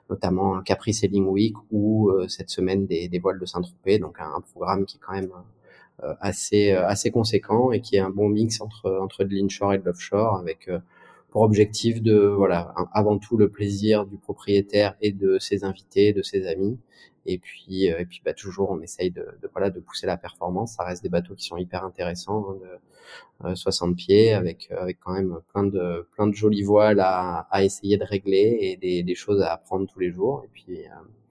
notamment 0.10 0.56
un 0.58 0.64
Capri 0.64 0.94
Sailing 0.94 1.26
Week 1.26 1.56
ou 1.72 2.10
euh, 2.10 2.28
cette 2.28 2.50
semaine 2.50 2.86
des, 2.86 3.08
des 3.08 3.20
voiles 3.20 3.40
de 3.40 3.46
Saint-Tropez. 3.46 4.00
Donc, 4.00 4.18
un, 4.20 4.42
programme 4.54 4.86
qui 4.86 4.98
est 4.98 5.00
quand 5.06 5.14
même 5.14 5.32
assez 6.22 6.72
assez 6.72 7.10
conséquent 7.10 7.72
et 7.72 7.82
qui 7.82 7.96
est 7.96 8.00
un 8.00 8.12
bon 8.12 8.30
mix 8.30 8.62
entre 8.62 9.00
entre 9.02 9.24
de 9.24 9.34
l'inshore 9.34 9.74
et 9.74 9.80
de 9.80 9.84
l'offshore 9.84 10.36
avec 10.36 10.70
pour 11.32 11.42
objectif 11.42 12.04
de 12.04 12.18
voilà 12.18 12.74
avant 12.94 13.18
tout 13.18 13.36
le 13.36 13.50
plaisir 13.50 14.06
du 14.06 14.18
propriétaire 14.18 14.96
et 15.02 15.12
de 15.12 15.40
ses 15.40 15.64
invités, 15.64 16.14
de 16.14 16.22
ses 16.22 16.46
amis. 16.46 16.78
Et 17.28 17.38
puis 17.38 17.86
et 17.86 18.06
puis 18.06 18.22
bah 18.26 18.34
toujours 18.34 18.72
on 18.72 18.82
essaye 18.82 19.12
de, 19.12 19.22
de, 19.42 19.50
voilà 19.52 19.70
de 19.70 19.80
pousser 19.80 20.08
la 20.08 20.18
performance. 20.18 20.74
Ça 20.76 20.84
reste 20.84 21.04
des 21.04 21.10
bateaux 21.10 21.36
qui 21.36 21.46
sont 21.46 21.58
hyper 21.58 21.84
intéressants, 21.84 22.56
hein, 23.44 23.50
de 23.50 23.56
60 23.56 23.96
pieds 23.96 24.34
avec 24.34 24.72
avec 24.72 25.00
quand 25.00 25.14
même 25.14 25.40
plein 25.54 25.64
de 25.64 26.08
plein 26.16 26.28
de 26.28 26.34
jolies 26.34 26.64
voiles 26.64 27.00
à, 27.00 27.48
à 27.52 27.64
essayer 27.64 27.98
de 27.98 28.04
régler 28.04 28.58
et 28.62 28.78
des, 28.78 29.04
des 29.04 29.16
choses 29.16 29.42
à 29.42 29.54
apprendre 29.54 29.88
tous 29.92 30.00
les 30.00 30.12
jours. 30.12 30.44
Et 30.46 30.50
puis 30.54 30.86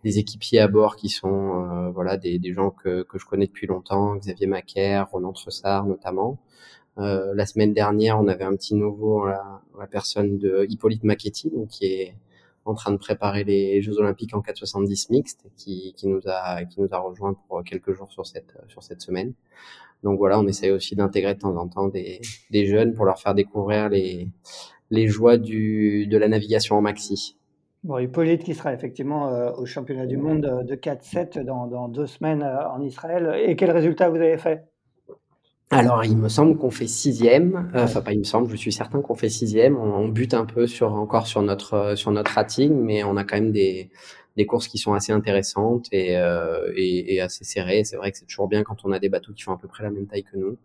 des 0.04 0.18
équipiers 0.20 0.60
à 0.60 0.68
bord 0.68 0.96
qui 0.96 1.08
sont 1.08 1.64
euh, 1.64 1.90
voilà 1.90 2.16
des, 2.16 2.38
des, 2.38 2.52
gens 2.52 2.70
que, 2.70 3.02
que 3.02 3.18
je 3.18 3.26
connais 3.26 3.46
depuis 3.46 3.66
longtemps, 3.66 4.16
Xavier 4.16 4.46
Macaire, 4.46 5.10
Ronan 5.10 5.32
Tressard 5.32 5.86
notamment. 5.86 6.38
Euh, 6.98 7.34
la 7.34 7.44
semaine 7.44 7.74
dernière, 7.74 8.18
on 8.20 8.28
avait 8.28 8.44
un 8.44 8.54
petit 8.56 8.74
nouveau, 8.74 9.26
la, 9.26 9.60
la 9.78 9.86
personne 9.86 10.38
de 10.38 10.64
Hippolyte 10.68 11.04
Machetti, 11.04 11.50
donc 11.50 11.68
qui 11.68 11.86
est 11.86 12.14
en 12.68 12.74
train 12.74 12.92
de 12.92 12.96
préparer 12.96 13.44
les 13.44 13.80
Jeux 13.82 13.98
Olympiques 13.98 14.34
en 14.34 14.40
470 14.40 15.10
mixtes, 15.10 15.46
qui, 15.56 15.94
qui 15.96 16.08
nous 16.08 16.20
a 16.26 16.64
qui 16.64 16.80
nous 16.80 16.88
a 16.92 16.98
rejoint 16.98 17.34
pour 17.48 17.62
quelques 17.64 17.92
jours 17.92 18.10
sur 18.12 18.26
cette 18.26 18.56
sur 18.68 18.82
cette 18.82 19.00
semaine. 19.00 19.32
Donc 20.02 20.18
voilà, 20.18 20.38
on 20.38 20.46
essaye 20.46 20.70
aussi 20.70 20.94
d'intégrer 20.94 21.34
de 21.34 21.40
temps 21.40 21.56
en 21.56 21.68
temps 21.68 21.88
des, 21.88 22.20
des 22.50 22.66
jeunes 22.66 22.94
pour 22.94 23.04
leur 23.04 23.18
faire 23.18 23.34
découvrir 23.34 23.88
les 23.88 24.28
les 24.90 25.06
joies 25.08 25.38
du 25.38 26.06
de 26.06 26.16
la 26.16 26.28
navigation 26.28 26.76
en 26.76 26.82
maxi. 26.82 27.36
Bon, 27.84 27.98
Hippolyte 27.98 28.42
qui 28.42 28.54
sera 28.54 28.72
effectivement 28.74 29.28
euh, 29.28 29.52
au 29.52 29.64
championnat 29.64 30.06
du 30.06 30.16
monde 30.16 30.64
de 30.66 30.74
4-7 30.74 31.44
dans, 31.44 31.68
dans, 31.68 31.88
deux 31.88 32.06
semaines 32.06 32.42
euh, 32.42 32.68
en 32.68 32.82
Israël. 32.82 33.40
Et 33.46 33.54
quel 33.54 33.70
résultat 33.70 34.08
vous 34.08 34.16
avez 34.16 34.38
fait? 34.38 34.64
Alors, 35.70 36.04
il 36.04 36.16
me 36.16 36.28
semble 36.28 36.56
qu'on 36.56 36.70
fait 36.70 36.86
sixième. 36.86 37.72
Euh, 37.74 37.84
enfin, 37.84 38.00
pas 38.00 38.12
il 38.12 38.20
me 38.20 38.24
semble, 38.24 38.48
je 38.48 38.56
suis 38.56 38.72
certain 38.72 39.00
qu'on 39.00 39.16
fait 39.16 39.28
sixième. 39.28 39.76
On, 39.76 39.96
on, 39.96 40.08
bute 40.08 40.32
un 40.32 40.44
peu 40.44 40.68
sur 40.68 40.94
encore 40.94 41.26
sur 41.26 41.42
notre 41.42 41.96
sur 41.96 42.12
notre 42.12 42.30
rating, 42.30 42.72
mais 42.72 43.02
on 43.02 43.16
a 43.16 43.24
quand 43.24 43.36
même 43.36 43.50
des 43.50 43.90
des 44.36 44.46
courses 44.46 44.68
qui 44.68 44.78
sont 44.78 44.94
assez 44.94 45.12
intéressantes 45.12 45.88
et 45.90 46.16
euh, 46.16 46.72
et, 46.76 47.14
et, 47.14 47.20
assez 47.20 47.44
serrées. 47.44 47.82
C'est 47.84 47.96
vrai 47.96 48.12
que 48.12 48.18
c'est 48.18 48.26
toujours 48.26 48.48
bien 48.48 48.62
quand 48.62 48.84
on 48.84 48.92
a 48.92 49.00
des 49.00 49.08
bateaux 49.08 49.32
qui 49.32 49.42
font 49.42 49.52
à 49.52 49.58
peu 49.58 49.66
près 49.66 49.82
la 49.82 49.90
même 49.90 50.06
taille 50.06 50.24
que 50.24 50.36
nous. 50.36 50.56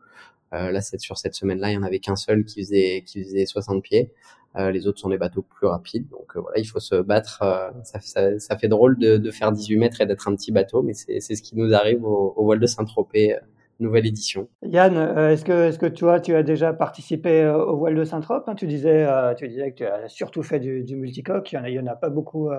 Euh, 0.53 0.71
là, 0.71 0.81
sur 0.81 1.17
cette 1.17 1.33
semaine-là, 1.33 1.71
il 1.71 1.75
y 1.75 1.77
en 1.77 1.83
avait 1.83 1.99
qu'un 1.99 2.15
seul 2.15 2.45
qui 2.45 2.61
faisait 2.61 3.03
qui 3.05 3.23
faisait 3.23 3.45
60 3.45 3.81
pieds. 3.81 4.11
Euh, 4.57 4.69
les 4.71 4.85
autres 4.85 4.99
sont 4.99 5.09
des 5.09 5.17
bateaux 5.17 5.43
plus 5.43 5.67
rapides. 5.67 6.09
Donc 6.09 6.35
euh, 6.35 6.41
voilà, 6.41 6.59
il 6.59 6.65
faut 6.65 6.79
se 6.79 6.95
battre. 6.95 7.41
Euh, 7.41 7.71
ça, 7.83 8.01
ça, 8.01 8.37
ça, 8.37 8.57
fait 8.57 8.67
drôle 8.67 8.97
de, 8.97 9.17
de, 9.17 9.31
faire 9.31 9.51
18 9.51 9.77
mètres 9.77 10.01
et 10.01 10.05
d'être 10.05 10.27
un 10.27 10.35
petit 10.35 10.51
bateau, 10.51 10.81
mais 10.81 10.93
c'est 10.93 11.21
ce 11.21 11.41
qui 11.41 11.55
nous 11.55 11.73
arrive 11.73 12.03
au, 12.03 12.33
au 12.35 12.43
voile 12.43 12.59
de 12.59 12.65
Saint-Tropez 12.65 13.37
nouvelle 13.81 14.05
édition. 14.05 14.49
Yann, 14.63 14.95
est-ce 15.31 15.43
que, 15.43 15.67
est-ce 15.67 15.79
que 15.79 15.85
toi, 15.85 16.19
tu 16.19 16.35
as 16.35 16.43
déjà 16.43 16.73
participé 16.73 17.45
au 17.47 17.77
voile 17.77 17.95
de 17.95 18.03
Saint-Trope 18.03 18.47
hein? 18.47 18.55
tu, 18.55 18.67
disais, 18.67 19.07
tu 19.37 19.47
disais 19.47 19.71
que 19.71 19.77
tu 19.77 19.85
as 19.85 20.07
surtout 20.07 20.43
fait 20.43 20.59
du, 20.59 20.83
du 20.83 20.95
multicoque. 20.95 21.51
Il 21.51 21.61
n'y 21.61 21.79
en, 21.79 21.83
en, 21.83 21.87
a 21.87 21.95
pas 21.95 22.09
beaucoup 22.09 22.49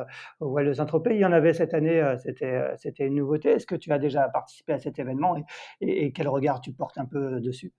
au 0.41 0.49
voile 0.49 0.67
de 0.67 0.73
Saint-Tropez. 0.73 1.15
Il 1.15 1.21
y 1.21 1.25
en 1.25 1.33
avait 1.33 1.55
cette 1.55 1.75
année, 1.75 2.03
c'était, 2.23 2.63
c'était 2.77 3.07
une 3.07 3.15
nouveauté. 3.17 3.51
Est-ce 3.51 3.67
que 3.67 3.77
tu 3.77 3.93
as 3.93 3.99
déjà 3.99 4.29
participé 4.29 4.73
à 4.73 4.79
cet 4.79 4.99
événement 4.99 5.37
et, 5.37 5.45
et, 5.81 6.07
et 6.07 6.13
quel 6.13 6.29
regard 6.29 6.61
tu 6.61 6.73
portes 6.73 6.99
un 6.99 7.07
peu 7.07 7.41
dessus? 7.41 7.73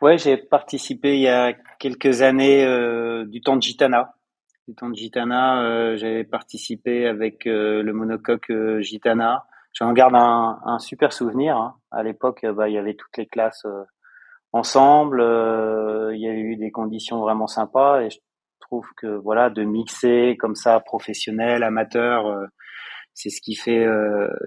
Ouais, 0.00 0.18
j'ai 0.18 0.36
participé 0.36 1.14
il 1.14 1.20
y 1.20 1.28
a 1.28 1.52
quelques 1.78 2.22
années 2.22 2.64
euh, 2.64 3.24
du 3.26 3.40
temps 3.40 3.56
de 3.56 3.62
Gitana. 3.62 4.14
Du 4.66 4.74
temps 4.74 4.90
de 4.90 4.94
Gitana, 4.94 5.62
euh, 5.62 5.96
j'avais 5.96 6.24
participé 6.24 7.06
avec 7.06 7.46
euh, 7.46 7.82
le 7.82 7.92
monocoque 7.92 8.50
euh, 8.50 8.80
Gitana. 8.80 9.46
J'en 9.78 9.92
garde 9.92 10.14
un, 10.14 10.58
un, 10.64 10.78
super 10.78 11.12
souvenir. 11.12 11.56
Hein. 11.56 11.76
À 11.90 12.02
l'époque, 12.02 12.44
bah, 12.44 12.68
il 12.68 12.74
y 12.74 12.78
avait 12.78 12.94
toutes 12.94 13.16
les 13.16 13.26
classes 13.26 13.64
euh, 13.64 13.84
ensemble. 14.52 15.20
il 15.20 16.20
y 16.20 16.28
a 16.28 16.32
eu 16.32 16.56
des 16.56 16.70
conditions 16.70 17.20
vraiment 17.20 17.46
sympas 17.46 18.02
et 18.02 18.10
je 18.10 18.18
trouve 18.60 18.86
que 18.96 19.06
voilà, 19.06 19.50
de 19.50 19.62
mixer 19.64 20.36
comme 20.38 20.54
ça, 20.54 20.80
professionnel, 20.80 21.62
amateur, 21.62 22.24
c'est 23.14 23.30
ce 23.30 23.40
qui 23.40 23.54
fait, 23.54 23.86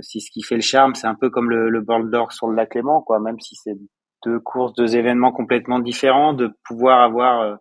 c'est 0.02 0.20
ce 0.20 0.32
qui 0.32 0.44
fait 0.44 0.56
le 0.56 0.62
charme. 0.62 0.96
C'est 0.96 1.08
un 1.08 1.16
peu 1.16 1.30
comme 1.30 1.50
le, 1.50 1.70
le 1.70 1.82
bord 1.82 2.04
d'or 2.04 2.32
sur 2.32 2.48
le 2.48 2.56
lac 2.56 2.76
Léman, 2.76 3.02
quoi. 3.02 3.20
Même 3.20 3.40
si 3.40 3.56
c'est 3.56 3.78
deux 4.26 4.40
courses, 4.40 4.74
deux 4.74 4.96
événements 4.96 5.32
complètement 5.32 5.80
différents, 5.80 6.34
de 6.34 6.52
pouvoir 6.66 7.02
avoir 7.02 7.42
euh, 7.42 7.56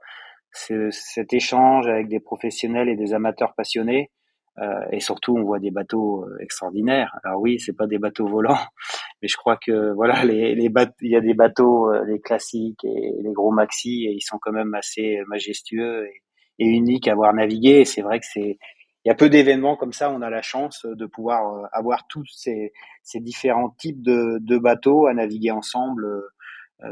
ce, 0.52 0.90
cet 0.90 1.32
échange 1.32 1.86
avec 1.86 2.08
des 2.08 2.20
professionnels 2.20 2.88
et 2.88 2.96
des 2.96 3.14
amateurs 3.14 3.54
passionnés. 3.54 4.10
Euh, 4.58 4.84
et 4.92 5.00
surtout, 5.00 5.36
on 5.36 5.44
voit 5.44 5.58
des 5.58 5.70
bateaux 5.70 6.24
euh, 6.24 6.36
extraordinaires. 6.40 7.16
Alors 7.24 7.40
oui, 7.40 7.60
c'est 7.60 7.72
pas 7.72 7.86
des 7.86 7.98
bateaux 7.98 8.26
volants, 8.26 8.58
mais 9.22 9.28
je 9.28 9.36
crois 9.36 9.56
que 9.56 9.92
voilà, 9.92 10.24
les, 10.24 10.54
les 10.54 10.70
il 11.00 11.10
y 11.10 11.16
a 11.16 11.20
des 11.20 11.34
bateaux, 11.34 11.90
euh, 11.90 12.04
les 12.04 12.20
classiques 12.20 12.84
et 12.84 13.12
les 13.22 13.32
gros 13.32 13.52
maxi, 13.52 14.06
et 14.06 14.12
ils 14.12 14.20
sont 14.22 14.38
quand 14.40 14.52
même 14.52 14.74
assez 14.74 15.20
majestueux 15.28 16.06
et, 16.06 16.22
et 16.58 16.66
uniques 16.66 17.08
à 17.08 17.14
voir 17.14 17.32
naviguer. 17.32 17.84
C'est 17.84 18.02
vrai 18.02 18.20
que 18.20 18.26
c'est 18.26 18.58
il 19.06 19.08
y 19.08 19.10
a 19.10 19.14
peu 19.14 19.30
d'événements 19.30 19.76
comme 19.76 19.94
ça, 19.94 20.10
on 20.10 20.20
a 20.20 20.28
la 20.28 20.42
chance 20.42 20.84
de 20.84 21.06
pouvoir 21.06 21.70
avoir 21.72 22.06
tous 22.06 22.26
ces, 22.36 22.70
ces 23.02 23.18
différents 23.18 23.70
types 23.70 24.02
de, 24.02 24.36
de, 24.42 24.58
bateaux 24.58 25.06
à 25.06 25.14
naviguer 25.14 25.52
ensemble 25.52 26.06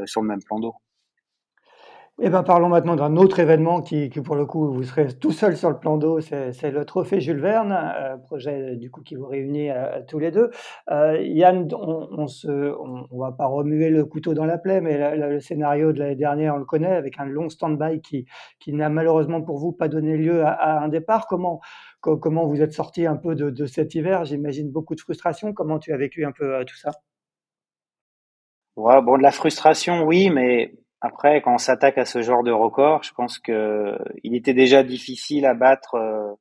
sur 0.06 0.22
le 0.22 0.28
même 0.28 0.42
plan 0.42 0.58
d'eau. 0.58 0.74
Eh 2.20 2.30
ben, 2.30 2.42
parlons 2.42 2.68
maintenant 2.68 2.96
d'un 2.96 3.16
autre 3.16 3.38
événement 3.38 3.80
qui, 3.80 4.10
qui, 4.10 4.20
pour 4.20 4.34
le 4.34 4.44
coup, 4.44 4.72
vous 4.72 4.82
serez 4.82 5.06
tout 5.18 5.30
seul 5.30 5.56
sur 5.56 5.70
le 5.70 5.78
plan 5.78 5.98
d'eau, 5.98 6.18
c'est 6.20 6.70
le 6.72 6.84
Trophée 6.84 7.20
Jules 7.20 7.38
Verne, 7.38 7.70
euh, 7.70 8.16
projet 8.16 8.74
du 8.74 8.90
coup 8.90 9.02
qui 9.02 9.14
vous 9.14 9.28
réunit 9.28 9.70
euh, 9.70 10.00
tous 10.08 10.18
les 10.18 10.32
deux. 10.32 10.50
Euh, 10.90 11.16
Yann, 11.22 11.68
on, 11.72 12.08
on 12.10 12.26
on, 12.48 13.06
on, 13.08 13.18
va 13.20 13.30
pas 13.30 13.46
remuer 13.46 13.90
le 13.90 14.04
couteau 14.04 14.34
dans 14.34 14.46
la 14.46 14.58
plaie, 14.58 14.80
mais 14.80 14.98
la, 14.98 15.14
le 15.14 15.38
scénario 15.38 15.92
de 15.92 16.00
l'année 16.00 16.16
dernière, 16.16 16.56
on 16.56 16.58
le 16.58 16.64
connaît, 16.64 16.90
avec 16.90 17.20
un 17.20 17.24
long 17.24 17.48
stand-by 17.50 18.00
qui, 18.00 18.26
qui 18.58 18.72
n'a 18.72 18.88
malheureusement 18.88 19.40
pour 19.40 19.58
vous 19.58 19.70
pas 19.70 19.86
donné 19.86 20.16
lieu 20.16 20.44
à, 20.44 20.50
à 20.50 20.80
un 20.80 20.88
départ. 20.88 21.28
Comment, 21.28 21.60
comment 22.00 22.46
vous 22.46 22.60
êtes 22.62 22.72
sorti 22.72 23.06
un 23.06 23.16
peu 23.16 23.36
de, 23.36 23.50
de 23.50 23.66
cet 23.66 23.94
hiver? 23.94 24.24
J'imagine 24.24 24.72
beaucoup 24.72 24.96
de 24.96 25.00
frustration. 25.00 25.52
Comment 25.52 25.78
tu 25.78 25.92
as 25.92 25.96
vécu 25.96 26.24
un 26.24 26.32
peu 26.32 26.64
tout 26.64 26.76
ça? 26.76 26.90
Ouais, 28.74 29.00
bon, 29.02 29.18
de 29.18 29.22
la 29.22 29.30
frustration, 29.30 30.02
oui, 30.02 30.30
mais 30.30 30.74
après, 31.00 31.40
quand 31.42 31.54
on 31.54 31.58
s'attaque 31.58 31.98
à 31.98 32.04
ce 32.04 32.22
genre 32.22 32.42
de 32.42 32.50
record, 32.50 33.02
je 33.04 33.12
pense 33.12 33.38
que 33.38 33.96
il 34.24 34.34
était 34.34 34.54
déjà 34.54 34.82
difficile 34.82 35.46
à 35.46 35.54
battre 35.54 35.94
euh, 35.94 36.32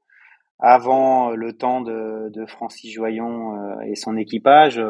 avant 0.60 1.32
le 1.32 1.54
temps 1.54 1.82
de, 1.82 2.30
de 2.30 2.46
Francis 2.48 2.92
Joyon 2.92 3.56
euh, 3.56 3.82
et 3.82 3.96
son 3.96 4.18
équipage. 4.18 4.82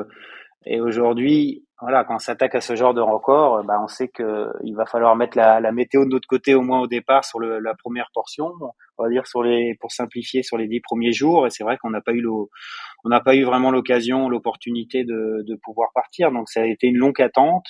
Et 0.66 0.80
aujourd'hui, 0.82 1.66
voilà, 1.82 2.04
quand 2.04 2.16
on 2.16 2.20
s'attaque 2.20 2.56
à 2.56 2.62
ce 2.62 2.76
genre 2.76 2.94
de 2.94 3.02
record, 3.02 3.64
bah, 3.64 3.80
on 3.84 3.88
sait 3.88 4.08
que 4.08 4.48
il 4.64 4.74
va 4.74 4.86
falloir 4.86 5.16
mettre 5.16 5.38
la, 5.38 5.72
météo 5.72 6.06
de 6.06 6.10
notre 6.10 6.28
côté 6.28 6.56
au 6.56 6.62
moins 6.62 6.80
au 6.80 6.88
départ 6.88 7.24
sur 7.24 7.40
la 7.40 7.74
première 7.76 8.10
portion. 8.14 8.52
On 8.98 9.04
va 9.04 9.10
dire 9.10 9.28
sur 9.28 9.44
les, 9.44 9.76
pour 9.80 9.92
simplifier, 9.92 10.44
sur 10.44 10.58
les 10.58 10.68
dix 10.68 10.82
premiers 10.82 11.12
jours. 11.12 11.46
Et 11.46 11.52
c'est 11.52 11.64
vrai 11.64 11.78
qu'on 11.78 11.92
n'a 11.92 12.02
pas 12.02 12.14
eu 12.14 12.22
le, 12.22 12.32
on 12.32 13.10
n'a 13.10 13.20
pas 13.20 13.36
eu 13.36 13.44
vraiment 13.44 13.70
l'occasion, 13.70 14.28
l'opportunité 14.28 15.04
de, 15.04 15.44
de, 15.48 15.56
pouvoir 15.64 15.90
partir. 15.94 16.32
Donc 16.32 16.50
ça 16.50 16.62
a 16.62 16.66
été 16.66 16.88
une 16.88 16.98
longue 16.98 17.22
attente. 17.22 17.66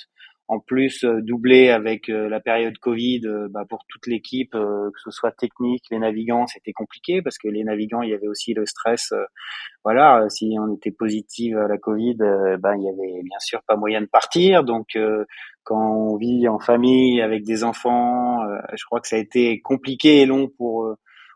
En 0.50 0.60
plus, 0.60 1.04
euh, 1.04 1.20
doublé 1.20 1.68
avec 1.68 2.08
euh, 2.08 2.26
la 2.30 2.40
période 2.40 2.78
Covid, 2.78 3.20
euh, 3.26 3.48
bah, 3.50 3.64
pour 3.68 3.84
toute 3.86 4.06
l'équipe, 4.06 4.52
que 4.52 5.00
ce 5.04 5.10
soit 5.10 5.32
technique, 5.32 5.84
les 5.90 5.98
navigants, 5.98 6.46
c'était 6.46 6.72
compliqué 6.72 7.20
parce 7.20 7.36
que 7.36 7.48
les 7.48 7.64
navigants, 7.64 8.00
il 8.00 8.10
y 8.10 8.14
avait 8.14 8.28
aussi 8.28 8.54
le 8.54 8.64
stress. 8.64 9.12
voilà, 9.84 10.26
si 10.30 10.56
on 10.58 10.74
était 10.74 10.90
positif 10.90 11.54
à 11.56 11.68
la 11.68 11.76
Covid, 11.78 12.16
ben 12.16 12.74
il 12.76 12.82
y 12.82 12.88
avait 12.88 13.22
bien 13.22 13.38
sûr 13.40 13.62
pas 13.66 13.76
moyen 13.76 14.00
de 14.00 14.06
partir. 14.06 14.64
Donc 14.64 14.98
quand 15.64 16.12
on 16.12 16.16
vit 16.16 16.48
en 16.48 16.58
famille 16.58 17.20
avec 17.20 17.44
des 17.44 17.64
enfants, 17.64 18.40
je 18.74 18.84
crois 18.84 19.00
que 19.00 19.08
ça 19.08 19.16
a 19.16 19.18
été 19.18 19.60
compliqué 19.60 20.22
et 20.22 20.26
long 20.26 20.48
pour 20.48 20.94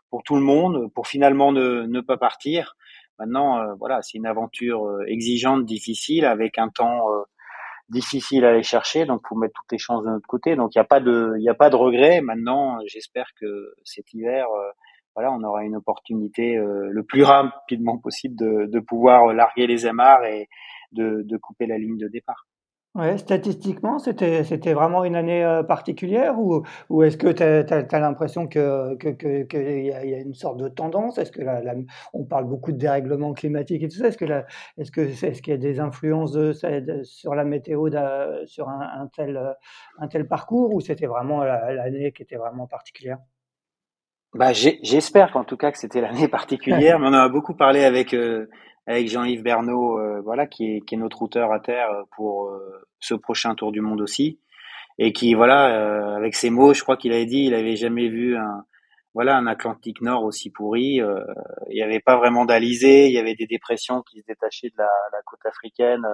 pour 0.09 0.23
tout 0.23 0.35
le 0.35 0.41
monde, 0.41 0.91
pour 0.93 1.07
finalement 1.07 1.51
ne, 1.51 1.85
ne 1.87 2.01
pas 2.01 2.17
partir. 2.17 2.75
Maintenant, 3.19 3.59
euh, 3.59 3.73
voilà, 3.79 4.01
c'est 4.01 4.17
une 4.17 4.25
aventure 4.25 4.85
euh, 4.85 5.05
exigeante, 5.07 5.65
difficile, 5.65 6.25
avec 6.25 6.57
un 6.57 6.69
temps 6.69 7.09
euh, 7.11 7.23
difficile 7.89 8.45
à 8.45 8.49
aller 8.49 8.63
chercher, 8.63 9.05
donc 9.05 9.21
faut 9.27 9.35
mettre 9.35 9.53
toutes 9.55 9.71
les 9.71 9.77
chances 9.77 10.03
de 10.03 10.09
notre 10.09 10.27
côté. 10.27 10.55
Donc 10.55 10.75
il 10.75 10.77
n'y 10.77 10.81
a 10.81 10.85
pas 10.85 10.99
de, 10.99 11.33
il 11.39 11.49
a 11.49 11.53
pas 11.53 11.69
de 11.69 11.75
regret. 11.75 12.21
Maintenant, 12.21 12.79
j'espère 12.87 13.27
que 13.39 13.73
cet 13.83 14.13
hiver, 14.13 14.45
voilà, 15.15 15.31
on 15.31 15.43
aura 15.43 15.63
une 15.63 15.75
opportunité 15.75 16.55
le 16.55 17.03
plus 17.03 17.23
rapidement 17.23 17.97
possible 17.99 18.35
de, 18.35 18.79
pouvoir 18.79 19.33
larguer 19.33 19.67
les 19.67 19.85
amarres 19.85 20.25
et 20.25 20.47
de 20.91 21.37
couper 21.37 21.67
la 21.67 21.77
ligne 21.77 21.97
de 21.97 22.07
départ. 22.07 22.45
Ouais, 22.95 23.17
statistiquement, 23.17 23.97
c'était 23.97 24.43
c'était 24.43 24.73
vraiment 24.73 25.03
une 25.03 25.15
année 25.15 25.43
euh, 25.43 25.63
particulière 25.63 26.37
ou, 26.39 26.61
ou 26.89 27.01
est-ce 27.01 27.17
que 27.17 27.27
tu 27.31 27.41
as, 27.41 27.99
l'impression 27.99 28.45
que 28.47 28.93
que, 28.97 29.09
que, 29.09 29.43
que 29.45 29.57
y, 29.57 29.91
a, 29.91 30.05
y, 30.05 30.13
a, 30.13 30.19
une 30.19 30.35
sorte 30.35 30.57
de 30.57 30.67
tendance? 30.69 31.17
Est-ce 31.17 31.31
que 31.31 31.41
la, 31.41 31.59
la, 31.63 31.73
on 32.13 32.23
parle 32.23 32.45
beaucoup 32.45 32.71
de 32.71 32.77
dérèglement 32.77 33.33
climatique 33.33 33.81
et 33.81 33.87
tout 33.89 33.97
ça 33.97 34.09
Est-ce 34.09 34.17
que 34.19 34.25
la, 34.25 34.45
est-ce 34.77 34.91
que 34.91 35.01
est-ce 35.01 35.41
qu'il 35.41 35.51
y 35.53 35.55
a 35.55 35.57
des 35.57 35.79
influences 35.79 36.33
de, 36.33 36.53
sur 37.03 37.33
la 37.33 37.43
météo 37.45 37.89
sur 38.45 38.69
un, 38.69 38.81
un, 38.81 39.07
tel 39.07 39.55
un 39.97 40.07
tel 40.07 40.27
parcours 40.27 40.75
ou 40.75 40.79
c'était 40.79 41.07
vraiment 41.07 41.43
l'année 41.43 42.11
qui 42.11 42.21
était 42.21 42.35
vraiment 42.37 42.67
particulière? 42.67 43.17
Bah, 44.33 44.53
j'espère 44.53 45.31
qu'en 45.31 45.43
tout 45.43 45.57
cas 45.57 45.71
que 45.71 45.77
c'était 45.77 46.01
l'année 46.01 46.27
particulière, 46.27 46.99
mais 46.99 47.07
on 47.07 47.13
a 47.13 47.29
beaucoup 47.29 47.53
parlé 47.55 47.83
avec 47.83 48.13
euh, 48.13 48.47
avec 48.85 49.07
Jean-Yves 49.07 49.43
Bernot, 49.43 50.21
voilà, 50.23 50.45
qui 50.45 50.75
est, 50.75 50.81
qui 50.81 50.95
est 50.95 50.97
notre 50.97 51.19
routeur 51.19 51.53
à 51.53 51.61
terre 51.61 51.87
pour 52.17 52.51
ce 52.99 53.13
prochain 53.13 53.55
Tour 53.55 53.71
du 53.71 53.79
Monde 53.79 54.01
aussi, 54.01 54.41
et 54.97 55.13
qui, 55.13 55.35
voilà, 55.35 56.17
avec 56.17 56.35
ses 56.35 56.49
mots, 56.49 56.73
je 56.73 56.83
crois 56.83 56.97
qu'il 56.97 57.13
avait 57.13 57.25
dit, 57.25 57.45
il 57.45 57.53
avait 57.53 57.77
jamais 57.77 58.09
vu 58.09 58.35
un, 58.35 58.65
voilà, 59.13 59.37
un 59.37 59.47
Atlantique 59.47 60.01
Nord 60.01 60.25
aussi 60.25 60.49
pourri. 60.49 60.99
il 61.69 61.73
n'y 61.73 61.81
avait 61.81 62.01
pas 62.01 62.17
vraiment 62.17 62.43
d'alizé, 62.43 63.07
il 63.07 63.13
y 63.13 63.19
avait 63.19 63.35
des 63.35 63.47
dépressions 63.47 64.01
qui 64.01 64.19
se 64.19 64.25
détachaient 64.27 64.67
de 64.67 64.77
la, 64.77 64.89
la 65.13 65.21
côte 65.25 65.45
africaine 65.45 66.05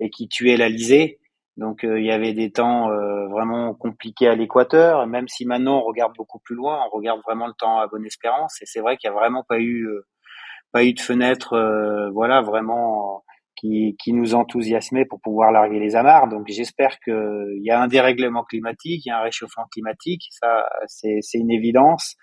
et 0.00 0.10
qui 0.10 0.26
tuaient 0.26 0.56
l'alizé. 0.56 1.20
Donc 1.56 1.80
il 1.82 2.04
y 2.04 2.10
avait 2.10 2.32
des 2.32 2.50
temps 2.50 2.88
vraiment 3.30 3.74
compliqués 3.74 4.28
à 4.28 4.34
l'équateur, 4.34 5.06
même 5.06 5.28
si 5.28 5.44
maintenant 5.44 5.78
on 5.78 5.84
regarde 5.84 6.12
beaucoup 6.16 6.38
plus 6.38 6.54
loin, 6.56 6.80
on 6.86 6.96
regarde 6.96 7.20
vraiment 7.26 7.46
le 7.46 7.52
temps 7.58 7.78
à 7.78 7.86
bonne 7.86 8.06
espérance. 8.06 8.60
Et 8.62 8.66
c'est 8.66 8.80
vrai 8.80 8.96
qu'il 8.96 9.10
n'y 9.10 9.16
a 9.16 9.18
vraiment 9.18 9.44
pas 9.48 9.60
eu 9.60 9.86
pas 10.72 10.84
eu 10.84 10.94
de 10.94 11.00
fenêtre, 11.00 12.10
voilà, 12.14 12.40
vraiment 12.40 13.22
qui, 13.54 13.96
qui 14.02 14.12
nous 14.14 14.34
enthousiasmait 14.34 15.04
pour 15.04 15.20
pouvoir 15.20 15.52
larguer 15.52 15.78
les 15.78 15.94
amarres. 15.94 16.26
Donc 16.28 16.46
j'espère 16.48 16.98
qu'il 17.00 17.60
y 17.60 17.70
a 17.70 17.80
un 17.80 17.86
dérèglement 17.86 18.42
climatique, 18.44 19.04
il 19.04 19.10
y 19.10 19.12
a 19.12 19.18
un 19.18 19.22
réchauffement 19.22 19.66
climatique, 19.70 20.22
ça 20.30 20.64
c'est 20.86 21.20
une 21.34 21.50
évidence. 21.50 22.16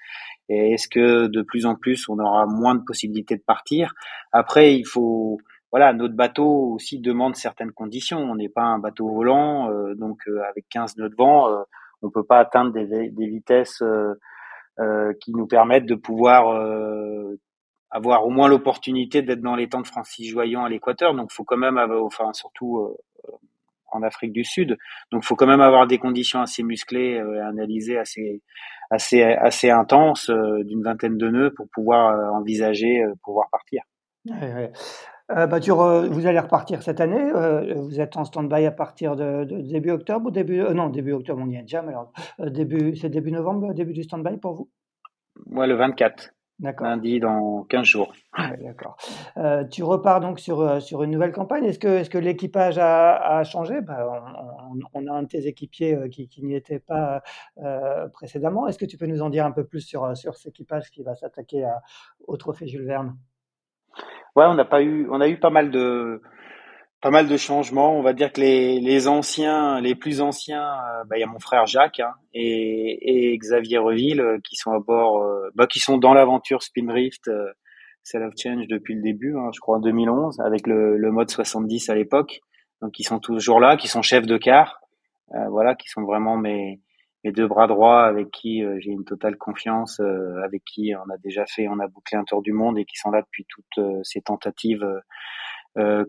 Et 0.50 0.74
est-ce 0.74 0.88
que 0.90 1.28
de 1.28 1.44
plus 1.44 1.68
en 1.68 1.76
plus 1.76 2.10
on 2.10 2.18
aura 2.18 2.48
moins 2.48 2.74
de 2.74 2.82
possibilités 2.84 3.36
de 3.36 3.44
partir? 3.46 3.94
Après, 4.32 4.76
il 4.76 4.86
faut 4.86 5.38
voilà, 5.72 5.94
notre 5.94 6.16
bateau 6.16 6.74
aussi 6.74 7.00
demande 7.00 7.36
certaines 7.36 7.72
conditions. 7.72 8.20
On 8.20 8.36
n'est 8.36 8.50
pas 8.50 8.64
un 8.64 8.80
bateau 8.80 9.08
volant, 9.08 9.70
euh, 9.70 9.94
donc 9.96 10.18
euh, 10.28 10.42
avec 10.50 10.68
15 10.70 10.98
nœuds 10.98 11.10
de 11.10 11.16
vent, 11.16 11.50
euh, 11.50 11.62
on 12.02 12.10
peut 12.10 12.24
pas 12.24 12.40
atteindre 12.40 12.72
des, 12.72 13.28
vitesses 13.28 13.84
qui 15.22 15.34
nous 15.34 15.48
permettent 15.48 15.86
de 15.86 15.96
pouvoir 15.96 16.58
avoir 17.92 18.26
au 18.26 18.30
moins 18.30 18.48
l'opportunité 18.48 19.22
d'être 19.22 19.42
dans 19.42 19.58
les 19.58 19.68
temps 19.68 19.82
de 19.82 19.88
Francis 19.88 20.30
Joyon 20.30 20.64
à 20.64 20.70
l'équateur. 20.70 21.14
Donc, 21.14 21.34
faut 21.34 21.44
quand 21.44 21.58
même, 21.58 21.78
avoir, 21.78 22.02
enfin 22.06 22.32
surtout 22.32 22.96
en 23.92 24.02
Afrique 24.02 24.32
du 24.32 24.46
Sud. 24.46 24.78
Donc, 25.12 25.26
faut 25.26 25.36
quand 25.36 25.46
même 25.46 25.60
avoir 25.60 25.88
des 25.88 25.98
conditions 25.98 26.40
assez 26.40 26.64
musclées 26.64 27.20
analysées 27.20 27.98
assez 27.98 28.42
assez 28.90 29.22
assez 29.22 29.70
intenses 29.70 30.30
d'une 30.30 30.82
vingtaine 30.82 31.18
de 31.18 31.28
nœuds 31.28 31.54
pour 31.54 31.68
pouvoir 31.74 32.34
envisager 32.34 33.04
pouvoir 33.26 33.50
partir. 33.52 33.84
Euh, 35.32 35.46
bah, 35.46 35.60
vous 35.60 36.26
allez 36.26 36.40
repartir 36.40 36.82
cette 36.82 37.00
année. 37.00 37.32
Euh, 37.36 37.76
vous 37.76 38.00
êtes 38.00 38.18
en 38.18 38.26
stand-by 38.26 38.66
à 38.66 38.72
partir 38.72 39.16
de, 39.16 39.44
début 39.44 39.92
octobre 39.92 40.28
ou 40.28 40.32
début. 40.32 40.62
Euh, 40.62 40.74
non, 40.74 40.90
début 40.90 41.12
octobre, 41.12 41.42
on 41.44 41.50
y 41.50 41.56
est 41.56 41.62
déjà, 41.62 41.82
mais 41.82 41.94
alors, 41.94 42.12
début, 42.40 42.96
c'est 42.96 43.10
début 43.10 43.32
novembre, 43.32 43.74
début 43.74 43.94
du 43.94 44.04
stand-by 44.04 44.38
pour 44.38 44.54
vous? 44.54 44.70
Moi, 45.46 45.68
le 45.68 45.76
24. 45.76 46.32
D'accord. 46.58 46.88
Lundi 46.88 47.22
dans 47.22 47.64
15 47.70 47.86
jours. 47.86 48.12
d'accord. 48.38 48.98
tu 49.72 49.82
repars 49.82 50.20
donc 50.20 50.42
sur, 50.42 50.82
sur 50.82 51.04
une 51.04 51.12
nouvelle 51.12 51.32
campagne. 51.32 51.64
Est-ce 51.64 51.80
que, 51.80 51.88
est 51.88 52.12
que 52.12 52.18
l'équipage 52.18 52.78
a, 52.78 53.42
changé? 53.46 53.80
Bah, 53.80 54.06
on, 54.94 55.08
a 55.08 55.12
un 55.14 55.24
de 55.24 55.28
tes 55.28 55.48
équipiers 55.48 55.98
qui, 56.12 56.28
qui 56.28 56.44
n'y 56.44 56.56
était 56.56 56.80
pas 56.80 57.22
précédemment. 58.12 58.68
Est-ce 58.68 58.78
que 58.78 58.86
tu 58.86 58.98
peux 58.98 59.06
nous 59.06 59.22
en 59.22 59.30
dire 59.30 59.46
un 59.46 59.52
peu 59.52 59.64
plus 59.64 59.80
sur, 59.80 60.18
sur 60.18 60.36
cet 60.36 60.48
équipage 60.48 60.92
qui 60.92 61.02
va 61.02 61.16
s'attaquer 61.16 61.66
au 62.28 62.36
trophée 62.36 62.68
Jules 62.68 62.86
Verne? 62.86 63.16
Ouais, 64.36 64.46
on 64.46 64.54
n'a 64.54 64.66
pas 64.66 64.82
eu, 64.82 65.08
on 65.12 65.22
a 65.22 65.28
eu 65.28 65.38
pas 65.40 65.50
mal 65.50 65.72
de, 65.72 66.22
pas 67.02 67.12
mal 67.12 67.28
de 67.28 67.38
changements. 67.38 67.98
On 67.98 68.02
va 68.02 68.14
dire 68.14 68.32
que 68.32 68.42
les, 68.42 68.80
les 68.80 69.08
anciens, 69.08 69.80
les 69.82 69.96
plus 69.96 70.22
anciens, 70.22 70.64
euh, 70.64 71.04
bah, 71.06 71.18
il 71.18 71.22
y 71.22 71.24
a 71.24 71.28
mon 71.28 71.40
frère 71.40 71.66
Jacques 71.66 72.00
hein, 72.00 72.14
et, 72.34 73.32
et, 73.34 73.38
Xavier 73.38 73.78
Reville 73.78 74.22
euh, 74.22 74.38
qui 74.44 74.56
sont 74.56 74.72
à 74.72 74.80
bord, 74.80 75.22
euh, 75.22 75.50
bah, 75.56 75.68
qui 75.68 75.80
sont 75.80 75.98
dans 75.98 76.14
l'aventure 76.14 76.64
Spindrift 76.64 77.30
Cell 78.04 78.24
of 78.24 78.34
Change 78.38 78.68
depuis 78.68 78.96
le 78.96 79.02
début, 79.02 79.36
hein, 79.38 79.50
je 79.54 79.60
crois 79.60 79.78
en 79.78 79.82
2011, 79.82 80.40
avec 80.42 80.68
le, 80.68 80.98
le 80.98 81.12
mode 81.12 81.30
70 81.30 81.90
à 81.90 81.96
l'époque. 81.96 82.42
Donc 82.82 83.00
ils 83.00 83.04
sont 83.04 83.20
toujours 83.20 83.60
là, 83.60 83.78
qui 83.78 83.88
sont 83.88 84.02
chefs 84.02 84.26
de 84.26 84.38
car, 84.38 84.80
voilà, 85.50 85.76
qui 85.76 85.90
sont 85.90 86.04
vraiment 86.04 86.38
mes 86.38 86.80
mes 87.24 87.32
deux 87.32 87.48
bras 87.48 87.68
droits 87.68 88.06
avec 88.06 88.32
qui 88.32 88.64
euh, 88.64 88.78
j'ai 88.80 88.92
une 88.92 89.06
totale 89.06 89.38
confiance, 89.38 90.00
euh, 90.00 90.42
avec 90.44 90.64
qui 90.64 90.94
on 90.96 91.10
a 91.12 91.18
déjà 91.18 91.46
fait, 91.46 91.68
on 91.68 91.80
a 91.80 91.88
bouclé 91.88 92.18
un 92.18 92.24
tour 92.24 92.42
du 92.42 92.54
monde 92.54 92.78
et 92.78 92.86
qui 92.86 92.98
sont 92.98 93.12
là 93.12 93.22
depuis 93.22 93.46
toutes 93.48 93.78
euh, 93.78 94.00
ces 94.04 94.22
tentatives 94.22 94.86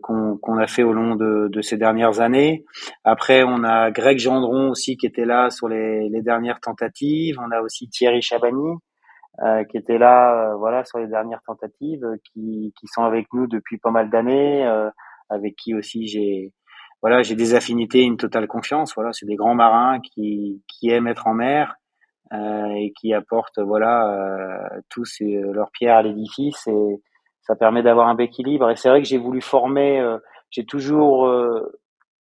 qu'on 0.01 0.57
a 0.57 0.67
fait 0.67 0.83
au 0.83 0.91
long 0.91 1.15
de, 1.15 1.47
de, 1.49 1.61
ces 1.61 1.77
dernières 1.77 2.19
années. 2.19 2.65
Après, 3.05 3.43
on 3.43 3.63
a 3.63 3.89
Greg 3.89 4.17
Gendron 4.17 4.69
aussi 4.69 4.97
qui 4.97 5.05
était 5.05 5.23
là 5.23 5.49
sur 5.49 5.69
les, 5.69 6.09
les 6.09 6.21
dernières 6.21 6.59
tentatives. 6.59 7.37
On 7.39 7.51
a 7.51 7.61
aussi 7.61 7.87
Thierry 7.87 8.21
Chabani 8.21 8.75
euh, 9.41 9.63
qui 9.63 9.77
était 9.77 9.97
là, 9.97 10.55
voilà, 10.57 10.83
sur 10.83 10.99
les 10.99 11.07
dernières 11.07 11.41
tentatives, 11.43 12.05
qui, 12.25 12.73
qui 12.77 12.87
sont 12.87 13.03
avec 13.03 13.27
nous 13.33 13.47
depuis 13.47 13.77
pas 13.77 13.91
mal 13.91 14.09
d'années, 14.09 14.65
avec 15.29 15.55
qui 15.55 15.73
aussi 15.73 16.05
j'ai 16.05 16.51
voilà, 17.01 17.23
j'ai 17.23 17.35
des 17.35 17.55
affinités, 17.55 18.01
une 18.01 18.17
totale 18.17 18.47
confiance. 18.47 18.93
Voilà, 18.95 19.11
c'est 19.13 19.25
des 19.25 19.35
grands 19.35 19.55
marins 19.55 19.99
qui, 19.99 20.61
qui 20.67 20.89
aiment 20.89 21.07
être 21.07 21.27
en 21.27 21.33
mer 21.33 21.75
euh, 22.33 22.69
et 22.75 22.93
qui 22.99 23.13
apportent 23.13 23.59
voilà 23.59 24.07
euh, 24.07 24.81
tous 24.89 25.19
leurs 25.19 25.71
pierres 25.71 25.97
à 25.97 26.03
l'édifice 26.03 26.67
et 26.67 27.01
ça 27.41 27.55
permet 27.55 27.83
d'avoir 27.83 28.07
un 28.07 28.17
équilibre. 28.17 28.69
Et 28.69 28.75
c'est 28.75 28.89
vrai 28.89 29.01
que 29.01 29.07
j'ai 29.07 29.17
voulu 29.17 29.41
former, 29.41 29.99
euh, 29.99 30.17
j'ai 30.51 30.65
toujours 30.65 31.27
euh, 31.27 31.79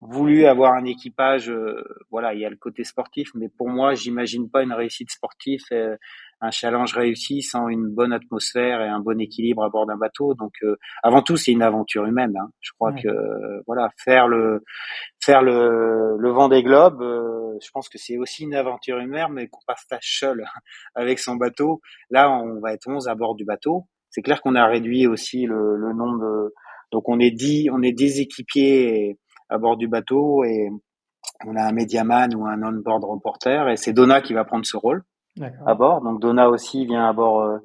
voulu 0.09 0.45
avoir 0.45 0.73
un 0.73 0.85
équipage. 0.85 1.49
Euh, 1.49 1.83
voilà, 2.11 2.33
il 2.33 2.41
y 2.41 2.45
a 2.45 2.49
le 2.49 2.57
côté 2.57 2.83
sportif, 2.83 3.29
mais 3.35 3.49
pour 3.49 3.69
moi, 3.69 3.93
j'imagine 3.93 4.49
pas 4.49 4.63
une 4.63 4.73
réussite 4.73 5.11
sportive 5.11 5.61
un 6.43 6.51
challenge 6.51 6.93
réussi 6.93 7.41
sans 7.41 7.69
une 7.69 7.87
bonne 7.87 8.11
atmosphère 8.11 8.81
et 8.81 8.87
un 8.89 8.99
bon 8.99 9.19
équilibre 9.19 9.63
à 9.63 9.69
bord 9.69 9.85
d'un 9.85 9.95
bateau. 9.95 10.33
Donc, 10.33 10.51
euh, 10.63 10.75
avant 11.01 11.21
tout, 11.21 11.37
c'est 11.37 11.53
une 11.53 11.61
aventure 11.61 12.05
humaine. 12.05 12.33
Hein. 12.37 12.49
Je 12.59 12.71
crois 12.73 12.91
que 12.91 13.07
voilà, 13.65 13.89
faire 13.97 14.27
le 14.27 14.61
faire 15.23 15.41
le, 15.41 16.17
le 16.17 16.29
vent 16.31 16.49
des 16.49 16.61
globes, 16.61 17.01
euh, 17.01 17.57
je 17.63 17.69
pense 17.71 17.87
que 17.87 17.97
c'est 17.97 18.17
aussi 18.17 18.43
une 18.43 18.55
aventure 18.55 18.97
humaine, 18.97 19.27
mais 19.31 19.47
qu'on 19.47 19.61
partage 19.65 20.19
seul 20.19 20.43
avec 20.95 21.19
son 21.19 21.35
bateau. 21.35 21.79
Là, 22.09 22.29
on 22.29 22.59
va 22.59 22.73
être 22.73 22.87
11 22.87 23.07
à 23.07 23.15
bord 23.15 23.35
du 23.35 23.45
bateau. 23.45 23.85
C'est 24.09 24.21
clair 24.21 24.41
qu'on 24.41 24.55
a 24.55 24.65
réduit 24.67 25.07
aussi 25.07 25.45
le, 25.45 25.77
le 25.77 25.93
nombre 25.93 26.19
de 26.19 26.53
donc 26.91 27.09
on 27.09 27.19
est 27.19 27.31
dit 27.31 27.69
on 27.71 27.81
est 27.81 27.93
des 27.93 28.19
équipiers 28.21 29.17
à 29.49 29.57
bord 29.57 29.77
du 29.77 29.87
bateau 29.87 30.43
et 30.43 30.69
on 31.45 31.55
a 31.55 31.63
un 31.63 31.71
médiaman 31.71 32.33
ou 32.35 32.45
un 32.45 32.61
on-board 32.63 33.03
reporter 33.03 33.69
et 33.69 33.77
c'est 33.77 33.93
Donna 33.93 34.21
qui 34.21 34.33
va 34.33 34.43
prendre 34.43 34.65
ce 34.65 34.77
rôle 34.77 35.03
à 35.65 35.73
bord. 35.73 36.01
Donc 36.01 36.19
Donna 36.21 36.49
aussi 36.49 36.85
vient 36.85 37.07
à 37.07 37.13
bord 37.13 37.41
euh, 37.41 37.57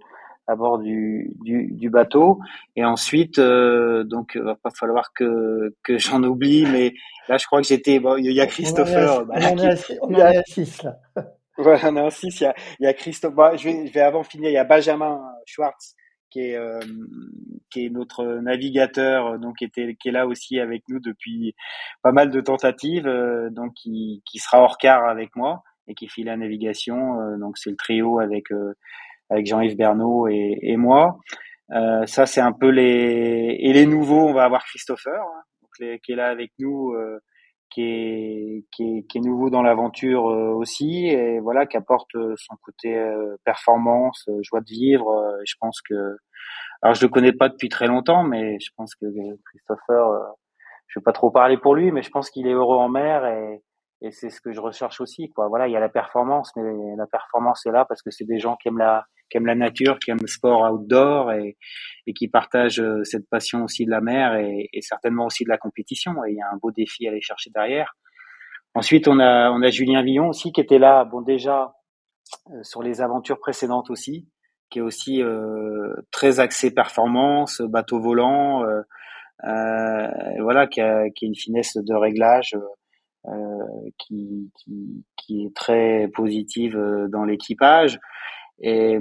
à 0.47 0.57
bord 0.57 0.79
du, 0.79 1.31
du, 1.43 1.69
du, 1.73 1.91
bateau. 1.91 2.41
Et 2.75 2.85
ensuite, 2.85 3.39
euh, 3.39 4.05
donc 4.05 4.37
va 4.37 4.55
pas 4.55 4.71
falloir 4.71 5.13
que 5.13 5.75
que 5.83 5.99
j'en 5.99 6.23
oublie, 6.23 6.65
mais 6.67 6.95
là 7.29 7.37
je 7.37 7.47
crois 7.47 7.61
que 7.61 7.67
j'étais. 7.67 8.01
Bon, 8.01 8.17
il 8.17 8.33
y 8.33 8.41
a 8.41 8.47
Christopher. 8.47 9.27
On, 9.29 10.15
est 10.15 10.23
à 10.23 10.43
6 10.45 10.79
bah, 10.83 10.97
là. 11.17 11.25
Voilà, 11.59 11.91
on 11.91 11.97
est 11.97 12.07
à 12.07 12.11
6. 12.11 12.41
Il 12.41 12.45
y 12.45 12.47
a, 12.47 12.55
il 12.81 12.85
y 12.85 12.87
a 12.87 12.95
Christophe. 12.95 13.35
Bah, 13.35 13.57
je, 13.57 13.65
vais, 13.65 13.87
je 13.87 13.93
vais 13.93 14.01
avant 14.01 14.23
finir. 14.23 14.49
Il 14.49 14.55
y 14.55 14.59
a 14.59 14.65
Benjamin 14.65 15.21
Schwartz 15.45 15.97
qui 16.31 16.41
est 16.41 16.57
euh, 16.57 16.81
qui 17.71 17.91
notre 17.91 18.25
navigateur, 18.41 19.39
donc 19.39 19.57
qui 19.59 19.65
était 19.65 19.97
qui 20.01 20.09
est 20.09 20.13
là 20.13 20.27
aussi 20.27 20.59
avec 20.59 20.83
nous 20.89 21.01
depuis 21.01 21.55
pas 22.03 22.13
mal 22.13 22.31
de 22.31 22.41
tentatives, 22.41 23.07
euh, 23.07 23.51
donc 23.51 23.75
qui 23.75 24.23
qui 24.25 24.39
sera 24.39 24.61
hors 24.61 24.79
quart 24.79 25.09
avec 25.09 25.37
moi 25.37 25.63
et 25.89 25.95
qui 25.95 26.09
fait 26.09 26.23
la 26.23 26.37
navigation. 26.37 27.21
Euh, 27.21 27.37
donc 27.39 27.59
c'est 27.59 27.71
le 27.71 27.77
trio 27.77 28.21
avec 28.21 28.51
euh, 28.53 28.75
avec 29.31 29.47
Jean-Yves 29.47 29.77
Bernot 29.77 30.29
et, 30.29 30.59
et 30.63 30.77
moi. 30.77 31.19
Euh, 31.73 32.07
ça 32.07 32.27
c'est 32.27 32.41
un 32.41 32.53
peu 32.53 32.69
les 32.69 33.57
et 33.61 33.73
les 33.73 33.87
nouveaux. 33.87 34.29
On 34.29 34.33
va 34.33 34.45
avoir 34.45 34.65
Christopher 34.65 35.21
hein, 35.21 35.43
donc 35.63 36.01
qui 36.03 36.13
est 36.13 36.17
là 36.17 36.29
avec 36.29 36.53
nous. 36.59 36.95
Qui 37.71 37.83
est, 37.83 38.65
qui 38.71 39.21
nouveau 39.21 39.51
dans 39.51 39.63
l'aventure 39.63 40.25
aussi 40.25 41.07
et 41.09 41.41
voilà 41.41 41.67
qui 41.67 41.77
apporte 41.77 42.11
son 42.37 42.57
côté 42.63 42.99
performance 43.45 44.29
joie 44.43 44.61
de 44.61 44.71
vivre 44.71 45.39
je 45.45 45.55
pense 45.61 45.81
que 45.83 46.17
alors 46.83 46.95
je 46.95 47.05
le 47.05 47.09
connais 47.09 47.33
pas 47.33 47.49
depuis 47.49 47.69
très 47.69 47.87
longtemps 47.87 48.23
mais 48.23 48.59
je 48.61 48.71
pense 48.77 48.95
que 48.95 49.07
Christopher 49.45 50.35
je 50.87 50.99
vais 50.99 51.05
pas 51.05 51.13
trop 51.13 51.31
parler 51.31 51.59
pour 51.59 51.75
lui 51.75 51.93
mais 51.93 52.03
je 52.03 52.11
pense 52.11 52.31
qu'il 52.31 52.47
est 52.47 52.53
heureux 52.53 52.77
en 52.77 52.89
mer 52.89 53.27
et 53.27 53.63
et 54.01 54.13
c'est 54.13 54.31
ce 54.31 54.41
que 54.41 54.53
je 54.53 54.61
recherche 54.61 55.01
aussi 55.01 55.31
quoi. 55.31 55.49
Voilà 55.49 55.67
il 55.67 55.73
y 55.73 55.77
a 55.77 55.81
la 55.81 55.89
performance 55.89 56.53
mais 56.57 56.97
la 56.97 57.07
performance 57.07 57.67
est 57.67 57.73
là 57.73 57.85
parce 57.85 58.03
que 58.03 58.11
c'est 58.11 58.25
des 58.25 58.39
gens 58.39 58.57
qui 58.57 58.69
aiment 58.69 58.79
la 58.79 59.05
qui 59.29 59.37
aiment 59.37 59.47
la 59.47 59.55
nature 59.55 59.99
qui 59.99 60.11
aiment 60.11 60.21
le 60.21 60.27
sport 60.27 60.71
outdoor 60.73 61.33
et, 61.33 61.57
et 62.07 62.13
qui 62.13 62.29
partagent 62.29 62.81
euh, 62.81 63.03
cette 63.05 63.29
passion 63.29 63.65
aussi 63.65 63.85
de 63.85 63.91
la 63.91 64.01
mer 64.01 64.35
et, 64.35 64.69
et, 64.73 64.83
certainement 64.83 65.27
aussi 65.27 65.45
de 65.45 65.49
la 65.49 65.59
compétition 65.59 66.13
et 66.25 66.33
il 66.33 66.37
y 66.37 66.43
a 66.43 66.47
un 66.53 66.59
beau 66.61 66.71
défi 66.71 67.07
à 67.07 67.11
aller 67.11 67.21
chercher 67.21 67.51
derrière 67.55 67.97
ensuite 68.75 69.09
on 69.09 69.19
a 69.21 69.51
on 69.51 69.63
a 69.63 69.71
Julien 69.71 70.03
Villon 70.03 70.29
aussi 70.29 70.53
qui 70.53 70.61
était 70.61 70.79
là 70.79 71.05
bon 71.05 71.23
déjà 71.23 71.73
euh, 72.51 72.63
sur 72.63 72.83
les 72.83 73.01
aventures 73.01 73.41
précédentes 73.41 73.91
aussi 73.91 74.29
qui 74.71 74.81
est 74.81 74.83
aussi 74.83 75.23
euh, 75.23 75.95
très 76.11 76.41
axé 76.41 76.73
performance 76.73 77.63
bateau 77.63 78.01
volant 78.01 78.65
euh, 78.65 78.83
euh 79.45 80.09
voilà 80.43 80.67
qui 80.67 80.81
a, 80.81 81.09
qui 81.11 81.25
a 81.25 81.29
une 81.29 81.37
finesse 81.37 81.77
de 81.77 81.95
réglage 81.95 82.55
euh, 83.27 83.91
qui, 83.99 84.51
qui, 84.55 85.05
qui, 85.17 85.45
est 85.45 85.55
très 85.55 86.09
positive 86.15 86.77
euh, 86.77 87.09
dans 87.09 87.25
l'équipage. 87.25 87.99
Et, 88.61 88.99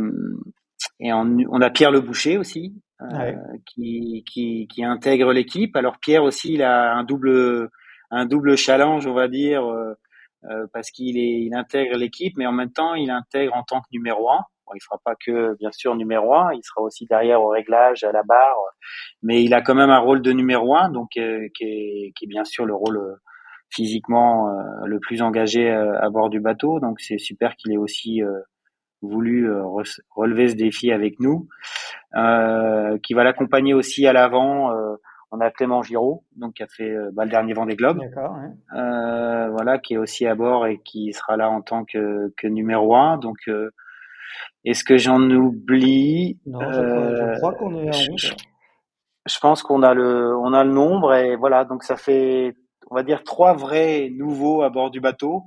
Et 1.00 1.14
on, 1.14 1.38
on 1.50 1.62
a 1.62 1.70
Pierre 1.70 1.92
Le 1.92 2.02
Boucher 2.02 2.38
aussi, 2.38 2.74
euh, 3.02 3.34
qui, 3.66 4.24
qui, 4.32 4.68
qui 4.68 4.84
intègre 4.84 5.32
l'équipe. 5.32 5.76
Alors 5.76 6.00
Pierre 6.00 6.24
aussi, 6.24 6.54
il 6.54 6.64
a 6.64 6.96
un 6.96 7.04
double, 7.04 7.70
un 8.10 8.26
double 8.26 8.58
challenge, 8.58 9.06
on 9.06 9.14
va 9.14 9.28
dire, 9.28 9.64
euh, 9.66 9.94
euh, 10.46 10.66
parce 10.74 10.92
qu'il 10.92 11.18
est, 11.18 11.42
il 11.42 11.56
intègre 11.56 11.98
l'équipe, 11.98 12.34
mais 12.38 12.48
en 12.48 12.52
même 12.52 12.72
temps, 12.72 12.96
il 12.96 13.12
intègre 13.12 13.56
en 13.56 13.64
tant 13.64 13.82
que 13.82 13.88
numéro 13.92 14.30
un. 14.32 14.42
Bon, 14.66 14.74
il 14.76 14.82
fera 14.82 15.00
pas 15.04 15.16
que, 15.16 15.56
bien 15.58 15.72
sûr, 15.72 15.96
numéro 15.96 16.34
un. 16.36 16.52
Il 16.54 16.64
sera 16.64 16.82
aussi 16.82 17.06
derrière 17.06 17.42
au 17.42 17.50
réglage, 17.50 18.04
à 18.04 18.12
la 18.12 18.24
barre, 18.24 18.58
mais 19.22 19.44
il 19.44 19.54
a 19.54 19.62
quand 19.62 19.76
même 19.76 19.92
un 19.92 20.00
rôle 20.00 20.22
de 20.22 20.32
numéro 20.32 20.76
un, 20.76 20.90
donc 20.90 21.10
qui 21.12 21.20
est, 21.20 21.52
qui, 21.56 21.64
est, 22.24 22.28
bien 22.28 22.44
sûr 22.44 22.66
le 22.66 22.76
rôle 22.76 23.00
physiquement 23.70 24.50
le 24.86 25.00
plus 25.00 25.22
engagé 25.22 25.70
à 25.70 26.10
bord 26.10 26.30
du 26.30 26.40
bateau. 26.40 26.80
Donc 26.80 27.00
c'est 27.02 27.18
super 27.18 27.56
qu'il 27.56 27.74
ait 27.74 27.78
aussi 27.78 28.22
voulu 29.02 29.50
euh, 29.50 29.64
relever 30.16 30.50
ce 30.50 30.56
défi 30.56 30.92
avec 30.92 31.20
nous, 31.20 31.48
euh, 32.16 32.98
qui 33.00 33.14
va 33.14 33.24
l'accompagner 33.24 33.74
aussi 33.74 34.08
à 34.08 34.14
l'avant. 34.14 34.72
Euh, 34.72 34.96
on 35.32 35.42
a 35.42 35.52
Clément 35.52 35.84
Giraud, 35.84 36.24
donc 36.38 36.54
qui 36.54 36.64
a 36.64 36.68
fait 36.68 36.96
bah, 37.12 37.26
le 37.26 37.30
dernier 37.30 37.54
Vendée 37.54 37.76
Globe, 37.76 38.00
euh, 38.74 39.50
voilà, 39.50 39.78
qui 39.78 39.96
est 39.96 39.98
aussi 39.98 40.26
à 40.26 40.36
bord 40.36 40.66
et 40.68 40.80
qui 40.86 41.12
sera 41.12 41.36
là 41.36 41.50
en 41.50 41.62
tant 41.62 41.84
que, 41.84 42.34
que 42.38 42.48
numéro 42.48 42.96
un. 42.96 43.18
Donc, 43.18 43.38
est-ce 44.64 44.86
que 44.86 44.98
j'en 44.98 45.20
oublie? 45.20 46.40
Non, 46.46 46.62
je 46.62 47.38
crois, 47.40 47.54
qu'on 47.56 47.76
est 47.76 47.90
en 47.90 47.92
je, 47.92 48.32
je, 49.26 49.40
pense 49.40 49.64
qu'on 49.64 49.84
a 49.84 49.94
le, 49.94 50.34
on 50.38 50.54
a 50.54 50.64
le 50.64 50.72
nombre 50.72 51.14
et 51.14 51.36
voilà, 51.36 51.66
donc 51.66 51.84
ça 51.84 51.98
fait, 51.98 52.56
on 52.90 52.96
va 52.96 53.04
dire 53.04 53.26
trois 53.26 53.54
vrais 53.54 54.10
nouveaux 54.10 54.62
à 54.64 54.70
bord 54.70 54.92
du 54.92 55.02
bateau, 55.02 55.44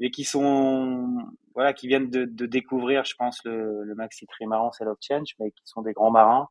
et 0.00 0.10
qui 0.10 0.24
sont 0.24 1.16
voilà, 1.54 1.72
qui 1.72 1.86
viennent 1.86 2.10
de, 2.10 2.24
de 2.24 2.46
découvrir, 2.46 3.04
je 3.04 3.14
pense, 3.16 3.38
le, 3.44 3.84
le 3.84 3.94
maxi 3.94 4.26
trimaran 4.26 4.70
Love 4.80 4.96
Change, 5.00 5.34
mais 5.38 5.52
qui 5.52 5.62
sont 5.64 5.82
des 5.82 5.92
grands 5.92 6.10
marins, 6.10 6.48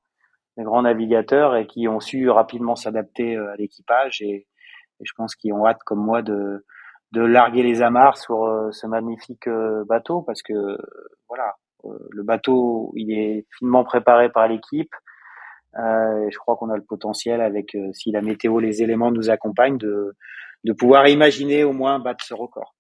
des 0.58 0.64
grands 0.64 0.82
navigateurs 0.84 1.56
et 1.56 1.68
qui 1.68 1.88
ont 1.88 2.00
su 2.00 2.30
rapidement 2.30 2.76
s'adapter 2.76 3.36
euh, 3.36 3.52
à 3.52 3.56
l'équipage 3.58 4.22
et, 4.22 4.48
et, 5.00 5.06
je 5.06 5.12
pense 5.18 5.36
qu'ils 5.36 5.54
ont 5.54 5.66
hâte, 5.66 5.84
comme 5.86 6.04
moi, 6.04 6.22
de, 6.22 6.66
de 7.12 7.22
larguer 7.22 7.64
les 7.64 7.82
amarres 7.82 8.18
sur 8.18 8.46
euh, 8.46 8.72
ce 8.72 8.88
magnifique 8.88 9.48
euh, 9.48 9.84
bateau 9.86 10.22
parce 10.22 10.42
que 10.42 10.78
voilà, 11.28 11.56
le 12.12 12.24
bateau, 12.24 12.94
il 12.96 13.12
est 13.12 13.46
finement 13.58 13.84
préparé 13.84 14.32
par 14.32 14.48
l'équipe. 14.48 14.94
Euh, 15.78 16.30
je 16.30 16.38
crois 16.38 16.56
qu'on 16.56 16.70
a 16.70 16.78
le 16.78 16.84
potentiel, 16.84 17.42
avec 17.42 17.76
si 17.92 18.12
la 18.12 18.22
météo, 18.22 18.60
les 18.60 18.84
éléments 18.84 19.12
nous 19.12 19.30
accompagnent, 19.30 19.78
de, 19.78 20.16
de 20.64 20.74
pouvoir 20.74 21.08
imaginer 21.10 21.66
au 21.66 21.74
moins 21.74 22.00
battre 22.00 22.24
ce 22.24 22.34
record. 22.34 22.74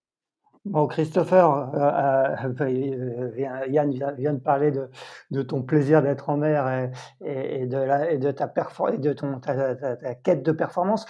Bon, 0.65 0.87
Christopher, 0.87 1.73
euh, 1.75 2.55
euh, 2.61 2.61
euh, 2.61 3.67
Yann 3.67 3.91
vient, 4.17 4.33
de 4.33 4.39
parler 4.39 4.71
de, 4.71 4.87
de 5.29 5.41
ton 5.41 5.61
plaisir 5.61 6.01
d'être 6.01 6.29
en 6.29 6.37
mer 6.37 6.89
et, 7.21 7.63
et, 7.63 7.67
de 7.67 7.75
la, 7.75 8.09
et 8.09 8.17
de 8.17 8.31
ta, 8.31 8.49
et 8.93 8.97
de 8.97 9.11
ton, 9.11 9.41
ta, 9.41 9.75
ta, 9.75 10.15
quête 10.15 10.41
de 10.41 10.53
performance. 10.53 11.05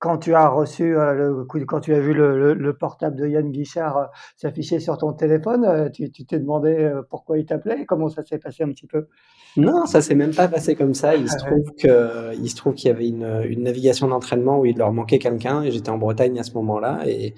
Quand 0.00 0.18
tu 0.18 0.34
as 0.34 0.48
reçu, 0.48 0.94
le, 0.94 1.44
quand 1.44 1.78
tu 1.78 1.94
as 1.94 2.00
vu 2.00 2.14
le, 2.14 2.54
le, 2.54 2.76
portable 2.76 3.14
de 3.14 3.28
Yann 3.28 3.48
Guichard 3.52 4.10
s'afficher 4.36 4.80
sur 4.80 4.98
ton 4.98 5.12
téléphone, 5.12 5.88
tu 5.92 6.10
t'es 6.10 6.40
demandé 6.40 6.92
pourquoi 7.08 7.38
il 7.38 7.46
t'appelait? 7.46 7.86
Comment 7.86 8.08
ça 8.08 8.24
s'est 8.24 8.38
passé 8.38 8.64
un 8.64 8.70
petit 8.70 8.88
peu? 8.88 9.06
Non, 9.56 9.86
ça 9.86 10.02
s'est 10.02 10.16
même 10.16 10.34
pas 10.34 10.48
passé 10.48 10.74
comme 10.74 10.94
ça. 10.94 11.14
Il 11.14 11.30
se 11.30 11.38
trouve 11.38 11.70
que, 11.78 12.34
il 12.34 12.50
se 12.50 12.56
trouve 12.56 12.74
qu'il 12.74 12.88
y 12.88 12.92
avait 12.92 13.08
une, 13.08 13.44
une 13.48 13.62
navigation 13.62 14.08
d'entraînement 14.08 14.58
où 14.58 14.66
il 14.66 14.76
leur 14.76 14.92
manquait 14.92 15.20
quelqu'un 15.20 15.62
et 15.62 15.70
j'étais 15.70 15.90
en 15.90 15.98
Bretagne 15.98 16.40
à 16.40 16.42
ce 16.42 16.52
moment-là 16.54 17.02
et 17.06 17.34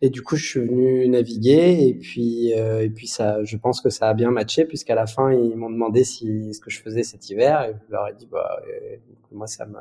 et 0.00 0.10
du 0.10 0.22
coup, 0.22 0.36
je 0.36 0.46
suis 0.46 0.60
venu 0.60 1.08
naviguer 1.08 1.86
et 1.88 1.94
puis 1.94 2.52
euh, 2.54 2.82
et 2.82 2.90
puis 2.90 3.06
ça, 3.06 3.42
je 3.44 3.56
pense 3.56 3.80
que 3.80 3.90
ça 3.90 4.08
a 4.08 4.14
bien 4.14 4.30
matché 4.30 4.64
puisqu'à 4.64 4.94
la 4.94 5.06
fin 5.06 5.32
ils 5.32 5.56
m'ont 5.56 5.70
demandé 5.70 6.04
si 6.04 6.52
ce 6.52 6.60
que 6.60 6.70
je 6.70 6.80
faisais 6.80 7.02
cet 7.02 7.30
hiver 7.30 7.62
et 7.62 7.74
je 7.86 7.92
leur 7.92 8.08
ai 8.08 8.14
dit 8.14 8.26
bah 8.30 8.62
euh, 8.68 8.96
moi 9.32 9.46
ça 9.46 9.66
me 9.66 9.78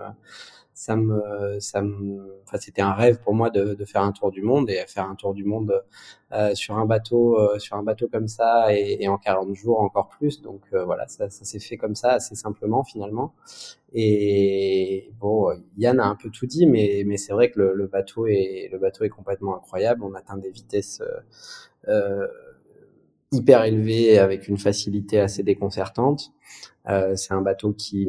ça 0.73 0.95
me, 0.95 1.59
ça 1.59 1.81
me, 1.81 2.41
enfin, 2.43 2.57
c'était 2.59 2.81
un 2.81 2.93
rêve 2.93 3.19
pour 3.21 3.33
moi 3.33 3.49
de, 3.49 3.75
de, 3.75 3.85
faire 3.85 4.01
un 4.01 4.11
tour 4.11 4.31
du 4.31 4.41
monde 4.41 4.69
et 4.69 4.83
faire 4.87 5.07
un 5.07 5.15
tour 5.15 5.33
du 5.33 5.43
monde 5.43 5.83
euh, 6.31 6.55
sur 6.55 6.77
un 6.77 6.85
bateau, 6.85 7.37
euh, 7.39 7.59
sur 7.59 7.75
un 7.77 7.83
bateau 7.83 8.07
comme 8.07 8.27
ça 8.27 8.73
et, 8.75 8.97
et, 8.99 9.07
en 9.07 9.17
40 9.17 9.53
jours 9.53 9.81
encore 9.81 10.09
plus. 10.09 10.41
Donc 10.41 10.61
euh, 10.73 10.83
voilà, 10.83 11.07
ça, 11.07 11.29
ça 11.29 11.45
s'est 11.45 11.59
fait 11.59 11.77
comme 11.77 11.95
ça 11.95 12.13
assez 12.13 12.35
simplement 12.35 12.83
finalement. 12.83 13.35
Et 13.93 15.11
bon, 15.19 15.49
Yann 15.77 15.99
a 15.99 16.05
un 16.05 16.15
peu 16.15 16.29
tout 16.31 16.47
dit, 16.47 16.65
mais, 16.65 17.03
mais 17.05 17.17
c'est 17.17 17.33
vrai 17.33 17.51
que 17.51 17.59
le, 17.59 17.73
le, 17.75 17.87
bateau 17.87 18.25
est, 18.25 18.69
le 18.71 18.79
bateau 18.79 19.03
est 19.03 19.09
complètement 19.09 19.55
incroyable. 19.55 20.03
On 20.03 20.15
atteint 20.15 20.37
des 20.37 20.49
vitesses 20.49 21.03
euh, 21.87 22.27
hyper 23.31 23.63
élevées 23.63 24.17
avec 24.17 24.47
une 24.47 24.57
facilité 24.57 25.19
assez 25.19 25.43
déconcertante. 25.43 26.31
c'est 26.87 27.33
un 27.33 27.41
bateau 27.41 27.73
qui 27.73 28.07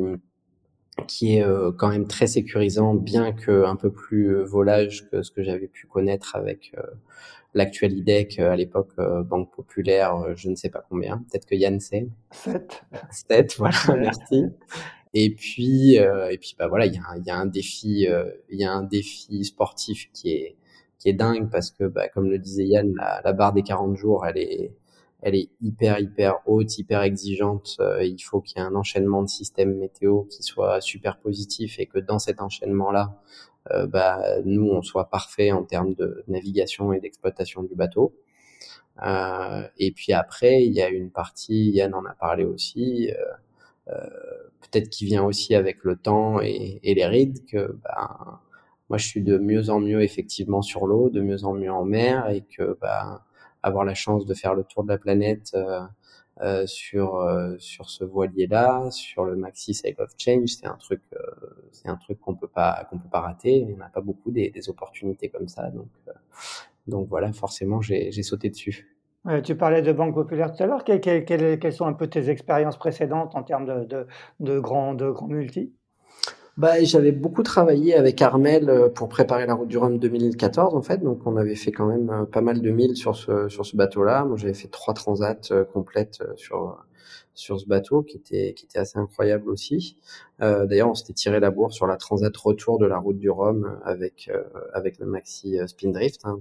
qui 1.07 1.37
est 1.37 1.42
euh, 1.42 1.72
quand 1.72 1.88
même 1.88 2.07
très 2.07 2.26
sécurisant, 2.26 2.94
bien 2.94 3.33
que 3.33 3.64
un 3.64 3.76
peu 3.76 3.90
plus 3.90 4.37
euh, 4.37 4.44
volage 4.44 5.09
que 5.11 5.22
ce 5.22 5.30
que 5.30 5.42
j'avais 5.42 5.66
pu 5.66 5.87
connaître 5.87 6.37
avec 6.37 6.72
euh, 6.78 6.83
l'actuel 7.54 7.92
IDEC 7.92 8.38
à 8.38 8.57
l'époque 8.57 8.92
Banque 8.96 9.54
Populaire, 9.54 10.37
je 10.37 10.48
ne 10.48 10.57
sais 10.57 10.70
pas 10.70 10.85
combien, 10.88 11.18
peut-être 11.18 11.46
que 11.46 11.54
Yann 11.54 11.78
sait. 11.78 12.09
7. 12.33 12.85
7, 13.11 13.54
voilà, 13.59 13.76
merci. 13.96 14.46
Et 15.14 15.30
puis, 15.33 15.94
et 15.94 16.38
puis 16.38 16.57
bah 16.59 16.66
voilà, 16.66 16.87
il 16.87 16.94
y 16.94 16.98
a, 16.98 17.16
y 17.24 17.30
a 17.30 17.37
un 17.37 17.46
défi, 17.46 18.09
il 18.50 18.59
y 18.59 18.64
a 18.64 18.72
un 18.72 18.83
défi 18.83 19.44
sportif 19.44 20.11
qui 20.12 20.33
est 20.33 20.57
qui 20.98 21.11
est 21.11 21.12
dingue 21.12 21.50
parce 21.50 21.70
que, 21.70 21.85
bah, 21.85 22.09
comme 22.09 22.30
le 22.30 22.38
disait 22.38 22.64
Yann, 22.64 22.94
la, 22.96 23.20
la 23.22 23.33
barre 23.33 23.52
des 23.52 23.62
40 23.62 23.94
jours, 23.96 24.26
elle 24.26 24.38
est 24.38 24.72
elle 25.24 25.37
est 25.37 25.48
hyper 25.62 26.00
hyper 26.00 26.40
haute, 26.46 26.78
hyper 26.78 27.02
exigeante. 27.02 27.78
Euh, 27.80 28.04
il 28.04 28.20
faut 28.20 28.42
qu'il 28.42 28.58
y 28.58 28.60
ait 28.62 28.66
un 28.66 28.74
enchaînement 28.74 29.22
de 29.22 29.28
systèmes 29.28 29.74
météo 29.78 30.24
qui 30.24 30.42
soit 30.42 30.82
super 30.82 31.16
positif 31.18 31.78
et 31.78 31.87
que 31.87 31.98
dans 31.98 32.18
cet 32.18 32.42
enchaînement-là, 32.42 33.18
euh, 33.72 33.87
bah, 33.87 34.22
nous 34.44 34.68
on 34.68 34.82
soit 34.82 35.08
parfait 35.08 35.50
en 35.50 35.64
termes 35.64 35.94
de 35.94 36.24
navigation 36.28 36.92
et 36.92 37.00
d'exploitation 37.00 37.62
du 37.62 37.74
bateau. 37.74 38.14
Euh, 39.02 39.66
et 39.78 39.92
puis 39.92 40.12
après, 40.12 40.64
il 40.66 40.74
y 40.74 40.82
a 40.82 40.90
une 40.90 41.10
partie, 41.10 41.70
Yann 41.70 41.94
en 41.94 42.04
a 42.04 42.14
parlé 42.14 42.44
aussi, 42.44 43.10
peut-être 43.87 44.90
qui 44.90 45.06
vient 45.06 45.24
aussi 45.24 45.54
avec 45.54 45.84
le 45.84 45.96
temps 45.96 46.40
et, 46.42 46.80
et 46.82 46.94
les 46.94 47.06
rides, 47.06 47.46
que 47.46 47.78
bah, 47.82 48.42
moi 48.90 48.98
je 48.98 49.06
suis 49.06 49.22
de 49.22 49.38
mieux 49.38 49.70
en 49.70 49.80
mieux 49.80 50.02
effectivement 50.02 50.60
sur 50.62 50.87
l'eau, 50.87 51.08
de 51.08 51.22
mieux 51.22 51.44
en 51.44 51.54
mieux 51.54 51.72
en 51.72 51.84
mer, 51.84 52.28
et 52.28 52.42
que 52.42 52.76
bah, 52.80 53.24
avoir 53.64 53.85
la 53.85 53.94
chance 53.94 54.27
de 54.27 54.35
faire 54.35 54.55
le 54.55 54.62
tour 54.62 54.85
de 54.85 54.88
la 54.88 54.98
planète 54.98 55.53
euh, 55.55 55.81
euh, 56.42 56.66
sur 56.66 57.16
euh, 57.16 57.55
sur 57.59 57.88
ce 57.88 58.05
voilier 58.05 58.46
là, 58.46 58.90
sur 58.90 59.24
le 59.24 59.37
Maxi 59.37 59.72
Cycle 59.72 60.03
of 60.03 60.11
Change, 60.18 60.48
c'est 60.48 60.66
un 60.66 60.77
truc 60.77 61.00
c'est 61.72 61.88
un 61.88 61.96
truc 61.96 62.20
qu'on 62.20 62.35
peut 62.35 62.48
pas 62.48 62.87
qu'on 62.90 62.98
peut 62.98 63.09
pas 63.09 63.20
rater. 63.20 63.57
Il 63.57 63.68
n'y 63.68 63.74
en 63.74 63.81
a 63.81 63.88
pas 63.88 64.03
beaucoup 64.03 64.31
des, 64.31 64.53
opportunités 64.68 65.29
comme 65.31 65.48
ça, 65.48 65.70
donc 65.70 65.88
donc 66.87 67.09
voilà, 67.09 67.33
forcément 67.33 67.81
j'ai 67.81 68.22
sauté 68.22 68.50
dessus. 68.50 68.94
tu 69.44 69.57
parlais 69.57 69.81
de 69.81 69.92
Banque 69.92 70.14
Populaire 70.14 70.53
tout 70.53 70.62
à 70.62 70.66
l'heure. 70.66 70.85
Quelles, 70.85 71.00
quelles, 71.00 71.59
quelles, 71.59 71.72
sont 71.72 71.87
un 71.87 71.94
peu 71.94 72.09
tes 72.09 72.29
expériences 72.29 72.77
précédentes 72.77 73.35
en 73.35 73.42
termes 73.42 73.64
de, 73.64 73.85
de, 73.85 74.07
de 74.40 74.55
de 74.55 74.61
grands 74.61 75.29
multi? 75.29 75.72
Bah, 76.56 76.82
j'avais 76.84 77.10
beaucoup 77.10 77.42
travaillé 77.42 77.96
avec 77.96 78.22
Armel 78.22 78.68
euh, 78.68 78.88
pour 78.88 79.08
préparer 79.08 79.44
la 79.44 79.54
route 79.54 79.66
du 79.66 79.76
Rhum 79.76 79.98
2014 79.98 80.76
en 80.76 80.82
fait, 80.82 80.98
donc 80.98 81.26
on 81.26 81.36
avait 81.36 81.56
fait 81.56 81.72
quand 81.72 81.86
même 81.86 82.10
euh, 82.10 82.24
pas 82.26 82.42
mal 82.42 82.60
de 82.60 82.70
milles 82.70 82.96
sur 82.96 83.16
ce 83.16 83.48
sur 83.48 83.66
ce 83.66 83.76
bateau-là. 83.76 84.24
Moi, 84.24 84.36
j'avais 84.36 84.54
fait 84.54 84.68
trois 84.68 84.94
transats 84.94 85.50
euh, 85.50 85.64
complètes 85.64 86.22
sur 86.36 86.78
sur 87.34 87.60
ce 87.60 87.66
bateau 87.66 88.02
qui 88.02 88.16
était 88.16 88.54
qui 88.54 88.64
était 88.66 88.78
assez 88.78 88.98
incroyable 88.98 89.50
aussi. 89.50 89.98
Euh, 90.42 90.66
D'ailleurs, 90.66 90.90
on 90.90 90.94
s'était 90.94 91.12
tiré 91.12 91.40
la 91.40 91.50
bourre 91.50 91.72
sur 91.72 91.86
la 91.86 91.96
transat 91.96 92.36
retour 92.36 92.78
de 92.78 92.86
la 92.86 92.98
route 92.98 93.18
du 93.18 93.30
Rhum 93.30 93.78
avec 93.84 94.30
euh, 94.32 94.44
avec 94.72 94.98
le 94.98 95.06
maxi 95.06 95.58
Spindrift, 95.66 96.20
hein, 96.24 96.38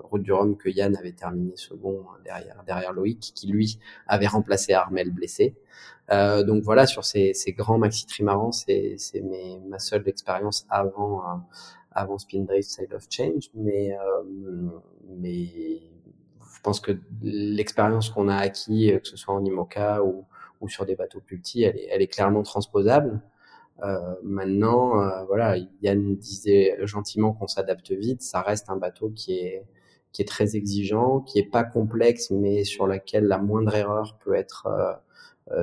route 0.00 0.22
du 0.22 0.32
Rhum 0.32 0.56
que 0.56 0.68
Yann 0.68 0.96
avait 0.96 1.12
terminé 1.12 1.52
second 1.56 2.04
derrière 2.24 2.62
derrière 2.66 2.92
Loïc, 2.92 3.32
qui 3.34 3.48
lui 3.48 3.78
avait 4.06 4.26
remplacé 4.26 4.72
Armel 4.72 5.10
blessé. 5.10 5.54
Euh, 6.10 6.42
donc 6.42 6.62
voilà, 6.62 6.86
sur 6.86 7.04
ces, 7.04 7.32
ces 7.34 7.52
grands 7.52 7.78
maxi 7.78 8.06
trimarans, 8.06 8.52
c'est 8.52 8.96
ma 9.66 9.78
seule 9.78 10.06
expérience 10.08 10.66
avant 10.68 11.20
euh, 11.22 11.36
avant 11.92 12.18
Spindrift 12.18 12.68
Side 12.68 12.92
of 12.92 13.06
Change, 13.08 13.50
mais 13.54 13.96
euh, 13.96 14.22
mais 15.08 15.80
pense 16.64 16.80
que 16.80 16.92
l'expérience 17.22 18.10
qu'on 18.10 18.28
a 18.28 18.36
acquis, 18.36 18.92
que 19.00 19.06
ce 19.06 19.16
soit 19.16 19.34
en 19.34 19.44
IMOCA 19.44 20.02
ou, 20.02 20.24
ou 20.60 20.68
sur 20.68 20.86
des 20.86 20.96
bateaux 20.96 21.20
plus 21.20 21.38
petits, 21.38 21.62
elle 21.62 21.76
est, 21.76 21.88
elle 21.90 22.02
est 22.02 22.08
clairement 22.08 22.42
transposable. 22.42 23.20
Euh, 23.82 24.14
maintenant, 24.22 25.00
euh, 25.00 25.24
voilà, 25.26 25.56
Yann 25.82 26.16
disait 26.16 26.76
gentiment 26.82 27.32
qu'on 27.32 27.48
s'adapte 27.48 27.92
vite. 27.92 28.22
Ça 28.22 28.40
reste 28.40 28.70
un 28.70 28.76
bateau 28.76 29.10
qui 29.10 29.38
est 29.38 29.64
qui 30.12 30.22
est 30.22 30.26
très 30.26 30.54
exigeant, 30.56 31.20
qui 31.20 31.40
est 31.40 31.50
pas 31.50 31.64
complexe, 31.64 32.30
mais 32.30 32.62
sur 32.62 32.86
laquelle 32.86 33.24
la 33.24 33.38
moindre 33.38 33.74
erreur 33.74 34.16
peut 34.24 34.34
être 34.34 34.68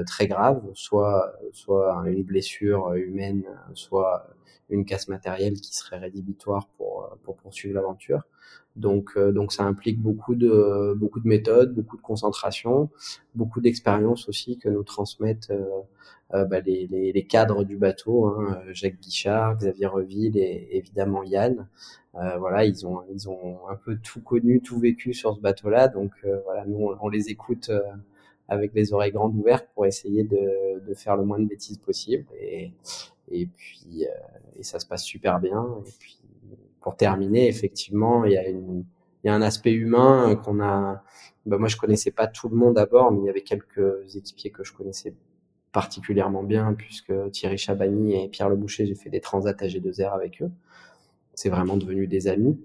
très 0.05 0.27
graves, 0.27 0.61
soit 0.73 1.33
soit 1.53 2.03
une 2.07 2.23
blessure 2.23 2.93
humaine, 2.95 3.45
soit 3.75 4.27
une 4.71 4.85
casse 4.85 5.07
matérielle 5.07 5.53
qui 5.53 5.75
serait 5.75 5.99
rédhibitoire 5.99 6.67
pour 6.77 7.17
pour 7.23 7.37
poursuivre 7.37 7.75
l'aventure. 7.75 8.23
Donc 8.75 9.17
donc 9.19 9.51
ça 9.53 9.63
implique 9.63 10.01
beaucoup 10.01 10.35
de 10.35 10.93
beaucoup 10.97 11.19
de 11.19 11.27
méthodes, 11.27 11.73
beaucoup 11.73 11.97
de 11.97 12.01
concentration, 12.01 12.89
beaucoup 13.35 13.61
d'expérience 13.61 14.29
aussi 14.29 14.57
que 14.57 14.69
nous 14.69 14.83
transmettent 14.83 15.51
euh, 16.33 16.45
bah, 16.45 16.61
les, 16.61 16.87
les, 16.87 17.11
les, 17.11 17.23
cadres 17.25 17.65
du 17.65 17.75
bateau, 17.75 18.27
hein, 18.27 18.61
Jacques 18.71 18.99
Guichard, 19.01 19.57
Xavier 19.57 19.87
Reville 19.87 20.37
et 20.37 20.69
évidemment 20.71 21.23
Yann. 21.23 21.67
Euh, 22.15 22.37
voilà, 22.37 22.63
ils 22.65 22.85
ont 22.87 23.01
ils 23.13 23.29
ont 23.29 23.67
un 23.69 23.75
peu 23.75 23.97
tout 23.97 24.21
connu, 24.21 24.61
tout 24.61 24.79
vécu 24.79 25.13
sur 25.13 25.35
ce 25.35 25.41
bateau-là, 25.41 25.89
donc 25.89 26.11
euh, 26.25 26.39
voilà, 26.45 26.65
nous 26.65 26.95
on, 27.01 27.09
les 27.09 27.29
écoute 27.29 27.69
avec 28.51 28.73
les 28.73 28.93
oreilles 28.93 29.11
grandes 29.11 29.35
ouvertes 29.35 29.67
pour 29.73 29.85
essayer 29.85 30.23
de, 30.23 30.93
faire 30.93 31.15
le 31.15 31.23
moins 31.23 31.39
de 31.39 31.45
bêtises 31.45 31.77
possible 31.77 32.25
et 32.35 32.73
puis 33.55 34.05
et 34.57 34.63
ça 34.63 34.77
se 34.77 34.85
passe 34.85 35.03
super 35.03 35.39
bien 35.39 35.65
et 35.79 35.91
puis 35.99 36.19
pour 36.81 36.97
terminer 36.97 37.47
effectivement 37.47 38.25
il 38.25 38.33
y 39.23 39.29
a 39.29 39.33
un 39.33 39.41
aspect 39.41 39.71
humain 39.71 40.35
qu'on 40.35 40.59
a 40.59 41.01
bah 41.45 41.57
moi 41.57 41.69
je 41.69 41.77
connaissais 41.77 42.11
pas 42.11 42.27
tout 42.27 42.49
le 42.49 42.57
monde 42.57 42.73
d'abord 42.73 43.13
mais 43.13 43.21
il 43.21 43.25
y 43.25 43.29
avait 43.29 43.41
quelques 43.41 44.15
équipiers 44.15 44.51
que 44.51 44.65
je 44.65 44.73
connaissais 44.73 45.13
particulièrement 45.71 46.43
bien 46.43 46.73
puisque 46.73 47.13
Thierry 47.31 47.57
Chabagny 47.57 48.21
et 48.21 48.27
Pierre 48.27 48.49
Leboucher, 48.49 48.85
j'ai 48.85 48.95
fait 48.95 49.09
des 49.09 49.21
transats 49.21 49.55
à 49.59 49.67
G2R 49.67 50.13
avec 50.13 50.41
eux. 50.41 50.51
C'est 51.33 51.49
vraiment 51.49 51.77
devenu 51.77 52.07
des 52.07 52.27
amis. 52.27 52.59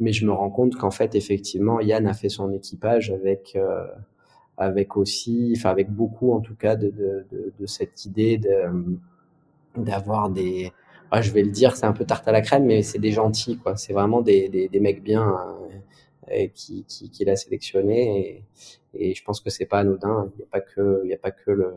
Mais 0.00 0.12
je 0.12 0.26
me 0.26 0.32
rends 0.32 0.50
compte 0.50 0.76
qu'en 0.76 0.90
fait, 0.90 1.14
effectivement, 1.14 1.80
Yann 1.80 2.06
a 2.06 2.14
fait 2.14 2.28
son 2.28 2.52
équipage 2.52 3.10
avec, 3.10 3.54
euh, 3.54 3.86
avec 4.60 4.96
aussi, 4.96 5.54
enfin 5.56 5.70
avec 5.70 5.90
beaucoup 5.90 6.32
en 6.32 6.40
tout 6.40 6.54
cas 6.54 6.76
de, 6.76 6.90
de, 6.90 7.26
de, 7.32 7.52
de 7.58 7.66
cette 7.66 8.04
idée 8.04 8.38
de 8.38 8.98
d'avoir 9.76 10.30
des, 10.30 10.72
ah, 11.10 11.22
je 11.22 11.30
vais 11.32 11.42
le 11.42 11.50
dire, 11.50 11.76
c'est 11.76 11.86
un 11.86 11.92
peu 11.92 12.04
tarte 12.04 12.26
à 12.28 12.32
la 12.32 12.40
crème, 12.42 12.66
mais 12.66 12.82
c'est 12.82 12.98
des 12.98 13.12
gentils 13.12 13.56
quoi. 13.58 13.76
C'est 13.76 13.92
vraiment 13.92 14.20
des, 14.20 14.48
des, 14.48 14.68
des 14.68 14.80
mecs 14.80 15.02
bien 15.02 15.34
euh, 16.30 16.46
qui, 16.54 16.84
qui, 16.84 17.10
qui 17.10 17.24
l'a 17.24 17.36
sélectionné 17.36 18.44
et, 18.94 19.10
et 19.10 19.14
je 19.14 19.24
pense 19.24 19.40
que 19.40 19.50
c'est 19.50 19.66
pas 19.66 19.78
anodin. 19.80 20.30
Il 20.34 20.38
n'y 20.38 20.44
a 20.44 20.48
pas 20.50 20.60
que, 20.60 21.00
il 21.04 21.10
y 21.10 21.14
a 21.14 21.18
pas 21.18 21.30
que 21.30 21.50
le 21.50 21.74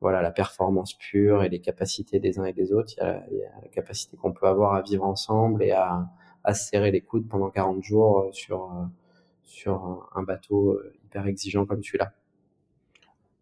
voilà 0.00 0.20
la 0.22 0.30
performance 0.32 0.94
pure 0.94 1.42
et 1.44 1.48
les 1.48 1.60
capacités 1.60 2.20
des 2.20 2.38
uns 2.38 2.44
et 2.44 2.52
des 2.52 2.72
autres. 2.72 2.92
Il 2.98 3.00
y 3.00 3.06
a, 3.06 3.24
il 3.30 3.38
y 3.38 3.44
a 3.44 3.50
la 3.62 3.68
capacité 3.68 4.16
qu'on 4.18 4.32
peut 4.32 4.46
avoir 4.46 4.74
à 4.74 4.82
vivre 4.82 5.04
ensemble 5.04 5.62
et 5.62 5.70
à, 5.72 6.06
à 6.44 6.54
se 6.54 6.68
serrer 6.68 6.90
les 6.90 7.00
coudes 7.00 7.28
pendant 7.28 7.50
40 7.50 7.82
jours 7.82 8.20
euh, 8.20 8.32
sur 8.32 8.64
euh, 8.64 8.84
sur 9.44 10.10
un 10.14 10.22
bateau 10.22 10.72
euh, 10.72 10.92
hyper 11.04 11.26
exigeant 11.26 11.66
comme 11.66 11.82
celui-là. 11.82 12.12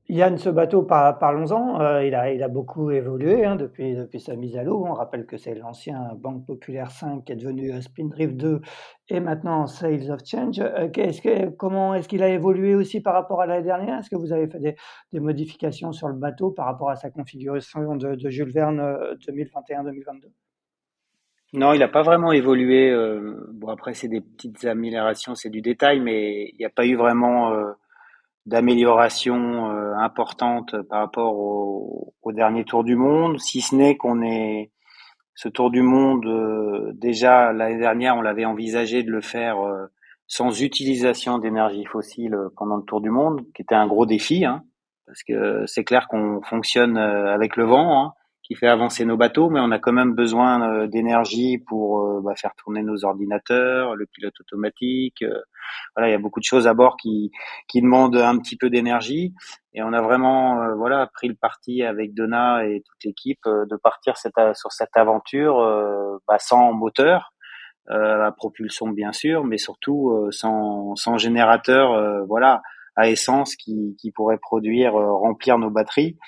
Yann, 0.08 0.36
ce 0.36 0.50
bateau, 0.50 0.82
parlons-en, 0.82 1.80
euh, 1.80 2.04
il, 2.04 2.14
a, 2.14 2.48
beaucoup 2.48 2.90
évolué 2.90 3.46
hein, 3.46 3.56
depuis, 3.56 3.96
sa 4.18 4.34
mise 4.36 4.56
à 4.56 4.64
l'eau. 4.64 4.84
On 4.84 4.94
rappelle 4.94 5.24
que 5.26 5.38
c'est 5.38 5.54
l'ancien 5.54 6.14
Banque 6.16 6.44
Populaire 6.44 6.90
5 6.90 7.24
qui 7.24 7.32
est 7.32 7.36
devenu 7.36 7.80
Spindrift 7.80 8.36
2 8.36 8.60
et 9.08 9.20
maintenant 9.20 9.66
Sales 9.66 10.10
of 10.10 10.20
Change. 10.26 10.58
Euh, 10.58 10.90
est-ce 10.94 11.22
que, 11.22 11.50
comment 11.50 11.94
est-ce 11.94 12.08
qu'il 12.08 12.22
a 12.22 12.28
évolué 12.28 12.74
aussi 12.74 13.00
par 13.00 13.14
rapport 13.14 13.40
à 13.40 13.46
l'année 13.46 13.62
dernière? 13.64 14.00
Est-ce 14.00 14.10
que 14.10 14.16
vous 14.16 14.32
avez 14.32 14.48
fait 14.48 14.58
des, 14.58 14.76
des, 15.12 15.20
modifications 15.20 15.92
sur 15.92 16.08
le 16.08 16.14
bateau 16.14 16.50
par 16.50 16.66
rapport 16.66 16.90
à 16.90 16.96
sa 16.96 17.08
configuration 17.08 17.96
de, 17.96 18.16
de 18.16 18.28
Jules 18.28 18.52
Verne 18.52 18.80
2021-2022 19.26 20.30
non, 21.52 21.72
il 21.72 21.80
n'a 21.80 21.88
pas 21.88 22.02
vraiment 22.02 22.32
évolué. 22.32 22.94
bon, 23.52 23.68
après, 23.68 23.94
c'est 23.94 24.08
des 24.08 24.20
petites 24.20 24.64
améliorations, 24.64 25.34
c'est 25.34 25.50
du 25.50 25.60
détail, 25.60 26.00
mais 26.00 26.50
il 26.50 26.56
n'y 26.58 26.64
a 26.64 26.70
pas 26.70 26.86
eu 26.86 26.96
vraiment 26.96 27.52
d'amélioration 28.46 29.70
euh, 29.70 29.94
importante 29.96 30.74
par 30.88 31.00
rapport 31.00 31.36
au, 31.36 32.14
au, 32.22 32.32
dernier 32.32 32.64
Tour 32.64 32.84
du 32.84 32.96
Monde, 32.96 33.38
si 33.38 33.60
ce 33.60 33.74
n'est 33.74 33.96
qu'on 33.96 34.22
est 34.22 34.70
ce 35.34 35.48
Tour 35.48 35.70
du 35.70 35.82
Monde 35.82 36.26
euh, 36.26 36.92
déjà 36.94 37.52
l'année 37.52 37.78
dernière, 37.78 38.16
on 38.16 38.20
l'avait 38.20 38.44
envisagé 38.44 39.02
de 39.02 39.10
le 39.10 39.20
faire 39.20 39.60
euh, 39.60 39.86
sans 40.26 40.60
utilisation 40.62 41.38
d'énergie 41.38 41.84
fossile 41.84 42.36
pendant 42.56 42.76
le 42.76 42.82
Tour 42.82 43.00
du 43.00 43.10
Monde, 43.10 43.42
qui 43.54 43.62
était 43.62 43.74
un 43.74 43.86
gros 43.86 44.06
défi, 44.06 44.44
hein, 44.44 44.64
parce 45.06 45.22
que 45.22 45.64
c'est 45.66 45.84
clair 45.84 46.08
qu'on 46.08 46.40
fonctionne 46.42 46.96
avec 46.96 47.56
le 47.56 47.64
vent. 47.64 48.02
Hein, 48.02 48.14
qui 48.52 48.58
fait 48.58 48.68
avancer 48.68 49.06
nos 49.06 49.16
bateaux, 49.16 49.48
mais 49.48 49.60
on 49.60 49.70
a 49.70 49.78
quand 49.78 49.92
même 49.92 50.14
besoin 50.14 50.62
euh, 50.62 50.86
d'énergie 50.86 51.56
pour 51.56 52.02
euh, 52.02 52.20
bah, 52.22 52.34
faire 52.36 52.54
tourner 52.54 52.82
nos 52.82 53.04
ordinateurs, 53.04 53.96
le 53.96 54.04
pilote 54.04 54.38
automatique. 54.40 55.22
Euh, 55.22 55.40
voilà, 55.96 56.10
il 56.10 56.12
y 56.12 56.14
a 56.14 56.18
beaucoup 56.18 56.40
de 56.40 56.44
choses 56.44 56.66
à 56.66 56.74
bord 56.74 56.96
qui 56.98 57.30
qui 57.66 57.80
demandent 57.80 58.16
un 58.16 58.36
petit 58.38 58.56
peu 58.56 58.68
d'énergie, 58.68 59.32
et 59.72 59.82
on 59.82 59.94
a 59.94 60.02
vraiment 60.02 60.76
voilà 60.76 61.06
pris 61.14 61.28
le 61.28 61.34
parti 61.34 61.82
avec 61.82 62.12
Donna 62.12 62.66
et 62.66 62.82
toute 62.82 63.04
l'équipe 63.04 63.40
de 63.46 63.76
partir 63.76 64.16
sur 64.18 64.72
cette 64.72 64.96
aventure 64.96 65.56
bah, 66.28 66.38
sans 66.38 66.72
moteur. 66.74 67.32
à 67.88 68.32
propulsion 68.36 68.88
bien 68.88 69.12
sûr, 69.12 69.44
mais 69.44 69.56
surtout 69.56 70.28
sans, 70.30 70.94
sans 70.96 71.16
générateur, 71.16 72.26
voilà, 72.26 72.60
à 72.96 73.08
essence 73.08 73.56
qui, 73.56 73.96
qui 73.98 74.10
pourrait 74.10 74.38
produire, 74.38 74.92
remplir 74.92 75.58
nos 75.58 75.70
batteries 75.70 76.18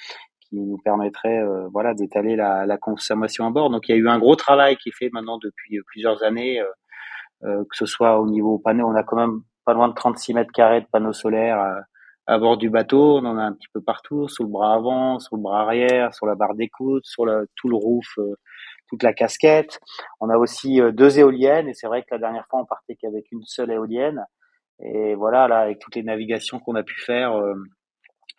qui 0.55 0.61
nous 0.61 0.79
permettrait 0.79 1.43
euh, 1.43 1.69
voilà 1.73 1.95
d'étaler 1.95 2.37
la, 2.37 2.79
consommation 2.79 3.47
à 3.47 3.51
bord. 3.51 3.71
Donc 3.71 3.88
il 3.88 3.93
y 3.93 3.95
a 3.95 3.99
eu 3.99 4.09
un 4.09 4.19
gros 4.19 4.37
travail 4.37 4.77
qui 4.77 4.90
est 4.90 4.97
fait 4.97 5.11
maintenant 5.12 5.38
depuis 5.38 5.79
euh, 5.79 5.83
plusieurs 5.87 6.23
années, 6.23 6.61
euh, 7.45 7.64
que 7.64 7.77
ce 7.77 7.87
soit 7.87 8.21
au 8.21 8.29
niveau 8.29 8.59
panneau, 8.59 8.87
on 8.87 8.95
a 8.95 9.03
quand 9.03 9.17
même 9.17 9.40
pas 9.64 9.75
loin 9.75 9.88
de 9.88 9.95
36 9.95 10.35
mètres 10.35 10.53
carrés 10.53 10.81
de 10.83 10.87
panneaux 10.87 11.12
solaires 11.12 11.85
à, 12.27 12.38
bord 12.38 12.57
du 12.57 12.71
bateau. 12.71 13.19
On 13.19 13.25
en 13.25 13.38
a 13.38 13.43
un 13.43 13.53
petit 13.53 13.69
peu 13.73 13.81
partout, 13.81 14.29
sous 14.29 14.45
le 14.45 14.49
bras 14.49 14.75
avant, 14.75 15.19
sur 15.19 15.37
le 15.37 15.43
bras 15.43 15.62
arrière, 15.62 16.14
sur 16.14 16.27
la 16.27 16.35
barre 16.35 16.55
d'écoute, 16.55 17.05
sur 17.05 17.25
tout 17.57 17.69
le 17.69 17.77
roof, 17.77 18.19
toute 18.88 19.03
la 19.03 19.14
casquette. 19.14 19.81
On 20.21 20.29
a 20.29 20.37
aussi 20.37 20.81
deux 20.93 21.19
éoliennes 21.19 21.69
et 21.69 21.75
c'est 21.75 21.87
vrai 21.87 22.03
que 22.03 22.09
la 22.11 22.19
dernière 22.19 22.47
fois 22.49 22.61
on 22.61 22.67
partait 22.67 22.97
qu'avec 22.97 23.25
une 23.33 23.43
seule 23.45 23.73
éolienne. 23.73 24.25
Et 24.83 25.14
voilà, 25.14 25.49
là, 25.49 25.61
avec 25.61 25.79
toutes 25.79 25.97
les 25.97 26.03
navigations 26.03 26.59
qu'on 26.59 26.75
a 26.75 26.83
pu 26.83 27.01
faire, 27.01 27.40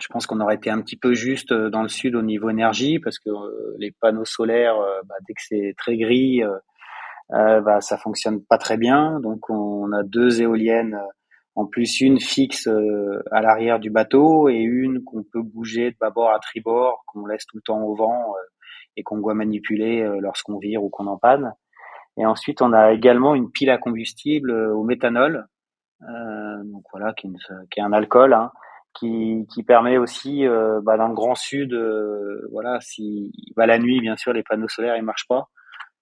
je 0.01 0.08
pense 0.08 0.27
qu'on 0.27 0.41
aurait 0.41 0.55
été 0.55 0.69
un 0.69 0.81
petit 0.81 0.97
peu 0.97 1.13
juste 1.13 1.51
euh, 1.51 1.69
dans 1.69 1.81
le 1.81 1.88
sud 1.88 2.15
au 2.15 2.21
niveau 2.21 2.49
énergie 2.49 2.99
parce 2.99 3.17
que 3.17 3.29
euh, 3.29 3.75
les 3.79 3.91
panneaux 3.91 4.25
solaires, 4.25 4.77
euh, 4.77 5.01
bah, 5.05 5.15
dès 5.27 5.34
que 5.34 5.41
c'est 5.41 5.73
très 5.77 5.97
gris, 5.97 6.43
euh, 6.43 7.62
bah, 7.62 7.81
ça 7.81 7.97
fonctionne 7.97 8.43
pas 8.43 8.58
très 8.58 8.77
bien. 8.77 9.19
Donc 9.21 9.49
on 9.49 9.91
a 9.93 10.03
deux 10.03 10.41
éoliennes, 10.41 10.99
en 11.55 11.65
plus 11.65 12.01
une 12.01 12.19
fixe 12.19 12.67
à 13.31 13.41
l'arrière 13.41 13.79
du 13.79 13.89
bateau 13.89 14.49
et 14.49 14.58
une 14.58 15.03
qu'on 15.03 15.23
peut 15.23 15.41
bouger 15.41 15.91
de 15.91 15.95
bâbord 15.99 16.31
à 16.31 16.39
tribord, 16.39 17.03
qu'on 17.08 17.25
laisse 17.25 17.45
tout 17.45 17.58
le 17.58 17.62
temps 17.62 17.81
au 17.81 17.95
vent 17.95 18.34
et 18.97 19.03
qu'on 19.03 19.17
doit 19.17 19.34
manipuler 19.34 20.05
lorsqu'on 20.19 20.58
vire 20.60 20.84
ou 20.84 20.89
qu'on 20.89 21.08
en 21.08 21.17
panne. 21.17 21.53
Et 22.17 22.25
ensuite 22.25 22.62
on 22.62 22.73
a 22.73 22.91
également 22.91 23.36
une 23.36 23.51
pile 23.51 23.69
à 23.69 23.77
combustible 23.77 24.51
au 24.51 24.84
méthanol, 24.84 25.45
donc 26.01 26.84
voilà 26.91 27.13
qui 27.13 27.27
est, 27.27 27.31
qui 27.71 27.79
est 27.79 27.84
un 27.84 27.93
alcool. 27.93 28.34
Hein, 28.34 28.51
qui, 28.95 29.45
qui 29.53 29.63
permet 29.63 29.97
aussi 29.97 30.47
euh, 30.47 30.79
bah, 30.81 30.97
dans 30.97 31.08
le 31.08 31.13
Grand 31.13 31.36
Sud, 31.36 31.73
euh, 31.73 32.47
voilà, 32.51 32.79
si 32.81 33.31
bah, 33.55 33.65
la 33.65 33.77
nuit 33.77 33.99
bien 34.01 34.15
sûr 34.15 34.34
les 34.34 34.43
panneaux 34.43 34.67
solaires 34.67 34.97
ils 34.97 35.03
marchent 35.03 35.27
pas, 35.27 35.49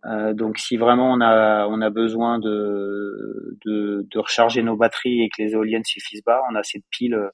euh, 0.05 0.33
donc 0.33 0.57
si 0.57 0.77
vraiment 0.77 1.11
on 1.11 1.21
a 1.21 1.67
on 1.67 1.81
a 1.81 1.89
besoin 1.89 2.39
de, 2.39 3.57
de, 3.65 4.05
de 4.09 4.19
recharger 4.19 4.63
nos 4.63 4.75
batteries 4.75 5.23
et 5.23 5.29
que 5.29 5.41
les 5.41 5.53
éoliennes 5.53 5.83
suffisent 5.85 6.23
pas, 6.23 6.41
on 6.51 6.55
a 6.55 6.63
cette 6.63 6.85
pile 6.89 7.29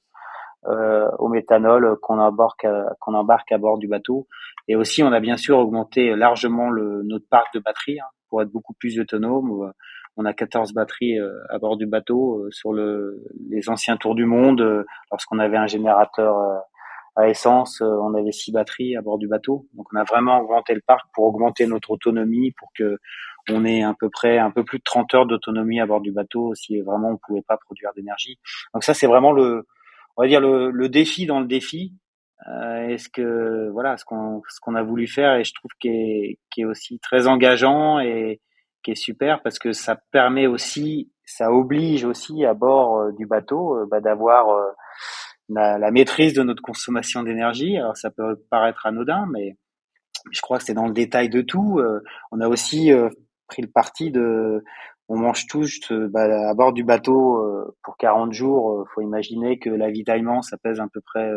euh, 0.66 1.08
au 1.18 1.28
méthanol 1.28 1.96
qu'on 2.02 2.18
embarque 2.18 2.66
qu'on 3.00 3.14
embarque 3.14 3.50
à 3.52 3.58
bord 3.58 3.78
du 3.78 3.88
bateau. 3.88 4.26
Et 4.68 4.76
aussi 4.76 5.02
on 5.02 5.12
a 5.12 5.20
bien 5.20 5.36
sûr 5.36 5.58
augmenté 5.58 6.14
largement 6.14 6.70
le, 6.70 7.02
notre 7.04 7.26
parc 7.28 7.52
de 7.54 7.60
batteries 7.60 8.00
hein, 8.00 8.10
pour 8.28 8.42
être 8.42 8.50
beaucoup 8.50 8.74
plus 8.74 9.00
autonome 9.00 9.72
on 10.16 10.24
a 10.24 10.32
14 10.32 10.72
batteries 10.72 11.18
euh, 11.18 11.32
à 11.48 11.58
bord 11.58 11.76
du 11.76 11.86
bateau 11.86 12.38
euh, 12.38 12.50
sur 12.50 12.72
le, 12.72 13.24
les 13.48 13.68
anciens 13.68 13.96
tours 13.96 14.14
du 14.14 14.24
monde. 14.24 14.60
Euh, 14.60 14.84
lorsqu'on 15.10 15.38
avait 15.38 15.56
un 15.56 15.66
générateur 15.66 16.36
à 17.16 17.28
essence, 17.28 17.80
on 17.80 18.14
avait 18.14 18.32
six 18.32 18.52
batteries 18.52 18.96
à 18.96 19.02
bord 19.02 19.18
du 19.18 19.28
bateau. 19.28 19.66
Donc 19.74 19.86
on 19.92 19.96
a 19.96 20.04
vraiment 20.04 20.40
augmenté 20.40 20.74
le 20.74 20.80
parc 20.86 21.06
pour 21.12 21.24
augmenter 21.24 21.66
notre 21.66 21.90
autonomie, 21.90 22.52
pour 22.52 22.70
que 22.74 22.98
on 23.48 23.64
ait 23.64 23.82
à 23.82 23.94
peu 23.98 24.10
près 24.10 24.38
un 24.38 24.50
peu 24.50 24.64
plus 24.64 24.78
de 24.78 24.84
30 24.84 25.14
heures 25.14 25.26
d'autonomie 25.26 25.80
à 25.80 25.86
bord 25.86 26.00
du 26.00 26.12
bateau 26.12 26.54
si 26.54 26.80
vraiment 26.80 27.10
on 27.10 27.16
pouvait 27.16 27.42
pas 27.42 27.56
produire 27.56 27.90
d'énergie. 27.96 28.38
Donc 28.74 28.84
ça 28.84 28.94
c'est 28.94 29.06
vraiment 29.06 29.32
le, 29.32 29.66
on 30.16 30.22
va 30.22 30.28
dire 30.28 30.40
le, 30.40 30.70
le, 30.70 30.88
défi 30.88 31.26
dans 31.26 31.40
le 31.40 31.46
défi. 31.46 31.94
Euh, 32.48 32.88
est-ce 32.88 33.08
que 33.08 33.68
voilà 33.72 33.96
ce 33.96 34.04
qu'on 34.04 34.42
ce 34.48 34.60
qu'on 34.60 34.74
a 34.74 34.82
voulu 34.82 35.06
faire 35.06 35.34
et 35.34 35.44
je 35.44 35.52
trouve 35.52 35.70
est 35.84 36.38
qui 36.50 36.60
est 36.62 36.64
aussi 36.64 36.98
très 37.00 37.26
engageant 37.26 37.98
et 37.98 38.40
qui 38.82 38.92
est 38.92 38.96
super 38.96 39.42
parce 39.42 39.58
que 39.58 39.72
ça 39.72 39.96
permet 40.10 40.46
aussi, 40.46 41.10
ça 41.24 41.52
oblige 41.52 42.04
aussi 42.04 42.44
à 42.44 42.54
bord 42.54 42.98
euh, 42.98 43.12
du 43.12 43.26
bateau 43.26 43.76
euh, 43.76 43.86
bah, 43.90 44.00
d'avoir 44.00 44.48
euh, 44.48 44.70
la, 45.48 45.78
la, 45.78 45.90
maîtrise 45.90 46.34
de 46.34 46.42
notre 46.42 46.62
consommation 46.62 47.22
d'énergie. 47.22 47.76
Alors 47.76 47.96
ça 47.96 48.10
peut 48.10 48.36
paraître 48.50 48.86
anodin, 48.86 49.26
mais 49.32 49.56
je 50.30 50.40
crois 50.40 50.58
que 50.58 50.64
c'est 50.64 50.74
dans 50.74 50.86
le 50.86 50.92
détail 50.92 51.28
de 51.28 51.40
tout. 51.40 51.80
on 52.30 52.40
a 52.40 52.48
aussi 52.48 52.92
pris 53.48 53.62
le 53.62 53.70
parti 53.70 54.10
de, 54.10 54.62
on 55.08 55.16
mange 55.16 55.46
tous 55.46 55.80
bah, 55.90 56.50
à 56.50 56.54
bord 56.54 56.74
du 56.74 56.84
bateau 56.84 57.42
pour 57.82 57.96
40 57.96 58.32
jours. 58.32 58.86
faut 58.94 59.00
imaginer 59.00 59.58
que 59.58 59.70
l'avitaillement 59.70 60.42
ça 60.42 60.58
pèse 60.58 60.78
à 60.78 60.86
peu 60.92 61.00
près 61.00 61.28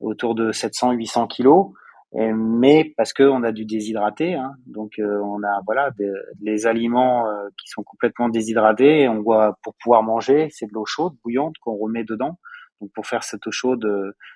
autour 0.00 0.34
de 0.34 0.50
700-800 0.50 1.28
kilos. 1.28 1.72
Mais 2.12 2.92
parce 2.96 3.12
qu'on 3.12 3.42
a 3.44 3.52
du 3.52 3.64
déshydraté, 3.64 4.34
hein, 4.34 4.52
donc 4.66 4.92
on 4.98 5.42
a 5.42 5.60
voilà 5.64 5.90
des, 5.96 6.10
les 6.40 6.66
aliments 6.66 7.24
qui 7.56 7.68
sont 7.68 7.82
complètement 7.82 8.28
déshydratés. 8.28 9.08
On 9.08 9.22
voit 9.22 9.56
pour 9.62 9.74
pouvoir 9.82 10.02
manger, 10.02 10.48
c'est 10.50 10.66
de 10.66 10.72
l'eau 10.72 10.84
chaude, 10.86 11.14
bouillante 11.22 11.54
qu'on 11.60 11.76
remet 11.76 12.04
dedans. 12.04 12.38
Donc 12.80 12.90
pour 12.94 13.06
faire 13.06 13.22
cette 13.22 13.46
eau 13.46 13.52
chaude 13.52 13.86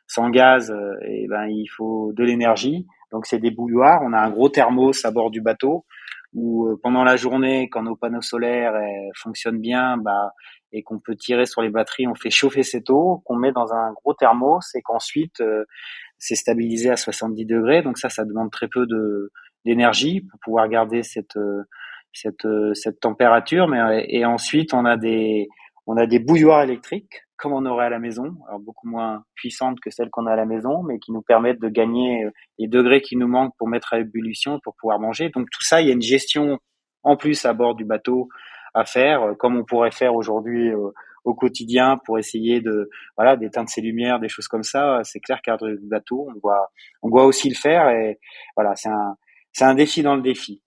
sans 0.07 0.31
gaz, 0.31 0.73
et 1.07 1.27
ben 1.29 1.47
il 1.47 1.67
faut 1.67 2.13
de 2.13 2.23
l'énergie. 2.23 2.87
Donc 3.11 3.27
c'est 3.27 3.39
des 3.39 3.51
bouilloires. 3.51 4.03
On 4.05 4.13
a 4.13 4.21
un 4.21 4.31
gros 4.31 4.49
thermos 4.49 5.05
à 5.05 5.11
bord 5.11 5.31
du 5.31 5.41
bateau 5.41 5.85
où 6.35 6.67
euh, 6.67 6.79
pendant 6.83 7.05
la 7.05 7.17
journée, 7.17 7.69
quand 7.71 7.83
nos 7.83 7.97
panneaux 7.97 8.23
solaires 8.23 8.75
eh, 8.77 9.11
fonctionnent 9.15 9.61
bien, 9.61 9.97
bah, 9.97 10.33
et 10.73 10.83
qu'on 10.83 10.99
peut 10.99 11.15
tirer 11.15 11.47
sur 11.47 11.63
les 11.63 11.71
batteries, 11.71 12.09
on 12.09 12.15
fait 12.15 12.31
chauffer 12.31 12.63
cette 12.63 12.91
eau 12.91 13.23
qu'on 13.25 13.37
met 13.37 13.53
dans 13.53 13.73
un 13.73 13.93
gros 13.93 14.15
thermos 14.15 14.75
et 14.75 14.83
qu'ensuite 14.83 15.41
euh, 15.41 15.65
c'est 16.19 16.35
stabilisé 16.35 16.91
à 16.91 16.97
70 16.97 17.47
degrés. 17.47 17.83
Donc 17.83 17.99
ça, 17.99 18.09
ça 18.09 18.25
demande 18.25 18.51
très 18.51 18.69
peu 18.69 18.87
de 18.87 19.31
d'énergie 19.65 20.21
pour 20.21 20.39
pouvoir 20.41 20.69
garder 20.69 21.03
cette 21.03 21.37
euh, 21.37 21.63
cette 22.13 22.47
cette 22.75 23.01
température. 23.01 23.69
Mais 23.69 24.07
et 24.09 24.25
ensuite 24.25 24.75
on 24.75 24.85
a 24.85 24.97
des 24.97 25.49
on 25.87 25.97
a 25.97 26.07
des 26.07 26.19
bouilloires 26.19 26.63
électriques 26.63 27.25
comme 27.37 27.53
on 27.53 27.67
aurait 27.67 27.87
à 27.87 27.91
la 27.91 27.99
maison, 27.99 28.37
alors 28.49 28.61
beaucoup 28.61 28.89
moins 28.89 29.25
puissantes 29.35 29.81
que 29.81 29.91
celles 29.91 30.11
qu'on 30.11 30.27
a 30.27 30.33
à 30.33 30.37
la 30.37 30.47
maison, 30.47 30.83
mais 30.83 30.99
qui 30.99 31.13
nous 31.13 31.23
permettent 31.23 31.61
de 31.61 31.69
gagner 31.69 32.25
euh, 32.25 32.31
les 32.59 32.69
degrés 32.69 33.01
qui 33.01 33.17
nous 33.17 33.29
manquent 33.29 33.55
pour 33.59 33.69
mettre 33.69 33.93
à 33.93 33.99
ébullition 33.99 34.61
pour 34.63 34.75
pouvoir 34.77 35.01
manger. 35.01 35.31
Donc 35.31 35.49
tout 35.51 35.63
ça, 35.63 35.81
il 35.81 35.89
y 35.89 35.91
a 35.91 35.95
une 35.95 36.03
gestion 36.03 36.59
en 37.03 37.17
plus 37.17 37.45
à 37.45 37.53
bord 37.53 37.75
du 37.75 37.85
bateau 37.85 38.29
à 38.73 38.85
faire, 38.85 39.23
euh, 39.23 39.35
comme 39.35 39.57
on 39.57 39.65
pourrait 39.65 39.91
faire 39.91 40.15
aujourd'hui 40.15 40.71
euh, 40.71 40.91
au 41.25 41.35
quotidien 41.35 41.99
pour 42.05 42.19
essayer 42.19 42.61
de 42.61 42.91
voilà 43.17 43.37
d'éteindre 43.37 43.69
ses 43.69 43.81
lumières, 43.81 44.21
des 44.21 44.29
choses 44.29 44.49
comme 44.49 44.63
ça. 44.63 45.01
C'est 45.05 45.21
clair 45.21 45.41
qu'à 45.43 45.57
bateau, 45.83 46.29
on 46.29 46.39
doit 46.39 46.71
on 47.03 47.09
doit 47.09 47.25
aussi 47.25 47.49
le 47.49 47.57
faire 47.57 47.89
et 47.89 48.21
voilà, 48.57 48.77
c'est 48.77 48.91
un 48.91 49.17
c'est 49.53 49.65
un 49.65 49.75
défi 49.75 50.03
dans 50.03 50.17
le 50.17 50.23
défi. 50.23 50.63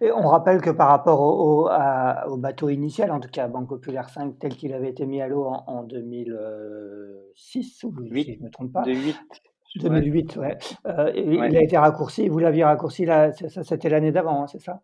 Et 0.00 0.10
on 0.12 0.28
rappelle 0.28 0.60
que 0.60 0.70
par 0.70 0.88
rapport 0.88 1.22
au, 1.22 1.70
au, 1.70 2.36
bateau 2.36 2.68
initial, 2.68 3.10
en 3.10 3.20
tout 3.20 3.30
cas 3.30 3.48
Banque 3.48 3.68
Populaire 3.68 4.10
5, 4.10 4.38
tel 4.38 4.54
qu'il 4.54 4.74
avait 4.74 4.90
été 4.90 5.06
mis 5.06 5.22
à 5.22 5.28
l'eau 5.28 5.46
en, 5.46 5.82
2006, 5.84 7.84
ou 7.84 7.94
si 8.12 8.34
je 8.34 8.38
ne 8.38 8.44
me 8.44 8.50
trompe 8.50 8.72
pas. 8.72 8.82
2008. 8.82 9.16
2008, 9.76 10.36
ouais. 10.36 10.58
Euh, 10.86 11.10
il 11.16 11.56
a 11.56 11.62
été 11.62 11.76
raccourci, 11.76 12.28
vous 12.28 12.38
l'aviez 12.38 12.62
raccourci, 12.64 13.06
là, 13.06 13.32
ça 13.32 13.64
c'était 13.64 13.88
l'année 13.88 14.12
d'avant, 14.12 14.42
hein, 14.42 14.46
c'est 14.46 14.60
ça? 14.60 14.82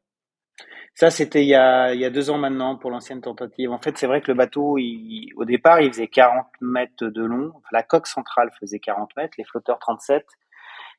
Ça, 0.95 1.11
c'était 1.11 1.43
il, 1.43 1.49
y 1.49 1.55
a, 1.55 1.95
il 1.95 2.01
y 2.01 2.05
a 2.05 2.11
deux 2.11 2.31
ans 2.31 2.39
maintenant 2.39 2.77
pour 2.77 2.91
l'ancienne 2.91 3.21
tentative. 3.21 3.71
En 3.71 3.79
fait, 3.79 3.97
c'est 3.97 4.07
vrai 4.07 4.21
que 4.21 4.31
le 4.31 4.37
bateau, 4.37 4.77
il, 4.79 5.31
au 5.37 5.45
départ, 5.45 5.81
il 5.81 5.93
faisait 5.93 6.09
40 6.09 6.47
mètres 6.61 7.07
de 7.07 7.25
long. 7.25 7.53
La 7.73 7.83
coque 7.83 8.07
centrale 8.07 8.51
faisait 8.59 8.81
40 8.81 9.17
mètres, 9.17 9.35
les 9.39 9.45
flotteurs 9.45 9.79
37 9.79 10.25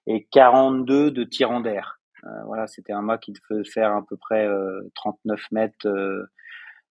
et 0.07 0.27
42 0.31 1.11
de 1.11 1.23
tirant 1.23 1.59
d'air. 1.59 1.99
Euh, 2.23 2.29
voilà, 2.45 2.67
c'était 2.67 2.93
un 2.93 3.01
mât 3.01 3.17
qui 3.17 3.33
devait 3.33 3.63
faire 3.63 3.91
à 3.91 4.01
peu 4.07 4.17
près 4.17 4.47
39 4.95 5.39
euh, 5.39 5.43
mètres. 5.51 5.87
Euh, 5.87 6.25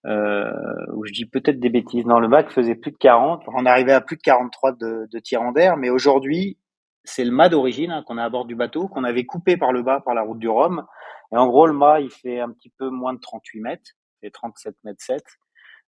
euh, 0.07 0.51
où 0.95 1.05
je 1.05 1.13
dis 1.13 1.27
peut-être 1.27 1.61
des 1.61 1.69
bêtises. 1.69 2.07
Non, 2.07 2.21
le 2.21 2.29
mât 2.29 2.49
faisait 2.49 2.75
plus 2.75 2.91
de 2.91 2.97
40. 2.97 3.43
On 3.49 3.67
arrivait 3.67 3.93
à 3.93 4.01
plus 4.01 4.17
de 4.17 4.23
43 4.23 4.73
de, 4.73 5.07
de 5.13 5.19
tirant 5.19 5.53
d'air, 5.53 5.77
mais 5.77 5.91
aujourd'hui, 5.91 6.57
c'est 7.05 7.25
le 7.25 7.31
mât 7.31 7.49
d'origine 7.49 7.91
hein, 7.91 8.03
qu'on 8.07 8.19
a 8.19 8.25
à 8.25 8.29
bord 8.29 8.45
du 8.45 8.55
bateau, 8.55 8.89
qu'on 8.89 9.05
avait 9.05 9.25
coupé 9.25 9.57
par 9.57 9.73
le 9.73 9.83
bas 9.83 10.01
par 10.05 10.15
la 10.15 10.23
route 10.23 10.39
du 10.39 10.49
Rhum. 10.49 10.87
Et 11.33 11.37
en 11.37 11.47
gros, 11.47 11.67
le 11.67 11.73
mât, 11.73 12.01
il 12.01 12.11
fait 12.11 12.41
un 12.41 12.51
petit 12.51 12.71
peu 12.79 12.91
moins 12.91 13.15
de 13.15 13.21
38 13.21 13.61
mètres, 13.61 13.91
il 14.23 14.27
fait 14.27 14.31
37 14.31 14.75
mètres 14.85 15.03
7. 15.03 15.23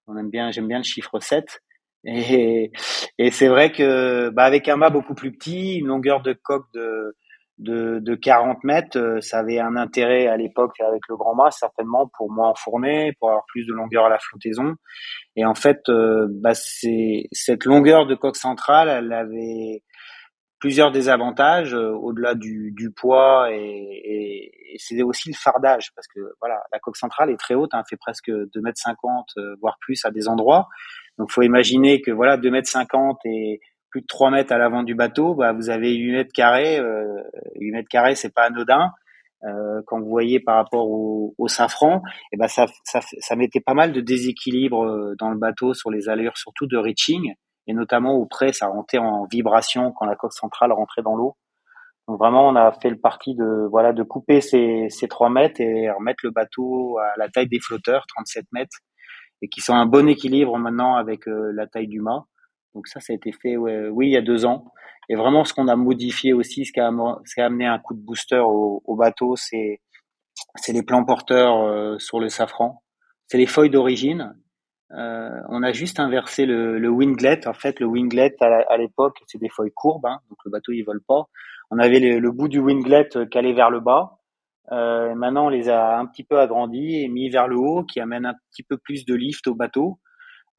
On 0.07 0.17
aime 0.17 0.31
bien, 0.31 0.51
j'aime 0.51 0.69
bien 0.69 0.79
le 0.79 0.85
chiffre 0.85 1.19
7. 1.21 1.61
Et, 2.05 2.73
et 3.19 3.31
c'est 3.31 3.49
vrai 3.49 3.73
que, 3.73 4.31
bah, 4.31 4.45
avec 4.45 4.69
un 4.69 4.77
mât 4.77 4.91
beaucoup 4.91 5.15
plus 5.15 5.33
petit, 5.33 5.77
une 5.77 5.87
longueur 5.87 6.23
de 6.23 6.33
coque 6.33 6.67
de, 6.73 7.15
de, 7.61 7.99
de 8.01 8.15
40 8.15 8.65
mètres, 8.65 8.99
euh, 8.99 9.21
ça 9.21 9.41
avait 9.41 9.59
un 9.59 9.77
intérêt 9.77 10.27
à 10.27 10.37
l'époque 10.37 10.81
avec 10.81 11.03
le 11.09 11.17
grand 11.17 11.35
mât, 11.35 11.51
certainement 11.51 12.11
pour 12.17 12.33
moins 12.33 12.49
enfourner, 12.49 13.13
pour 13.19 13.29
avoir 13.29 13.45
plus 13.49 13.67
de 13.67 13.73
longueur 13.73 14.07
à 14.07 14.09
la 14.09 14.19
flottaison. 14.19 14.75
Et 15.37 15.45
en 15.45 15.55
fait, 15.55 15.81
euh, 15.89 16.27
bah, 16.31 16.55
c'est 16.55 17.29
cette 17.33 17.65
longueur 17.65 18.07
de 18.07 18.15
coque 18.15 18.37
centrale, 18.37 18.89
elle 18.89 19.13
avait 19.13 19.83
plusieurs 20.61 20.93
désavantages 20.93 21.75
euh, 21.75 21.91
au-delà 21.91 22.35
du, 22.35 22.73
du, 22.77 22.91
poids 22.93 23.51
et, 23.51 23.57
et, 23.57 24.75
et 24.75 24.77
c'est 24.79 25.03
aussi 25.03 25.31
le 25.31 25.35
fardage 25.35 25.91
parce 25.97 26.07
que 26.07 26.21
voilà, 26.41 26.63
la 26.73 26.79
coque 26.79 26.97
centrale 26.97 27.31
est 27.31 27.37
très 27.37 27.55
haute, 27.55 27.75
hein, 27.75 27.83
fait 27.89 27.97
presque 27.97 28.31
2 28.31 28.49
mètres 28.61 28.79
50 28.81 29.33
voire 29.61 29.79
plus 29.81 30.05
à 30.05 30.11
des 30.11 30.29
endroits. 30.29 30.69
Donc 31.19 31.33
faut 31.33 31.43
imaginer 31.43 32.01
que 32.01 32.11
voilà 32.11 32.37
2 32.37 32.51
mètres 32.51 32.69
50 32.69 33.19
et 33.25 33.61
plus 33.91 34.03
de 34.03 34.07
3 34.07 34.31
mètres 34.31 34.53
à 34.53 34.59
l'avant 34.59 34.83
du 34.83 34.95
bateau, 34.95 35.35
bah, 35.35 35.53
vous 35.53 35.69
avez 35.69 35.95
8 35.95 36.13
mètres 36.13 36.33
carrés. 36.33 36.79
Euh, 36.79 37.23
8 37.57 37.73
mètres 37.73 37.89
carrés, 37.89 38.15
c'est 38.15 38.33
pas 38.33 38.45
anodin. 38.45 38.91
Euh, 39.43 39.81
quand 39.87 39.99
vous 40.01 40.09
voyez 40.09 40.39
par 40.39 40.57
rapport 40.57 40.89
au, 40.89 41.35
au 41.39 41.49
safran, 41.49 42.03
et 42.31 42.37
ben 42.37 42.47
ça, 42.47 42.67
ça, 42.85 43.01
ça, 43.01 43.37
mettait 43.37 43.61
pas 43.61 43.73
mal 43.73 43.91
de 43.91 44.03
déséquilibre 44.03 44.85
euh, 44.85 45.15
dans 45.19 45.31
le 45.31 45.39
bateau 45.39 45.73
sur 45.73 45.91
les 45.91 46.11
allures, 46.11 46.37
surtout 46.37 46.67
de 46.67 46.77
reaching, 46.77 47.33
et 47.67 47.73
notamment 47.75 48.15
au 48.15 48.27
près, 48.27 48.53
ça 48.53 48.67
rentrait 48.67 48.99
en 48.99 49.27
vibration 49.27 49.93
quand 49.93 50.07
la 50.07 50.17
coque 50.17 50.33
centrale 50.33 50.73
rentrait 50.73 51.03
dans 51.03 51.17
l'eau. 51.17 51.37
Donc 52.09 52.19
vraiment, 52.19 52.49
on 52.49 52.57
a 52.57 52.73
fait 52.73 52.91
le 52.91 52.99
parti 52.99 53.35
de 53.35 53.69
voilà 53.71 53.93
de 53.93 54.03
couper 54.03 54.41
ces, 54.41 54.87
ces 54.91 55.07
3 55.07 55.31
mètres 55.31 55.61
et 55.61 55.91
remettre 55.91 56.21
le 56.25 56.31
bateau 56.31 56.99
à 56.99 57.13
la 57.17 57.29
taille 57.29 57.49
des 57.49 57.61
flotteurs, 57.61 58.07
37 58.09 58.47
mètres, 58.53 58.79
et 59.43 59.49
qui 59.49 59.61
sont 59.61 59.75
un 59.75 59.87
bon 59.87 60.09
équilibre 60.09 60.59
maintenant 60.59 60.97
avec 60.97 61.29
euh, 61.29 61.53
la 61.55 61.67
taille 61.67 61.89
du 61.89 62.01
mât. 62.01 62.25
Donc 62.75 62.89
ça, 62.89 63.01
ça 63.01 63.13
a 63.13 63.17
été 63.17 63.33
fait, 63.33 63.57
oui, 63.57 64.09
il 64.09 64.13
y 64.13 64.17
a 64.17 64.23
deux 64.23 64.45
ans. 64.47 64.65
Et 65.09 65.17
vraiment, 65.17 65.45
ce 65.45 65.53
qu'on 65.53 65.69
a 65.69 65.77
modifié 65.77 66.33
aussi, 66.33 66.65
ce 66.65 66.73
qui 66.73 66.81
a, 66.81 66.93
ce 67.25 67.41
amené 67.41 67.67
un 67.67 67.79
coup 67.81 67.95
de 67.95 68.01
booster 68.01 68.39
au, 68.39 68.83
au 68.85 68.97
bateau, 68.97 69.35
c'est 69.37 69.81
c'est 70.57 70.73
les 70.73 70.83
plans 70.83 71.05
porteurs 71.05 71.63
euh, 71.63 71.99
sur 71.99 72.21
le 72.21 72.29
safran. 72.29 72.83
C'est 73.27 73.39
les 73.39 73.47
feuilles 73.47 73.71
d'origine. 73.71 74.37
Euh, 74.93 75.41
on 75.49 75.63
a 75.63 75.73
juste 75.73 76.01
inversé 76.01 76.47
le, 76.47 76.79
le, 76.79 76.89
winglet. 76.89 77.47
En 77.47 77.53
fait, 77.53 77.79
le 77.81 77.87
winglet 77.87 78.35
à 78.41 78.77
l'époque, 78.77 79.19
c'est 79.27 79.39
des 79.39 79.49
feuilles 79.49 79.73
courbes, 79.73 80.07
hein, 80.07 80.19
donc 80.29 80.39
le 80.45 80.51
bateau 80.51 80.73
il 80.73 80.83
vole 80.83 81.03
pas. 81.07 81.29
On 81.71 81.79
avait 81.79 82.01
le, 82.01 82.31
bout 82.33 82.49
du 82.49 82.59
winglet 82.59 83.09
euh, 83.17 83.27
calé 83.27 83.53
vers 83.53 83.71
le 83.71 83.81
bas. 83.81 84.19
Euh, 84.73 85.15
maintenant, 85.15 85.47
on 85.47 85.49
les 85.49 85.69
a 85.69 85.99
un 85.99 86.07
petit 86.07 86.25
peu 86.25 86.39
agrandis 86.39 87.03
et 87.03 87.09
mis 87.09 87.29
vers 87.29 87.49
le 87.49 87.57
haut, 87.57 87.85
qui 87.85 88.01
amène 88.01 88.27
un 88.27 88.35
petit 88.51 88.63
peu 88.63 88.77
plus 88.79 89.05
de 89.05 89.15
lift 89.15 89.47
au 89.47 89.55
bateau. 89.55 89.99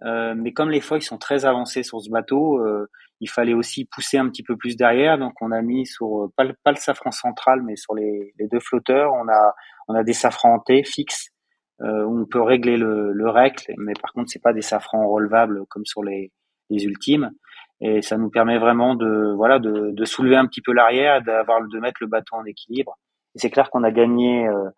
Euh, 0.04 0.34
mais 0.36 0.52
comme 0.52 0.72
les 0.72 0.82
feuilles 0.82 1.02
sont 1.02 1.18
très 1.18 1.46
avancées 1.46 1.84
sur 1.84 2.02
ce 2.02 2.10
bateau, 2.10 2.60
euh, 2.60 2.90
il 3.20 3.30
fallait 3.30 3.54
aussi 3.54 3.86
pousser 3.86 4.18
un 4.18 4.28
petit 4.30 4.44
peu 4.44 4.58
plus 4.58 4.76
derrière. 4.76 5.18
Donc 5.18 5.34
on 5.42 5.52
a 5.52 5.62
mis 5.62 5.86
sur 5.86 6.32
pas 6.36 6.44
le, 6.44 6.54
pas 6.64 6.72
le 6.72 6.78
safran 6.78 7.12
central, 7.12 7.62
mais 7.64 7.76
sur 7.76 7.94
les, 7.94 8.34
les, 8.40 8.48
deux 8.48 8.60
flotteurs, 8.60 9.14
on 9.14 9.28
a 9.28 9.54
on 9.88 9.94
a 9.94 10.04
des 10.04 10.14
safrans 10.14 10.60
T 10.60 10.84
fixes 10.84 11.31
euh, 11.84 12.06
on 12.06 12.26
peut 12.26 12.42
régler 12.42 12.78
le, 12.78 13.12
le 13.12 13.30
règle, 13.30 13.64
mais 13.78 13.94
par 14.00 14.14
contre 14.14 14.30
c'est 14.30 14.42
pas 14.42 14.54
des 14.54 14.62
safrans 14.62 15.08
relevables 15.10 15.66
comme 15.70 15.86
sur 15.86 16.04
les, 16.04 16.32
les 16.70 16.84
ultimes. 16.84 17.32
Et 17.82 18.02
ça 18.04 18.18
nous 18.18 18.30
permet 18.30 18.60
vraiment 18.60 18.96
de 18.96 19.34
voilà 19.36 19.58
de, 19.60 19.92
de 19.92 20.06
soulever 20.06 20.36
un 20.36 20.46
petit 20.46 20.62
peu 20.62 20.74
l'arrière, 20.74 21.22
d'avoir 21.24 21.68
de 21.68 21.80
mettre 21.80 21.98
le 22.02 22.08
bateau 22.08 22.36
en 22.36 22.46
équilibre. 22.46 22.98
Et 23.36 23.40
c'est 23.40 23.50
clair 23.50 23.70
qu'on 23.72 23.84
a 23.84 23.92
gagné 23.92 24.48
euh, 24.48 24.70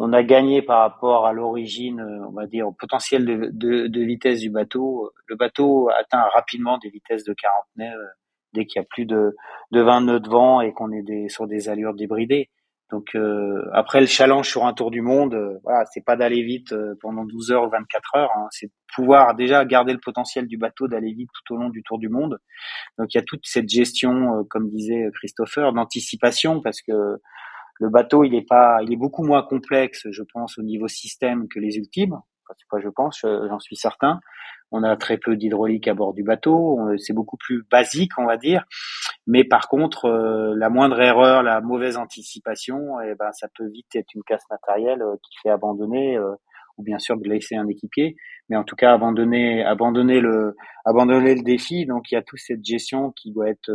on 0.00 0.12
a 0.12 0.22
gagné 0.22 0.62
par 0.62 0.78
rapport 0.78 1.26
à 1.26 1.32
l'origine, 1.32 2.00
on 2.28 2.30
va 2.30 2.46
dire, 2.46 2.68
au 2.68 2.72
potentiel 2.72 3.24
de, 3.24 3.50
de, 3.52 3.88
de, 3.88 4.00
vitesse 4.00 4.40
du 4.40 4.48
bateau. 4.48 5.10
Le 5.26 5.34
bateau 5.34 5.90
atteint 5.90 6.22
rapidement 6.36 6.78
des 6.78 6.88
vitesses 6.88 7.24
de 7.24 7.34
40 7.34 7.64
nœuds 7.76 7.84
euh, 7.86 8.06
dès 8.52 8.64
qu'il 8.64 8.80
y 8.80 8.84
a 8.84 8.86
plus 8.88 9.06
de, 9.06 9.34
de 9.72 9.80
20 9.80 10.02
nœuds 10.02 10.20
de 10.20 10.28
vent 10.28 10.60
et 10.60 10.72
qu'on 10.72 10.92
est 10.92 11.02
des, 11.02 11.28
sur 11.28 11.48
des 11.48 11.68
allures 11.68 11.94
débridées. 11.94 12.48
Donc 12.90 13.14
euh, 13.14 13.68
après 13.72 14.00
le 14.00 14.06
challenge 14.06 14.48
sur 14.48 14.64
un 14.64 14.72
tour 14.72 14.90
du 14.90 15.02
monde, 15.02 15.34
euh, 15.34 15.58
voilà, 15.62 15.84
c'est 15.92 16.04
pas 16.04 16.16
d'aller 16.16 16.42
vite 16.42 16.72
euh, 16.72 16.94
pendant 17.02 17.24
12 17.24 17.52
heures 17.52 17.66
ou 17.66 17.70
24 17.70 18.16
heures, 18.16 18.30
hein, 18.34 18.46
c'est 18.50 18.66
de 18.66 18.72
pouvoir 18.94 19.34
déjà 19.34 19.64
garder 19.66 19.92
le 19.92 20.00
potentiel 20.00 20.46
du 20.46 20.56
bateau 20.56 20.88
d'aller 20.88 21.12
vite 21.12 21.28
tout 21.34 21.54
au 21.54 21.58
long 21.58 21.68
du 21.68 21.82
tour 21.82 21.98
du 21.98 22.08
monde. 22.08 22.38
Donc 22.96 23.12
il 23.12 23.18
y 23.18 23.20
a 23.20 23.24
toute 23.24 23.44
cette 23.44 23.68
gestion, 23.68 24.44
comme 24.48 24.70
disait 24.70 25.06
Christopher, 25.14 25.74
d'anticipation 25.74 26.62
parce 26.62 26.80
que 26.80 26.92
le 27.80 27.90
bateau, 27.90 28.24
il 28.24 28.34
est 28.34 28.46
pas, 28.46 28.78
il 28.82 28.92
est 28.92 28.96
beaucoup 28.96 29.22
moins 29.22 29.42
complexe, 29.42 30.06
je 30.10 30.22
pense, 30.32 30.58
au 30.58 30.62
niveau 30.62 30.88
système 30.88 31.46
que 31.48 31.60
les 31.60 31.76
ultimes. 31.76 32.18
Enfin, 32.70 32.80
je 32.82 32.88
pense, 32.88 33.20
j'en 33.22 33.58
suis 33.58 33.76
certain. 33.76 34.20
On 34.70 34.82
a 34.82 34.96
très 34.96 35.16
peu 35.16 35.36
d'hydraulique 35.36 35.88
à 35.88 35.94
bord 35.94 36.12
du 36.12 36.22
bateau. 36.22 36.78
C'est 36.98 37.14
beaucoup 37.14 37.36
plus 37.36 37.64
basique, 37.70 38.12
on 38.18 38.26
va 38.26 38.36
dire. 38.36 38.64
Mais 39.26 39.44
par 39.44 39.68
contre, 39.68 40.06
euh, 40.06 40.54
la 40.56 40.70
moindre 40.70 41.00
erreur, 41.00 41.42
la 41.42 41.60
mauvaise 41.60 41.96
anticipation, 41.96 43.00
eh 43.00 43.14
ben, 43.14 43.30
ça 43.32 43.48
peut 43.56 43.68
vite 43.68 43.94
être 43.94 44.14
une 44.14 44.22
casse 44.22 44.44
matérielle 44.50 45.02
euh, 45.02 45.16
qui 45.22 45.38
fait 45.42 45.50
abandonner, 45.50 46.16
euh, 46.16 46.34
ou 46.78 46.82
bien 46.82 46.98
sûr 46.98 47.16
laisser 47.22 47.56
un 47.56 47.68
équipier. 47.68 48.16
Mais 48.48 48.56
en 48.56 48.64
tout 48.64 48.76
cas, 48.76 48.92
abandonner, 48.92 49.64
abandonner 49.64 50.20
le, 50.20 50.56
abandonner 50.84 51.34
le 51.34 51.42
défi. 51.42 51.84
Donc, 51.86 52.10
il 52.10 52.14
y 52.14 52.18
a 52.18 52.22
toute 52.22 52.38
cette 52.38 52.64
gestion 52.64 53.12
qui 53.12 53.32
doit 53.32 53.48
être 53.50 53.70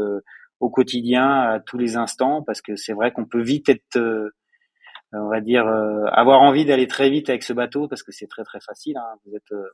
au 0.64 0.70
quotidien, 0.70 1.30
à 1.30 1.60
tous 1.60 1.78
les 1.78 1.98
instants, 1.98 2.42
parce 2.42 2.62
que 2.62 2.76
c'est 2.76 2.94
vrai 2.94 3.12
qu'on 3.12 3.26
peut 3.26 3.42
vite 3.42 3.70
être, 3.70 3.98
euh, 3.98 4.30
on 5.14 5.30
va 5.30 5.42
dire, 5.42 5.68
euh, 5.68 6.06
avoir 6.12 6.42
envie 6.42 6.66
d'aller 6.66 6.88
très 6.88 7.10
vite 7.10 7.30
avec 7.30 7.44
ce 7.44 7.54
bateau, 7.54 7.88
parce 7.88 8.04
que 8.04 8.12
c'est 8.12 8.28
très 8.28 8.44
très 8.44 8.60
facile. 8.60 8.98
Hein. 8.98 9.16
Vous 9.26 9.36
êtes, 9.36 9.52
euh, 9.52 9.70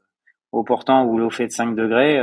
au 0.52 0.64
portant 0.64 1.06
ou 1.06 1.18
l'eau 1.18 1.30
fait 1.30 1.48
de 1.48 1.52
5 1.52 1.76
degrés, 1.76 2.20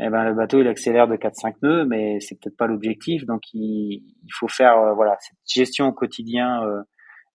eh 0.00 0.10
ben 0.10 0.24
le 0.24 0.34
bateau 0.34 0.60
il 0.60 0.68
accélère 0.68 1.08
de 1.08 1.16
4-5 1.16 1.54
nœuds, 1.62 1.86
mais 1.86 2.20
c'est 2.20 2.38
peut-être 2.38 2.58
pas 2.58 2.66
l'objectif. 2.66 3.24
Donc 3.24 3.42
il, 3.54 4.04
il, 4.22 4.32
faut 4.38 4.48
faire 4.48 4.94
voilà 4.94 5.16
cette 5.18 5.38
gestion 5.46 5.86
au 5.86 5.92
quotidien 5.92 6.60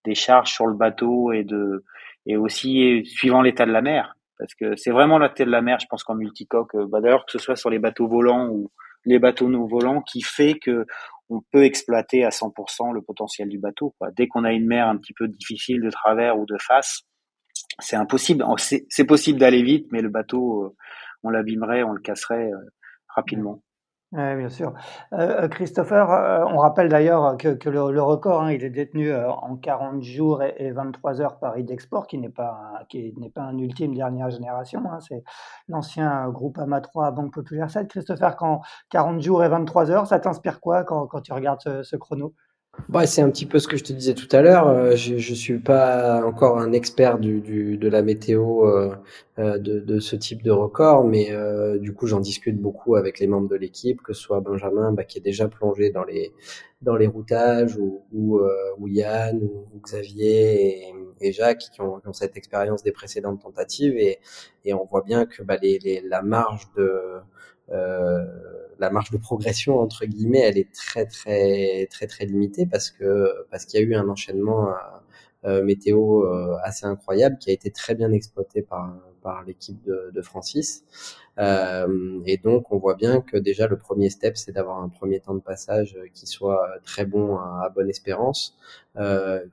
des 0.05 0.13
charges 0.13 0.51
sur 0.51 0.67
le 0.67 0.75
bateau 0.75 1.31
et 1.31 1.43
de 1.43 1.83
et 2.27 2.37
aussi 2.37 3.03
suivant 3.05 3.41
l'état 3.41 3.65
de 3.65 3.71
la 3.71 3.81
mer 3.81 4.15
parce 4.37 4.53
que 4.53 4.75
c'est 4.75 4.91
vraiment 4.91 5.17
l'état 5.17 5.45
de 5.45 5.49
la 5.49 5.63
mer 5.63 5.79
je 5.79 5.87
pense 5.89 6.03
qu'en 6.03 6.13
multicoque 6.13 6.77
bah 6.89 7.01
d'ailleurs 7.01 7.25
que 7.25 7.31
ce 7.31 7.39
soit 7.39 7.55
sur 7.55 7.71
les 7.71 7.79
bateaux 7.79 8.07
volants 8.07 8.49
ou 8.49 8.71
les 9.05 9.19
bateaux 9.19 9.49
non 9.49 9.65
volants 9.65 10.01
qui 10.01 10.21
fait 10.21 10.53
que 10.55 10.85
on 11.29 11.41
peut 11.51 11.63
exploiter 11.63 12.23
à 12.23 12.29
100% 12.29 12.93
le 12.93 13.01
potentiel 13.01 13.49
du 13.49 13.59
bateau 13.59 13.95
quoi. 13.99 14.09
dès 14.11 14.27
qu'on 14.27 14.43
a 14.43 14.51
une 14.51 14.65
mer 14.65 14.87
un 14.87 14.97
petit 14.97 15.13
peu 15.13 15.27
difficile 15.27 15.81
de 15.81 15.89
travers 15.89 16.37
ou 16.37 16.45
de 16.45 16.57
face 16.59 17.01
c'est 17.79 17.95
impossible 17.95 18.45
c'est 18.89 19.05
possible 19.05 19.39
d'aller 19.39 19.63
vite 19.63 19.87
mais 19.91 20.01
le 20.01 20.09
bateau 20.09 20.65
euh, 20.65 20.75
on 21.23 21.29
l'abîmerait 21.29 21.83
on 21.83 21.93
le 21.93 22.01
casserait 22.01 22.51
euh, 22.51 22.57
rapidement 23.15 23.61
oui, 24.15 24.35
bien 24.35 24.49
sûr. 24.49 24.73
Euh, 25.13 25.43
euh, 25.43 25.47
Christopher, 25.47 26.11
euh, 26.11 26.45
on 26.47 26.57
rappelle 26.57 26.87
d'ailleurs 26.87 27.35
que, 27.35 27.69
le, 27.69 28.01
record, 28.01 28.43
hein, 28.43 28.51
il 28.51 28.63
est 28.63 28.69
détenu 28.69 29.11
en 29.15 29.55
40 29.55 30.03
jours 30.03 30.43
et, 30.43 30.71
23 30.71 31.19
heures 31.21 31.39
par 31.39 31.57
Idexport, 31.57 32.05
qui 32.05 32.19
n'est 32.19 32.29
pas, 32.29 32.85
un, 33.37 33.57
ultime 33.57 33.95
dernière 33.95 34.29
génération. 34.29 34.83
Hein, 34.85 34.99
c'est 34.99 35.23
l'ancien 35.67 36.29
groupe 36.29 36.59
AMA 36.59 36.81
3 36.81 37.09
Banque 37.11 37.33
Populaire 37.33 37.71
7. 37.71 37.87
Christopher, 37.87 38.35
quand 38.35 38.61
40 38.91 39.19
jours 39.19 39.43
et 39.43 39.49
23 39.49 39.89
heures, 39.89 40.05
ça 40.05 40.19
t'inspire 40.19 40.59
quoi 40.59 40.83
quand, 40.83 41.07
tu 41.21 41.33
regardes 41.33 41.81
ce 41.81 41.95
chrono? 41.95 42.35
Bah, 42.89 43.05
c'est 43.05 43.21
un 43.21 43.29
petit 43.29 43.45
peu 43.45 43.59
ce 43.59 43.67
que 43.67 43.77
je 43.77 43.83
te 43.83 43.93
disais 43.93 44.13
tout 44.15 44.27
à 44.35 44.41
l'heure. 44.41 44.67
Euh, 44.67 44.95
je, 44.95 45.17
je 45.17 45.33
suis 45.33 45.59
pas 45.59 46.23
encore 46.25 46.59
un 46.59 46.73
expert 46.73 47.19
du, 47.19 47.39
du 47.39 47.77
de 47.77 47.87
la 47.87 48.01
météo 48.01 48.65
euh, 48.67 48.95
euh, 49.39 49.57
de, 49.59 49.79
de, 49.79 49.99
ce 49.99 50.15
type 50.15 50.41
de 50.43 50.51
record, 50.51 51.03
mais 51.05 51.31
du 51.79 51.93
coup 51.93 52.07
j'en 52.07 52.19
discute 52.19 52.59
beaucoup 52.59 52.95
avec 52.95 53.19
les 53.19 53.27
membres 53.27 53.47
de 53.47 53.55
l'équipe, 53.55 54.01
que 54.01 54.13
ce 54.13 54.21
soit 54.21 54.41
Benjamin 54.41 54.91
bah, 54.91 55.03
qui 55.03 55.19
est 55.19 55.21
déjà 55.21 55.47
plongé 55.47 55.91
dans 55.91 56.03
les 56.03 56.33
dans 56.81 56.95
les 56.97 57.07
routages, 57.07 57.77
ou, 57.77 58.03
ou, 58.11 58.41
ou 58.77 58.87
Yann, 58.89 59.41
ou, 59.41 59.79
Xavier 59.81 60.89
et, 60.89 60.93
et 61.21 61.31
Jacques 61.31 61.69
qui 61.73 61.79
ont, 61.81 61.99
qui 62.01 62.07
ont 62.09 62.13
cette 62.13 62.35
expérience 62.35 62.83
des 62.83 62.91
précédentes 62.91 63.41
tentatives, 63.41 63.95
et, 63.97 64.19
et 64.65 64.73
on 64.73 64.83
voit 64.85 65.01
bien 65.03 65.25
que 65.25 65.43
bah, 65.43 65.57
les, 65.61 65.79
les, 65.79 66.01
la 66.01 66.21
marge 66.21 66.67
de 66.75 66.81
euh, 66.83 67.19
la 67.69 68.89
marge 68.89 69.11
de 69.11 69.17
progression 69.17 69.79
entre 69.79 70.05
guillemets, 70.05 70.41
elle 70.41 70.57
est 70.57 70.71
très 70.73 71.05
très 71.05 71.87
très 71.89 72.07
très 72.07 72.25
limitée 72.25 72.65
parce 72.65 72.89
que 72.91 73.45
parce 73.51 73.65
qu'il 73.65 73.79
y 73.79 73.83
a 73.83 73.85
eu 73.85 73.95
un 73.95 74.09
enchaînement 74.09 74.69
euh, 74.69 74.71
euh, 75.45 75.63
météo 75.63 76.25
assez 76.63 76.85
incroyable 76.85 77.37
qui 77.37 77.49
a 77.49 77.53
été 77.53 77.71
très 77.71 77.95
bien 77.95 78.11
exploité 78.11 78.61
par 78.61 78.93
par 79.23 79.43
l'équipe 79.43 79.81
de, 79.85 80.11
de, 80.13 80.21
Francis. 80.21 80.83
Euh, 81.39 82.21
et 82.25 82.37
donc, 82.37 82.71
on 82.71 82.77
voit 82.77 82.95
bien 82.95 83.21
que 83.21 83.37
déjà 83.37 83.67
le 83.67 83.77
premier 83.77 84.09
step, 84.09 84.37
c'est 84.37 84.51
d'avoir 84.51 84.81
un 84.83 84.89
premier 84.89 85.19
temps 85.21 85.33
de 85.33 85.39
passage 85.39 85.97
qui 86.13 86.27
soit 86.27 86.67
très 86.83 87.05
bon 87.05 87.37
à, 87.37 87.63
à 87.65 87.69
bonne 87.69 87.89
espérance. 87.89 88.57
Euh, 88.97 89.43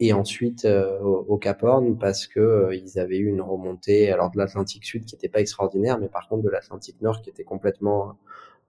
et 0.00 0.14
ensuite 0.14 0.64
euh, 0.64 0.98
au, 1.00 1.36
Cap 1.36 1.62
Horn 1.62 1.98
parce 1.98 2.26
que 2.26 2.40
euh, 2.40 2.74
ils 2.74 2.98
avaient 2.98 3.18
eu 3.18 3.28
une 3.28 3.42
remontée 3.42 4.10
alors 4.10 4.30
de 4.30 4.38
l'Atlantique 4.38 4.84
Sud 4.84 5.04
qui 5.04 5.14
n'était 5.14 5.28
pas 5.28 5.40
extraordinaire, 5.40 5.98
mais 5.98 6.08
par 6.08 6.26
contre 6.28 6.42
de 6.42 6.48
l'Atlantique 6.48 7.00
Nord 7.02 7.20
qui 7.20 7.28
était 7.30 7.44
complètement 7.44 8.16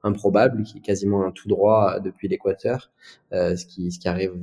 improbable, 0.04 0.64
qui 0.64 0.80
est 0.80 0.82
quasiment 0.82 1.24
un 1.24 1.32
tout 1.32 1.48
droit 1.48 2.00
depuis 2.00 2.28
l'équateur, 2.28 2.92
euh, 3.34 3.56
ce 3.56 3.66
qui 3.66 3.92
ce 3.92 4.00
qui 4.00 4.08
arrive 4.10 4.34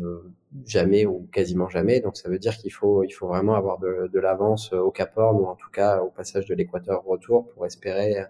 jamais 0.66 1.04
ou 1.04 1.28
quasiment 1.32 1.68
jamais. 1.68 2.00
Donc 2.00 2.16
ça 2.16 2.30
veut 2.30 2.38
dire 2.38 2.56
qu'il 2.56 2.72
faut 2.72 3.02
il 3.04 3.10
faut 3.10 3.26
vraiment 3.28 3.54
avoir 3.54 3.78
de, 3.78 4.08
de 4.10 4.20
l'avance 4.20 4.72
au 4.72 4.90
Cap 4.90 5.12
Horn 5.16 5.36
ou 5.36 5.46
en 5.46 5.56
tout 5.56 5.70
cas 5.70 6.00
au 6.00 6.10
passage 6.10 6.46
de 6.46 6.54
l'équateur 6.54 7.04
retour 7.04 7.48
pour 7.50 7.66
espérer 7.66 8.24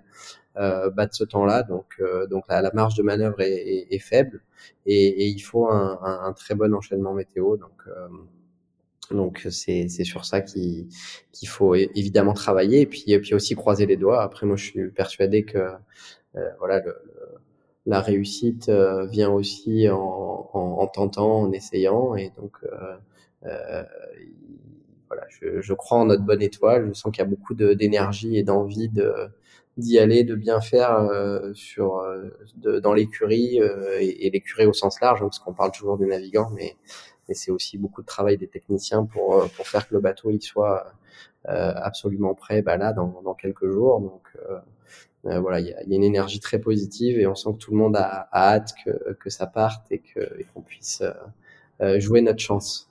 euh, 0.57 0.91
battre 0.91 1.15
ce 1.15 1.25
temps-là. 1.25 1.63
Donc 1.63 1.87
euh, 2.01 2.27
donc 2.27 2.45
la, 2.49 2.63
la, 2.63 2.73
marge 2.73 2.97
de 2.97 3.03
manœuvre 3.03 3.41
est, 3.41 3.53
est, 3.53 3.95
est 3.95 3.99
faible 4.01 4.43
et, 4.87 5.25
et, 5.25 5.29
il 5.29 5.41
faut 5.41 5.69
un, 5.69 5.99
un, 6.03 6.25
un, 6.25 6.33
très 6.33 6.55
bon 6.57 6.75
enchaînement 6.75 7.15
météo. 7.15 7.57
Donc 7.57 7.85
donc 9.11 9.47
c'est 9.51 9.89
sur 9.89 10.25
ça 10.25 10.41
qu'il 10.41 10.89
qu'il 11.33 11.49
faut 11.49 11.75
évidemment 11.75 12.35
travailler 12.35 12.81
et 12.83 12.87
puis 12.87 13.05
et 13.09 13.19
puis 13.21 13.35
aussi 13.35 13.55
croiser 13.55 13.87
les 13.87 13.97
doigts. 13.97 14.23
Après 14.23 14.47
moi 14.47 14.57
je 14.57 14.65
suis 14.65 14.91
persuadé 14.91 15.45
que 15.45 15.59
euh, 15.59 16.51
voilà 16.59 16.81
le, 16.81 16.97
la 17.87 18.01
réussite 18.01 18.69
euh, 18.69 19.07
vient 19.07 19.31
aussi 19.31 19.89
en, 19.89 20.51
en, 20.53 20.61
en, 20.79 20.87
tentant, 20.87 21.41
en 21.41 21.53
essayant 21.53 22.15
et 22.15 22.31
donc 22.37 22.53
euh, 22.65 22.97
euh 23.47 23.85
voilà 25.09 25.23
je, 25.31 25.63
je, 25.63 25.73
crois 25.73 25.99
en 25.99 26.05
notre 26.05 26.23
bonne 26.23 26.43
étoile. 26.43 26.87
Je 26.89 26.93
sens 26.93 27.11
qu'il 27.11 27.23
y 27.25 27.27
a 27.27 27.31
beaucoup 27.31 27.55
d'énergie 27.55 28.37
et 28.37 28.43
d'envie 28.43 28.91
de 28.91 29.11
d'y 29.79 29.99
aller, 29.99 30.23
de 30.23 30.35
bien 30.35 30.61
faire 30.61 30.99
euh, 30.99 31.55
sur 31.55 32.03
de, 32.57 32.79
dans 32.79 32.93
l'écurie 32.93 33.59
et, 34.01 34.27
et 34.27 34.31
l'écurie 34.31 34.67
au 34.67 34.75
sens 34.75 35.01
large, 35.01 35.21
parce 35.21 35.39
qu'on 35.39 35.55
parle 35.55 35.71
toujours 35.71 35.97
des 35.97 36.05
navigants, 36.05 36.51
mais 36.55 36.77
mais 37.29 37.35
c'est 37.35 37.51
aussi 37.51 37.79
beaucoup 37.79 38.01
de 38.01 38.07
travail 38.07 38.37
des 38.39 38.49
techniciens 38.49 39.05
pour, 39.05 39.35
euh, 39.35 39.47
pour 39.57 39.69
faire 39.69 39.87
que 39.87 39.95
le 39.95 40.01
bateau 40.01 40.31
il 40.31 40.41
soit 40.41 40.93
euh, 41.49 41.73
absolument 41.77 42.35
prêt 42.35 42.63
bah, 42.63 42.77
là 42.77 42.93
dans, 42.93 43.21
dans 43.23 43.35
quelques 43.35 43.69
jours. 43.69 44.01
Donc 44.01 44.23
euh, 45.25 45.41
voilà, 45.41 45.61
il 45.61 45.67
y 45.67 45.75
a, 45.75 45.83
y 45.83 45.93
a, 45.93 45.97
une 45.97 46.05
énergie 46.05 46.41
très 46.41 46.59
positive 46.59 47.19
et 47.19 47.27
on 47.27 47.35
sent 47.35 47.51
que 47.53 47.59
tout 47.59 47.73
le 47.73 47.77
monde 47.77 47.97
a, 47.97 48.29
hâte 48.33 48.73
que, 48.85 49.13
que 49.15 49.31
ça 49.31 49.47
parte 49.47 49.91
et 49.91 50.03
qu'on 50.55 50.63
puisse 50.63 51.03
jouer 51.99 52.23
notre 52.23 52.39
chance. 52.39 52.89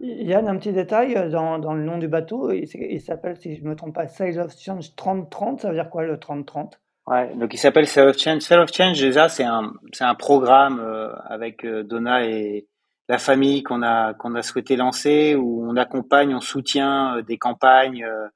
Yann, 0.00 0.48
un 0.48 0.56
petit 0.58 0.72
détail 0.72 1.30
dans, 1.30 1.58
dans 1.60 1.72
le 1.72 1.84
nom 1.84 1.96
du 1.96 2.08
bateau, 2.08 2.50
il, 2.50 2.64
il 2.90 3.00
s'appelle, 3.00 3.36
si 3.36 3.54
je 3.56 3.62
ne 3.62 3.70
me 3.70 3.76
trompe 3.76 3.94
pas, 3.94 4.08
Sail 4.08 4.38
of 4.40 4.52
Change 4.58 4.96
3030. 4.96 5.60
Ça 5.60 5.68
veut 5.68 5.74
dire 5.74 5.88
quoi 5.88 6.02
le 6.02 6.18
3030 6.18 6.80
Ouais, 7.06 7.34
donc 7.36 7.54
il 7.54 7.58
s'appelle 7.58 7.86
Sail 7.86 8.08
of 8.08 8.18
Change. 8.18 8.40
Sail 8.40 8.58
of 8.58 8.72
Change, 8.72 9.00
déjà, 9.00 9.28
c'est 9.28 9.44
un, 9.44 9.72
c'est 9.92 10.04
un 10.04 10.16
programme 10.16 10.80
avec 11.28 11.64
Donna 11.64 12.26
et, 12.26 12.66
la 13.12 13.18
famille 13.18 13.62
qu'on 13.62 13.82
a 13.82 14.14
qu'on 14.14 14.34
a 14.36 14.40
souhaité 14.40 14.74
lancer 14.74 15.34
où 15.34 15.70
on 15.70 15.76
accompagne, 15.76 16.34
on 16.34 16.40
soutient 16.40 17.18
euh, 17.18 17.22
des 17.22 17.36
campagnes 17.36 18.04
euh, 18.04 18.28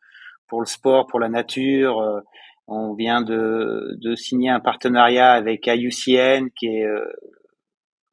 pour 0.48 0.60
le 0.60 0.66
sport, 0.66 1.06
pour 1.06 1.18
la 1.18 1.30
nature. 1.30 1.98
Euh, 1.98 2.20
on 2.68 2.94
vient 2.94 3.22
de, 3.22 4.14
signer 4.16 4.50
un 4.50 4.60
partenariat 4.60 5.32
avec 5.32 5.66
IUCN 5.66 6.50
qui 6.50 6.66
est 6.66 6.86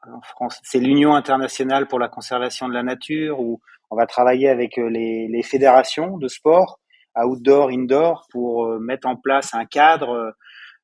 en 0.05 0.21
France, 0.21 0.59
c'est 0.63 0.79
l'Union 0.79 1.15
internationale 1.15 1.87
pour 1.87 1.97
la 1.97 2.07
conservation 2.07 2.69
de 2.69 2.73
la 2.73 2.83
nature 2.83 3.39
où 3.39 3.61
on 3.89 3.95
va 3.95 4.05
travailler 4.05 4.49
avec 4.49 4.77
les, 4.77 5.43
fédérations 5.43 6.17
de 6.17 6.27
sport 6.27 6.79
outdoor, 7.17 7.69
indoor 7.71 8.27
pour 8.31 8.79
mettre 8.79 9.07
en 9.07 9.15
place 9.15 9.55
un 9.55 9.65
cadre 9.65 10.35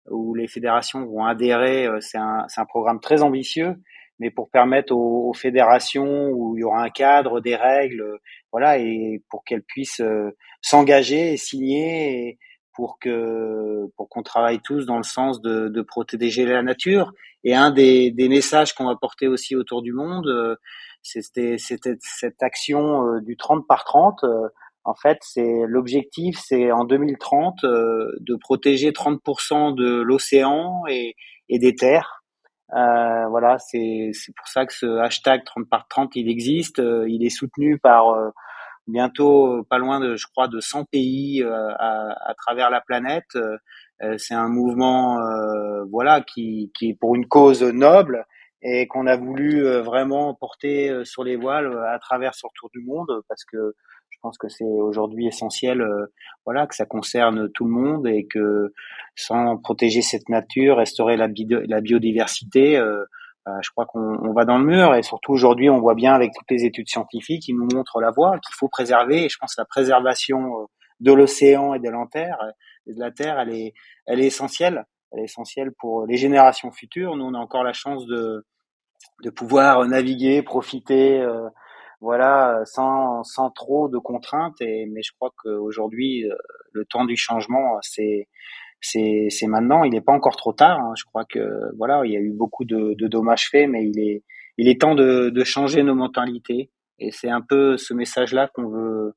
où 0.09 0.33
les 0.33 0.47
fédérations 0.47 1.05
vont 1.05 1.25
adhérer. 1.25 1.87
C'est 1.99 2.17
un 2.17 2.65
programme 2.67 2.99
très 2.99 3.21
ambitieux 3.21 3.75
mais 4.19 4.31
pour 4.31 4.49
permettre 4.49 4.93
aux, 4.93 5.33
fédérations 5.33 6.29
où 6.31 6.57
il 6.57 6.61
y 6.61 6.63
aura 6.63 6.83
un 6.83 6.89
cadre, 6.89 7.39
des 7.39 7.55
règles, 7.55 8.19
voilà, 8.51 8.77
et 8.77 9.23
pour 9.29 9.43
qu'elles 9.45 9.63
puissent 9.63 10.01
euh, 10.01 10.35
s'engager 10.61 11.33
et 11.33 11.37
signer 11.37 12.37
pour 12.73 12.97
que 12.99 13.87
pour 13.97 14.09
qu'on 14.09 14.23
travaille 14.23 14.59
tous 14.61 14.85
dans 14.85 14.97
le 14.97 15.03
sens 15.03 15.41
de, 15.41 15.67
de 15.67 15.81
protéger 15.81 16.45
la 16.45 16.63
nature. 16.63 17.11
Et 17.43 17.55
un 17.55 17.71
des, 17.71 18.11
des 18.11 18.29
messages 18.29 18.73
qu'on 18.73 18.85
va 18.85 18.95
porter 18.95 19.27
aussi 19.27 19.55
autour 19.55 19.81
du 19.81 19.93
monde, 19.93 20.27
euh, 20.27 20.55
c'était 21.01 21.57
cette 21.57 22.43
action 22.43 23.05
euh, 23.05 23.21
du 23.21 23.37
30 23.37 23.65
par 23.67 23.83
30. 23.85 24.25
En 24.85 24.95
fait, 24.95 25.19
c'est 25.21 25.61
l'objectif, 25.67 26.39
c'est 26.43 26.71
en 26.71 26.83
2030 26.85 27.59
de 27.63 28.35
protéger 28.35 28.91
30% 28.91 29.75
de 29.75 30.01
l'océan 30.01 30.83
et, 30.89 31.15
et 31.49 31.59
des 31.59 31.75
terres 31.75 32.18
euh, 32.75 33.27
voilà, 33.29 33.57
c'est 33.57 34.11
pour 34.37 34.47
ça 34.47 34.65
que 34.65 34.73
ce 34.73 34.99
hashtag 34.99 35.43
30 35.43 35.67
par 35.69 35.87
30 35.87 36.15
il 36.15 36.29
existe. 36.29 36.79
Euh, 36.79 37.09
il 37.09 37.25
est 37.25 37.29
soutenu 37.29 37.79
par 37.79 38.09
euh, 38.09 38.29
bientôt 38.87 39.63
pas 39.69 39.77
loin 39.77 39.99
de, 39.99 40.15
je 40.15 40.27
crois, 40.27 40.47
de 40.47 40.59
100 40.59 40.85
pays 40.85 41.43
à, 41.43 42.29
à, 42.29 42.33
travers 42.35 42.69
la 42.69 42.81
planète. 42.81 43.37
c'est 44.17 44.33
un 44.33 44.49
mouvement, 44.49 45.19
voilà, 45.91 46.21
qui, 46.21 46.71
qui 46.73 46.89
est 46.89 46.93
pour 46.93 47.15
une 47.15 47.27
cause 47.27 47.63
noble 47.63 48.25
et 48.61 48.87
qu'on 48.87 49.07
a 49.07 49.15
voulu 49.15 49.63
vraiment 49.81 50.33
porter 50.33 51.05
sur 51.05 51.23
les 51.23 51.35
voiles 51.35 51.77
à 51.87 51.99
travers 51.99 52.33
ce 52.33 52.47
retour 52.47 52.69
du 52.73 52.81
monde 52.81 53.21
parce 53.27 53.45
que 53.45 53.75
je 54.09 54.17
pense 54.21 54.37
que 54.37 54.49
c'est 54.49 54.65
aujourd'hui 54.65 55.27
essentiel, 55.27 55.81
euh, 55.81 56.07
voilà, 56.45 56.67
que 56.67 56.75
ça 56.75 56.85
concerne 56.85 57.49
tout 57.51 57.65
le 57.65 57.71
monde 57.71 58.07
et 58.07 58.25
que 58.27 58.73
sans 59.15 59.57
protéger 59.57 60.01
cette 60.01 60.29
nature, 60.29 60.77
restaurer 60.77 61.15
la, 61.15 61.27
biodiversité, 61.27 62.77
euh, 62.77 63.05
bah, 63.45 63.59
je 63.61 63.69
crois 63.69 63.85
qu'on 63.85 64.33
va 64.33 64.45
dans 64.45 64.57
le 64.57 64.65
mur. 64.65 64.93
Et 64.95 65.03
surtout 65.03 65.31
aujourd'hui, 65.31 65.69
on 65.69 65.79
voit 65.79 65.95
bien 65.95 66.13
avec 66.13 66.33
toutes 66.33 66.51
les 66.51 66.65
études 66.65 66.89
scientifiques 66.89 67.43
qui 67.43 67.53
nous 67.53 67.67
montrent 67.73 68.01
la 68.01 68.11
voie 68.11 68.39
qu'il 68.39 68.55
faut 68.55 68.67
préserver. 68.67 69.25
Et 69.25 69.29
je 69.29 69.37
pense 69.39 69.55
que 69.55 69.61
la 69.61 69.65
préservation 69.65 70.61
euh, 70.61 70.65
de 70.99 71.13
l'océan 71.13 71.73
et 71.73 71.79
de 71.79 71.89
la 71.89 72.05
terre, 72.11 72.37
de 72.87 72.99
la 72.99 73.11
terre, 73.11 73.39
elle 73.39 73.53
est, 73.53 73.73
elle 74.05 74.19
est 74.19 74.27
essentielle. 74.27 74.85
Elle 75.11 75.21
est 75.21 75.25
essentielle 75.25 75.71
pour 75.79 76.05
les 76.05 76.17
générations 76.17 76.71
futures. 76.71 77.15
Nous, 77.15 77.23
on 77.23 77.33
a 77.33 77.39
encore 77.39 77.63
la 77.63 77.73
chance 77.73 78.05
de 78.05 78.45
de 79.23 79.29
pouvoir 79.29 79.85
naviguer, 79.85 80.41
profiter. 80.41 81.25
Euh, 82.01 82.05
voilà, 82.05 82.61
sans, 82.65 83.23
sans 83.23 83.49
trop 83.51 83.89
de 83.89 83.97
contraintes. 83.97 84.61
Et, 84.61 84.85
mais 84.87 85.01
je 85.03 85.11
crois 85.13 85.31
qu'aujourd'hui, 85.37 86.25
euh, 86.29 86.35
le 86.73 86.85
temps 86.85 87.05
du 87.05 87.17
changement, 87.17 87.77
c'est 87.81 88.27
c'est 88.81 89.27
c'est 89.29 89.47
maintenant. 89.47 89.83
Il 89.83 89.91
n'est 89.91 90.01
pas 90.01 90.13
encore 90.13 90.35
trop 90.37 90.53
tard. 90.53 90.79
Hein. 90.79 90.93
Je 90.97 91.05
crois 91.05 91.25
que 91.25 91.39
voilà, 91.77 92.01
il 92.05 92.11
y 92.11 92.17
a 92.17 92.19
eu 92.19 92.31
beaucoup 92.31 92.65
de, 92.65 92.95
dommages 93.07 93.49
faits, 93.49 93.69
mais 93.69 93.85
il 93.85 93.99
est 93.99 94.23
il 94.57 94.67
est 94.67 94.81
temps 94.81 94.95
de, 94.95 95.29
de 95.29 95.43
changer 95.43 95.83
nos 95.83 95.95
mentalités. 95.95 96.71
Et 96.99 97.11
c'est 97.11 97.29
un 97.29 97.41
peu 97.41 97.77
ce 97.77 97.93
message-là 97.93 98.49
qu'on 98.53 98.67
veut 98.69 99.13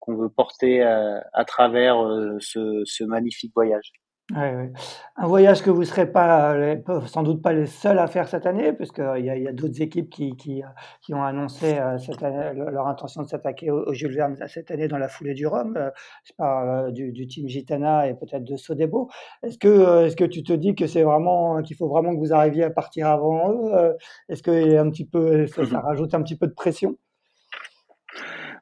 qu'on 0.00 0.16
veut 0.16 0.28
porter 0.30 0.82
à, 0.82 1.24
à 1.32 1.44
travers 1.44 1.96
ce, 2.40 2.82
ce 2.84 3.04
magnifique 3.04 3.52
voyage. 3.54 3.92
Ouais, 4.34 4.56
ouais. 4.56 4.72
Un 5.14 5.28
voyage 5.28 5.62
que 5.62 5.70
vous 5.70 5.82
ne 5.82 5.84
serez 5.84 6.10
pas, 6.10 6.56
les- 6.58 6.82
sans 7.06 7.22
doute 7.22 7.40
pas 7.42 7.52
les 7.52 7.66
seuls 7.66 8.00
à 8.00 8.08
faire 8.08 8.26
cette 8.26 8.44
année, 8.44 8.72
puisqu'il 8.72 9.24
y 9.24 9.30
a, 9.30 9.36
y 9.38 9.46
a 9.46 9.52
d'autres 9.52 9.80
équipes 9.80 10.10
qui, 10.10 10.34
qui, 10.34 10.64
euh, 10.64 10.66
qui 11.00 11.14
ont 11.14 11.22
annoncé 11.22 11.78
euh, 11.78 11.96
cette 11.98 12.24
année- 12.24 12.58
leur 12.72 12.88
intention 12.88 13.22
de 13.22 13.28
s'attaquer 13.28 13.70
au, 13.70 13.84
au 13.86 13.94
Jules 13.94 14.16
Verne 14.16 14.36
cette 14.48 14.72
année 14.72 14.88
dans 14.88 14.98
la 14.98 15.06
foulée 15.06 15.34
du 15.34 15.46
Rhum. 15.46 15.76
Euh, 15.76 15.90
Je 16.24 16.32
parle 16.36 16.88
euh, 16.88 16.90
du, 16.90 17.12
du 17.12 17.28
team 17.28 17.46
Gitana 17.48 18.08
et 18.08 18.14
peut-être 18.14 18.42
de 18.42 18.56
Sodebo. 18.56 19.08
Est-ce 19.44 19.58
que, 19.58 19.68
euh, 19.68 20.06
est-ce 20.06 20.16
que 20.16 20.24
tu 20.24 20.42
te 20.42 20.52
dis 20.52 20.74
que 20.74 20.88
c'est 20.88 21.04
vraiment, 21.04 21.62
qu'il 21.62 21.76
faut 21.76 21.86
vraiment 21.88 22.12
que 22.12 22.18
vous 22.18 22.32
arriviez 22.32 22.64
à 22.64 22.70
partir 22.70 23.06
avant 23.06 23.52
eux? 23.52 23.74
Euh, 23.74 23.92
Est-ce 24.28 24.42
que 24.42 24.76
un 24.76 24.90
petit 24.90 25.06
peu, 25.06 25.46
ça, 25.46 25.64
ça 25.66 25.78
rajoute 25.78 26.12
un 26.14 26.22
petit 26.22 26.36
peu 26.36 26.48
de 26.48 26.54
pression? 26.54 26.96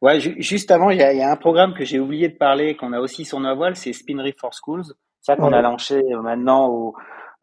Ouais, 0.02 0.20
ju- 0.20 0.34
juste 0.42 0.70
avant, 0.70 0.90
il 0.90 0.98
y 0.98 1.02
a, 1.02 1.14
il 1.14 1.18
y 1.20 1.22
a 1.22 1.30
un 1.32 1.36
programme 1.36 1.72
que 1.72 1.86
j'ai 1.86 2.00
oublié 2.00 2.28
de 2.28 2.36
parler, 2.36 2.76
qu'on 2.76 2.92
a 2.92 3.00
aussi 3.00 3.24
sur 3.24 3.40
nos 3.40 3.56
voiles, 3.56 3.76
c'est 3.76 3.94
Spin 3.94 4.20
Reef 4.22 4.36
for 4.38 4.52
Schools. 4.52 4.92
Ça 5.25 5.37
qu'on 5.37 5.55
a 5.55 5.62
lancé 5.62 6.03
euh, 6.12 6.20
maintenant 6.20 6.68
au, 6.68 6.95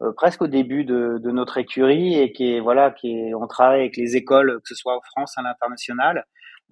euh, 0.02 0.12
presque 0.12 0.42
au 0.42 0.46
début 0.46 0.84
de, 0.84 1.18
de 1.18 1.30
notre 1.32 1.58
écurie 1.58 2.14
et 2.16 2.32
qui 2.32 2.54
est 2.54 2.60
voilà, 2.60 2.92
qui 2.92 3.10
est, 3.10 3.34
on 3.34 3.48
travaille 3.48 3.80
avec 3.80 3.96
les 3.96 4.14
écoles, 4.16 4.60
que 4.62 4.68
ce 4.68 4.76
soit 4.76 4.96
en 4.96 5.00
France, 5.00 5.36
à 5.36 5.42
l'international, 5.42 6.24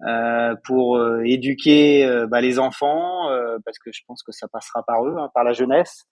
euh, 0.07 0.55
pour 0.63 0.95
euh, 0.95 1.21
éduquer 1.25 2.05
euh, 2.05 2.27
bah, 2.27 2.39
les 2.39 2.59
enfants, 2.59 3.29
euh, 3.29 3.57
parce 3.65 3.77
que 3.77 3.91
je 3.91 4.01
pense 4.07 4.23
que 4.23 4.31
ça 4.31 4.47
passera 4.47 4.83
par 4.83 5.05
eux, 5.05 5.17
hein, 5.19 5.29
par 5.33 5.43
la 5.43 5.51
jeunesse, 5.51 6.05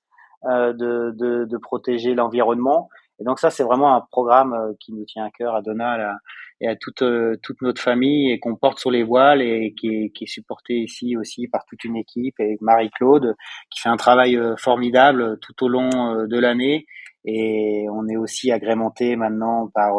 euh, 0.51 0.73
de, 0.73 1.11
de, 1.15 1.45
de 1.45 1.57
protéger 1.57 2.13
l'environnement. 2.13 2.89
Et 3.19 3.23
donc 3.25 3.39
ça, 3.39 3.49
c'est 3.49 3.63
vraiment 3.63 3.95
un 3.95 4.01
programme 4.11 4.53
euh, 4.53 4.73
qui 4.79 4.93
nous 4.93 5.05
tient 5.05 5.25
à 5.25 5.29
cœur 5.31 5.55
à 5.55 5.61
Donald 5.61 6.01
à- 6.01 6.17
et 6.61 6.67
à 6.67 6.75
toute 6.75 7.01
euh, 7.03 7.37
toute 7.43 7.61
notre 7.61 7.81
famille 7.81 8.31
et 8.31 8.39
qu'on 8.39 8.55
porte 8.55 8.79
sur 8.79 8.91
les 8.91 9.03
voiles 9.03 9.41
et 9.41 9.73
qui 9.79 9.87
est, 9.87 10.09
qui 10.09 10.25
est 10.25 10.27
supporté 10.27 10.75
ici 10.79 11.15
aussi 11.17 11.47
par 11.47 11.65
toute 11.65 11.83
une 11.85 11.95
équipe 11.97 12.35
et 12.39 12.57
Marie-Claude 12.61 13.35
qui 13.69 13.79
fait 13.81 13.89
un 13.89 13.97
travail 13.97 14.35
euh, 14.37 14.55
formidable 14.57 15.39
tout 15.41 15.63
au 15.63 15.67
long 15.69 15.89
de 16.27 16.39
l'année. 16.39 16.85
Et 17.25 17.85
on 17.91 18.07
est 18.07 18.15
aussi 18.17 18.51
agrémenté 18.51 19.15
maintenant 19.15 19.67
par 19.73 19.91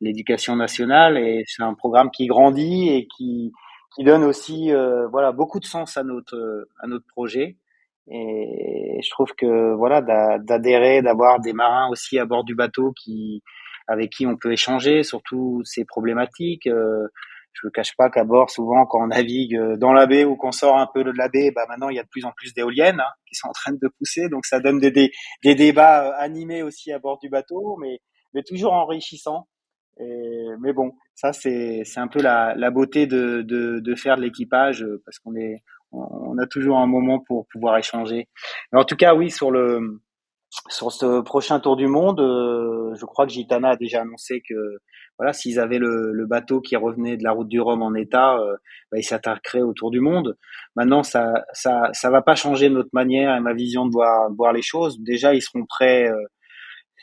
l'éducation 0.00 0.56
nationale 0.56 1.16
et 1.16 1.44
c'est 1.46 1.62
un 1.62 1.74
programme 1.74 2.10
qui 2.10 2.26
grandit 2.26 2.88
et 2.90 3.06
qui 3.06 3.52
qui 3.94 4.04
donne 4.04 4.24
aussi 4.24 4.72
voilà 5.12 5.30
beaucoup 5.32 5.60
de 5.60 5.64
sens 5.64 5.96
à 5.96 6.02
notre 6.02 6.68
à 6.82 6.86
notre 6.88 7.06
projet. 7.06 7.56
Et 8.08 9.00
je 9.02 9.10
trouve 9.10 9.32
que 9.36 9.74
voilà 9.74 10.00
d'a- 10.00 10.38
d'adhérer, 10.38 11.02
d'avoir 11.02 11.40
des 11.40 11.52
marins 11.52 11.88
aussi 11.90 12.18
à 12.18 12.24
bord 12.24 12.44
du 12.44 12.54
bateau 12.54 12.92
qui 12.92 13.42
avec 13.88 14.10
qui 14.10 14.26
on 14.26 14.36
peut 14.36 14.52
échanger 14.52 15.02
sur 15.02 15.22
toutes 15.22 15.66
ces 15.66 15.84
problématiques. 15.84 16.66
Euh, 16.66 17.08
je 17.52 17.66
ne 17.66 17.70
cache 17.70 17.96
pas 17.96 18.10
qu'à 18.10 18.24
bord, 18.24 18.50
souvent, 18.50 18.84
quand 18.86 19.02
on 19.02 19.06
navigue 19.08 19.56
euh, 19.56 19.76
dans 19.76 19.92
la 19.92 20.06
baie 20.06 20.24
ou 20.24 20.36
qu'on 20.36 20.52
sort 20.52 20.76
un 20.76 20.86
peu 20.92 21.04
de 21.04 21.12
la 21.16 21.28
baie, 21.28 21.50
bah 21.54 21.64
maintenant 21.68 21.88
il 21.88 21.96
y 21.96 21.98
a 21.98 22.02
de 22.02 22.08
plus 22.08 22.24
en 22.26 22.32
plus 22.36 22.52
d'éoliennes 22.52 23.00
hein, 23.00 23.10
qui 23.26 23.34
sont 23.34 23.48
en 23.48 23.52
train 23.52 23.72
de 23.72 23.88
pousser, 23.98 24.28
donc 24.28 24.44
ça 24.44 24.60
donne 24.60 24.78
des, 24.78 24.90
des, 24.90 25.10
des 25.42 25.54
débats 25.54 26.08
euh, 26.08 26.12
animés 26.18 26.62
aussi 26.62 26.92
à 26.92 26.98
bord 26.98 27.18
du 27.18 27.28
bateau, 27.30 27.76
mais, 27.80 28.00
mais 28.34 28.42
toujours 28.42 28.72
enrichissants. 28.74 29.48
Et, 29.98 30.46
mais 30.60 30.74
bon, 30.74 30.92
ça 31.14 31.32
c'est 31.32 31.82
c'est 31.84 32.00
un 32.00 32.08
peu 32.08 32.20
la, 32.20 32.54
la 32.56 32.70
beauté 32.70 33.06
de, 33.06 33.40
de, 33.42 33.80
de 33.80 33.94
faire 33.94 34.16
de 34.16 34.22
l'équipage 34.22 34.82
euh, 34.82 35.00
parce 35.06 35.18
qu'on 35.18 35.34
est 35.36 35.62
on 35.92 36.38
a 36.38 36.46
toujours 36.46 36.78
un 36.78 36.86
moment 36.86 37.20
pour 37.26 37.46
pouvoir 37.52 37.76
échanger. 37.78 38.28
Mais 38.72 38.78
en 38.78 38.84
tout 38.84 38.96
cas, 38.96 39.14
oui, 39.14 39.30
sur 39.30 39.50
le 39.50 40.00
sur 40.68 40.92
ce 40.92 41.20
prochain 41.20 41.60
tour 41.60 41.76
du 41.76 41.86
monde, 41.86 42.20
euh, 42.20 42.94
je 42.94 43.04
crois 43.04 43.26
que 43.26 43.32
Gitana 43.32 43.70
a 43.70 43.76
déjà 43.76 44.02
annoncé 44.02 44.42
que 44.48 44.54
voilà, 45.18 45.32
s'ils 45.32 45.58
avaient 45.58 45.78
le, 45.78 46.12
le 46.12 46.26
bateau 46.26 46.60
qui 46.60 46.76
revenait 46.76 47.16
de 47.16 47.24
la 47.24 47.32
route 47.32 47.48
du 47.48 47.60
Rhum 47.60 47.82
en 47.82 47.94
état, 47.94 48.36
euh, 48.38 48.56
bah, 48.92 48.98
ils 48.98 49.04
s'attaqueraient 49.04 49.62
au 49.62 49.72
tour 49.72 49.90
du 49.90 50.00
monde. 50.00 50.36
Maintenant, 50.76 51.02
ça, 51.02 51.44
ça, 51.52 51.88
ça 51.92 52.10
va 52.10 52.22
pas 52.22 52.34
changer 52.34 52.68
notre 52.68 52.90
manière 52.92 53.34
et 53.34 53.40
ma 53.40 53.54
vision 53.54 53.86
de 53.86 53.92
voir, 53.92 54.30
voir 54.36 54.52
les 54.52 54.62
choses. 54.62 54.98
Déjà, 55.00 55.34
ils 55.34 55.42
seront 55.42 55.64
prêts. 55.66 56.08
Euh, 56.08 56.22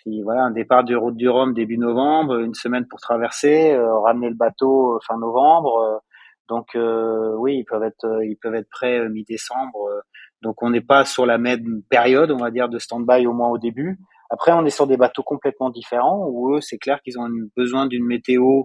si, 0.04 0.22
voilà, 0.22 0.44
un 0.44 0.52
départ 0.52 0.84
du 0.84 0.96
route 0.96 1.16
du 1.16 1.30
Rhum 1.30 1.54
début 1.54 1.78
novembre, 1.78 2.40
une 2.40 2.54
semaine 2.54 2.86
pour 2.88 3.00
traverser, 3.00 3.72
euh, 3.72 4.00
ramener 4.00 4.30
le 4.30 4.36
bateau 4.36 4.96
euh, 4.96 5.00
fin 5.08 5.18
novembre. 5.18 6.02
Euh, 6.50 6.56
donc 6.56 6.76
euh, 6.76 7.36
oui, 7.38 7.58
ils 7.60 7.66
peuvent 7.66 7.84
être, 7.84 8.22
ils 8.24 8.38
peuvent 8.38 8.56
être 8.56 8.70
prêts 8.70 9.00
euh, 9.00 9.10
mi-décembre. 9.10 9.88
euh, 9.90 10.02
donc 10.42 10.62
on 10.62 10.70
n'est 10.70 10.82
pas 10.82 11.06
sur 11.06 11.26
la 11.26 11.38
même 11.38 11.82
période, 11.90 12.32
on 12.32 12.38
va 12.38 12.52
dire, 12.52 12.70
de 12.70 12.80
stand-by 12.80 13.26
au 13.28 13.34
moins 13.34 13.50
au 13.50 13.58
début. 13.58 13.98
Après, 14.30 14.52
on 14.52 14.66
est 14.66 14.70
sur 14.72 14.88
des 14.88 14.98
bateaux 14.98 15.24
complètement 15.24 15.70
différents 15.70 16.26
où 16.28 16.56
eux, 16.56 16.62
c'est 16.62 16.78
clair 16.78 17.02
qu'ils 17.02 17.20
ont 17.20 17.30
besoin 17.56 17.86
d'une 17.88 18.06
météo, 18.06 18.64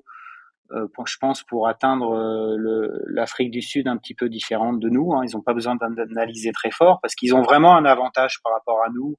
euh, 0.72 0.86
je 1.06 1.16
pense, 1.20 1.42
pour 1.44 1.68
atteindre 1.68 2.14
euh, 2.14 2.88
l'Afrique 3.06 3.50
du 3.50 3.62
Sud 3.62 3.86
un 3.88 3.96
petit 3.96 4.14
peu 4.14 4.28
différente 4.28 4.80
de 4.80 4.88
nous. 4.88 5.12
hein. 5.14 5.22
Ils 5.24 5.36
n'ont 5.36 5.42
pas 5.42 5.54
besoin 5.54 5.76
d'analyser 5.76 6.52
très 6.52 6.70
fort 6.70 7.00
parce 7.02 7.14
qu'ils 7.14 7.34
ont 7.34 7.42
vraiment 7.42 7.76
un 7.76 7.84
avantage 7.84 8.40
par 8.42 8.52
rapport 8.54 8.80
à 8.84 8.90
nous 8.94 9.16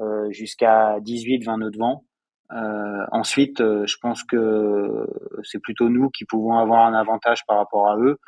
euh, 0.00 0.30
jusqu'à 0.30 0.98
18-20 1.00 1.58
nœuds 1.60 1.70
de 1.70 1.78
vent. 1.78 2.04
Euh, 2.52 3.04
ensuite, 3.12 3.60
euh, 3.60 3.86
je 3.86 3.96
pense 4.00 4.24
que 4.24 5.06
c'est 5.42 5.60
plutôt 5.60 5.88
nous 5.88 6.10
qui 6.10 6.24
pouvons 6.24 6.56
avoir 6.56 6.86
un 6.86 6.94
avantage 6.94 7.44
par 7.46 7.58
rapport 7.58 7.88
à 7.88 7.96
eux. 7.98 8.18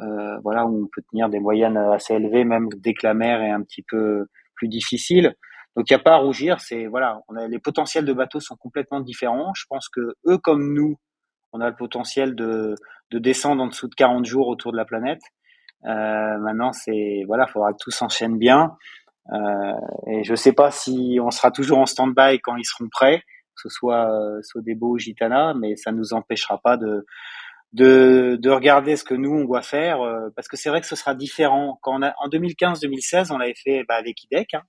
Euh, 0.00 0.38
voilà, 0.42 0.66
où 0.66 0.84
on 0.84 0.88
peut 0.92 1.02
tenir 1.10 1.28
des 1.28 1.40
moyennes 1.40 1.76
assez 1.76 2.14
élevées, 2.14 2.44
même 2.44 2.68
dès 2.78 2.94
que 2.94 3.06
la 3.06 3.14
mer 3.14 3.40
est 3.42 3.50
un 3.50 3.62
petit 3.62 3.82
peu 3.82 4.26
plus 4.54 4.68
difficile. 4.68 5.34
Donc 5.76 5.90
il 5.90 5.92
n'y 5.92 6.00
a 6.00 6.02
pas 6.02 6.14
à 6.14 6.18
rougir. 6.18 6.60
C'est 6.60 6.86
voilà, 6.86 7.20
on 7.28 7.36
a 7.36 7.48
les 7.48 7.58
potentiels 7.58 8.04
de 8.04 8.12
bateaux 8.12 8.40
sont 8.40 8.56
complètement 8.56 9.00
différents. 9.00 9.52
Je 9.54 9.64
pense 9.68 9.88
que 9.88 10.14
eux 10.26 10.38
comme 10.38 10.72
nous, 10.74 10.96
on 11.52 11.60
a 11.60 11.68
le 11.70 11.76
potentiel 11.76 12.34
de 12.34 12.74
de 13.10 13.18
descendre 13.18 13.62
en 13.62 13.68
dessous 13.68 13.88
de 13.88 13.94
40 13.94 14.24
jours 14.24 14.48
autour 14.48 14.72
de 14.72 14.76
la 14.76 14.84
planète. 14.84 15.20
Euh, 15.86 16.38
maintenant, 16.38 16.72
c'est 16.72 17.22
voilà, 17.26 17.46
faudra 17.46 17.72
que 17.72 17.78
tout 17.80 17.90
s'enchaîne 17.90 18.38
bien. 18.38 18.76
Euh, 19.32 19.72
et 20.06 20.24
je 20.24 20.34
sais 20.34 20.52
pas 20.52 20.70
si 20.70 21.18
on 21.22 21.30
sera 21.30 21.50
toujours 21.50 21.78
en 21.78 21.86
stand-by 21.86 22.40
quand 22.40 22.56
ils 22.56 22.64
seront 22.64 22.88
prêts, 22.90 23.22
que 23.54 23.62
ce 23.62 23.68
soit 23.68 24.10
euh, 24.10 24.40
Sodebo 24.42 24.90
ou 24.90 24.98
Gitana, 24.98 25.54
mais 25.54 25.76
ça 25.76 25.92
nous 25.92 26.12
empêchera 26.12 26.58
pas 26.58 26.76
de 26.76 27.04
de, 27.72 28.38
de 28.40 28.50
regarder 28.50 28.96
ce 28.96 29.02
que 29.02 29.14
nous 29.14 29.32
on 29.32 29.44
doit 29.44 29.62
faire, 29.62 30.00
euh, 30.02 30.28
parce 30.36 30.46
que 30.46 30.56
c'est 30.56 30.68
vrai 30.68 30.80
que 30.80 30.86
ce 30.86 30.94
sera 30.94 31.14
différent. 31.14 31.78
Quand 31.82 31.98
on 31.98 32.02
a, 32.02 32.14
en 32.18 32.28
2015-2016, 32.28 33.32
on 33.32 33.38
l'avait 33.38 33.54
fait 33.54 33.84
bah, 33.88 33.96
avec 33.96 34.22
IDEC, 34.24 34.54
hein, 34.54 34.62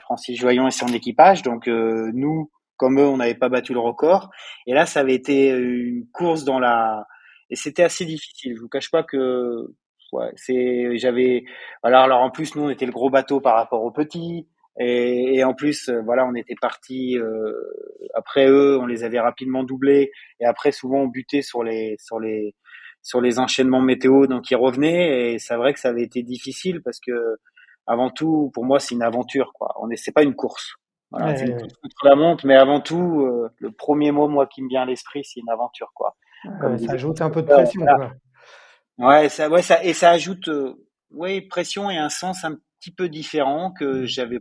Francis 0.00 0.38
Joyon 0.38 0.66
et 0.66 0.70
son 0.70 0.88
équipage, 0.88 1.42
donc 1.42 1.68
euh, 1.68 2.10
nous, 2.14 2.50
comme 2.78 2.98
eux, 3.00 3.06
on 3.06 3.18
n'avait 3.18 3.34
pas 3.34 3.50
battu 3.50 3.74
le 3.74 3.80
record. 3.80 4.30
Et 4.66 4.72
là, 4.72 4.86
ça 4.86 5.00
avait 5.00 5.14
été 5.14 5.50
une 5.50 6.06
course 6.10 6.44
dans 6.44 6.58
la, 6.58 7.06
et 7.50 7.56
c'était 7.56 7.82
assez 7.82 8.04
difficile. 8.04 8.54
Je 8.56 8.60
vous 8.60 8.68
cache 8.68 8.90
pas 8.90 9.02
que 9.02 9.66
ouais, 10.12 10.32
c'est, 10.36 10.96
j'avais, 10.98 11.44
voilà, 11.82 12.02
alors 12.02 12.20
en 12.22 12.30
plus 12.30 12.54
nous 12.54 12.62
on 12.64 12.70
était 12.70 12.86
le 12.86 12.92
gros 12.92 13.10
bateau 13.10 13.40
par 13.40 13.54
rapport 13.56 13.82
aux 13.82 13.92
petits. 13.92 14.48
Et, 14.78 15.36
et 15.36 15.44
en 15.44 15.54
plus, 15.54 15.88
euh, 15.88 16.00
voilà, 16.04 16.24
on 16.26 16.34
était 16.34 16.54
parti 16.60 17.18
euh, 17.18 17.52
après 18.14 18.48
eux, 18.48 18.78
on 18.78 18.86
les 18.86 19.04
avait 19.04 19.20
rapidement 19.20 19.64
doublés. 19.64 20.12
Et 20.40 20.46
après, 20.46 20.72
souvent, 20.72 21.00
on 21.00 21.06
butait 21.08 21.42
sur 21.42 21.62
les 21.62 21.96
sur 21.98 22.20
les 22.20 22.54
sur 23.02 23.20
les 23.20 23.38
enchaînements 23.38 23.80
météo, 23.80 24.26
donc 24.26 24.50
ils 24.50 24.56
revenaient. 24.56 25.34
Et 25.34 25.38
c'est 25.38 25.56
vrai 25.56 25.72
que 25.72 25.80
ça 25.80 25.88
avait 25.88 26.02
été 26.02 26.22
difficile 26.22 26.80
parce 26.82 27.00
que 27.00 27.38
avant 27.88 28.10
tout, 28.10 28.50
pour 28.52 28.64
moi, 28.64 28.78
c'est 28.78 28.94
une 28.94 29.02
aventure, 29.02 29.52
quoi. 29.54 29.74
On 29.80 29.90
est, 29.90 29.96
c'est 29.96 30.12
pas 30.12 30.22
une 30.22 30.34
course. 30.34 30.74
Voilà, 31.10 31.28
Ouais, 31.28 31.36
c'est 31.36 31.46
une 31.46 31.56
course 31.58 31.72
contre 31.82 31.96
la 32.04 32.14
montre, 32.16 32.46
mais 32.46 32.54
avant 32.54 32.80
tout, 32.80 33.22
euh, 33.22 33.48
le 33.58 33.72
premier 33.72 34.12
mot, 34.12 34.28
moi, 34.28 34.46
qui 34.46 34.62
me 34.62 34.68
vient 34.68 34.82
à 34.82 34.84
l'esprit, 34.84 35.24
c'est 35.24 35.40
une 35.40 35.48
aventure, 35.48 35.90
quoi. 35.94 36.14
Comme 36.60 36.72
ouais, 36.72 36.78
ça 36.78 36.92
ajoute 36.92 37.20
un 37.22 37.30
peu 37.30 37.42
de 37.42 37.48
pression, 37.48 37.80
voilà. 37.80 37.96
quoi. 38.98 39.08
Ouais, 39.08 39.28
ça, 39.30 39.48
ouais, 39.48 39.62
ça, 39.62 39.82
et 39.82 39.94
ça 39.94 40.10
ajoute, 40.10 40.48
euh, 40.48 40.74
ouais, 41.12 41.40
pression 41.40 41.88
et 41.90 41.96
un 41.96 42.10
sens 42.10 42.44
un 42.44 42.58
petit 42.78 42.92
peu 42.92 43.08
différent 43.08 43.72
que 43.72 44.04
j'avais 44.04 44.38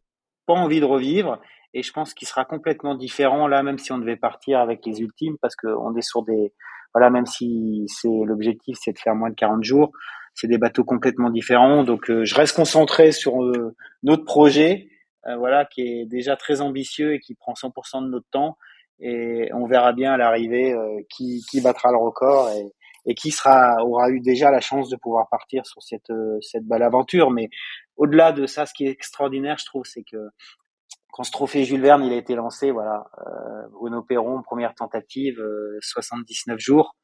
pas 0.47 0.53
envie 0.53 0.79
de 0.79 0.85
revivre. 0.85 1.39
Et 1.73 1.83
je 1.83 1.91
pense 1.91 2.13
qu'il 2.13 2.27
sera 2.27 2.45
complètement 2.45 2.95
différent 2.95 3.47
là, 3.47 3.61
même 3.61 3.77
si 3.77 3.91
on 3.91 3.99
devait 3.99 4.15
partir 4.15 4.59
avec 4.59 4.85
les 4.85 5.01
ultimes, 5.01 5.37
parce 5.41 5.55
qu'on 5.55 5.95
est 5.95 6.01
sur 6.01 6.23
des, 6.23 6.53
voilà, 6.93 7.09
même 7.09 7.25
si 7.25 7.85
c'est 7.87 8.09
l'objectif, 8.25 8.77
c'est 8.81 8.93
de 8.93 8.97
faire 8.97 9.13
moins 9.13 9.29
de 9.29 9.35
40 9.35 9.63
jours, 9.63 9.91
c'est 10.33 10.47
des 10.47 10.57
bateaux 10.57 10.83
complètement 10.83 11.29
différents. 11.29 11.83
Donc, 11.83 12.09
euh, 12.09 12.25
je 12.25 12.35
reste 12.35 12.55
concentré 12.55 13.11
sur 13.11 13.43
euh, 13.43 13.75
notre 14.03 14.23
projet, 14.23 14.87
euh, 15.27 15.35
voilà, 15.35 15.65
qui 15.65 15.81
est 15.81 16.05
déjà 16.05 16.35
très 16.35 16.61
ambitieux 16.61 17.13
et 17.13 17.19
qui 17.19 17.35
prend 17.35 17.53
100% 17.53 18.03
de 18.03 18.09
notre 18.09 18.27
temps. 18.31 18.57
Et 18.99 19.49
on 19.53 19.67
verra 19.67 19.93
bien 19.93 20.13
à 20.13 20.17
l'arrivée 20.17 20.75
qui, 21.07 21.43
qui 21.51 21.61
battra 21.61 21.91
le 21.91 21.97
record 21.97 22.49
et, 22.49 22.65
et 23.05 23.13
qui 23.13 23.29
sera 23.29 23.75
aura 23.85 24.09
eu 24.09 24.21
déjà 24.21 24.49
la 24.49 24.59
chance 24.59 24.89
de 24.89 24.95
pouvoir 24.95 25.29
partir 25.29 25.67
sur 25.67 25.83
cette 25.83 26.11
cette 26.41 26.65
belle 26.65 26.81
aventure. 26.81 27.29
Mais 27.29 27.49
au-delà 27.97 28.31
de 28.31 28.45
ça, 28.45 28.65
ce 28.65 28.73
qui 28.73 28.85
est 28.85 28.91
extraordinaire, 28.91 29.57
je 29.57 29.65
trouve, 29.65 29.83
c'est 29.85 30.03
que 30.03 30.29
quand 31.11 31.23
ce 31.23 31.31
trophée 31.31 31.63
Jules 31.63 31.81
Verne 31.81 32.03
il 32.03 32.13
a 32.13 32.15
été 32.15 32.35
lancé, 32.35 32.71
voilà, 32.71 33.07
euh, 33.25 33.67
Bruno 33.71 34.03
Perron, 34.03 34.41
première 34.43 34.75
tentative, 34.75 35.39
euh, 35.39 35.77
79 35.81 36.59
jours, 36.59 36.95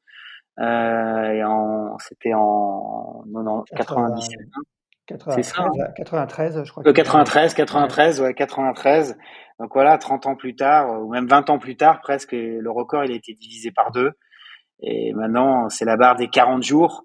euh, 0.60 1.32
et 1.32 1.44
en, 1.44 1.98
c'était 1.98 2.32
en 2.34 3.24
90, 3.76 4.28
97. 4.28 4.38
93, 5.06 5.92
93, 5.96 6.64
je 6.64 6.70
crois. 6.70 6.82
93, 6.92 7.54
93, 7.54 8.20
ouais, 8.22 8.34
93. 8.34 9.18
Donc 9.58 9.70
voilà, 9.74 9.98
30 9.98 10.26
ans 10.26 10.36
plus 10.36 10.56
tard, 10.56 11.02
ou 11.02 11.10
même 11.10 11.26
20 11.26 11.50
ans 11.50 11.58
plus 11.58 11.76
tard, 11.76 12.00
presque, 12.00 12.32
le 12.32 12.70
record, 12.70 13.04
il 13.04 13.12
a 13.12 13.14
été 13.14 13.34
divisé 13.34 13.70
par 13.70 13.90
deux. 13.90 14.12
Et 14.80 15.12
maintenant, 15.14 15.68
c'est 15.68 15.84
la 15.84 15.96
barre 15.96 16.16
des 16.16 16.28
40 16.28 16.62
jours. 16.62 17.04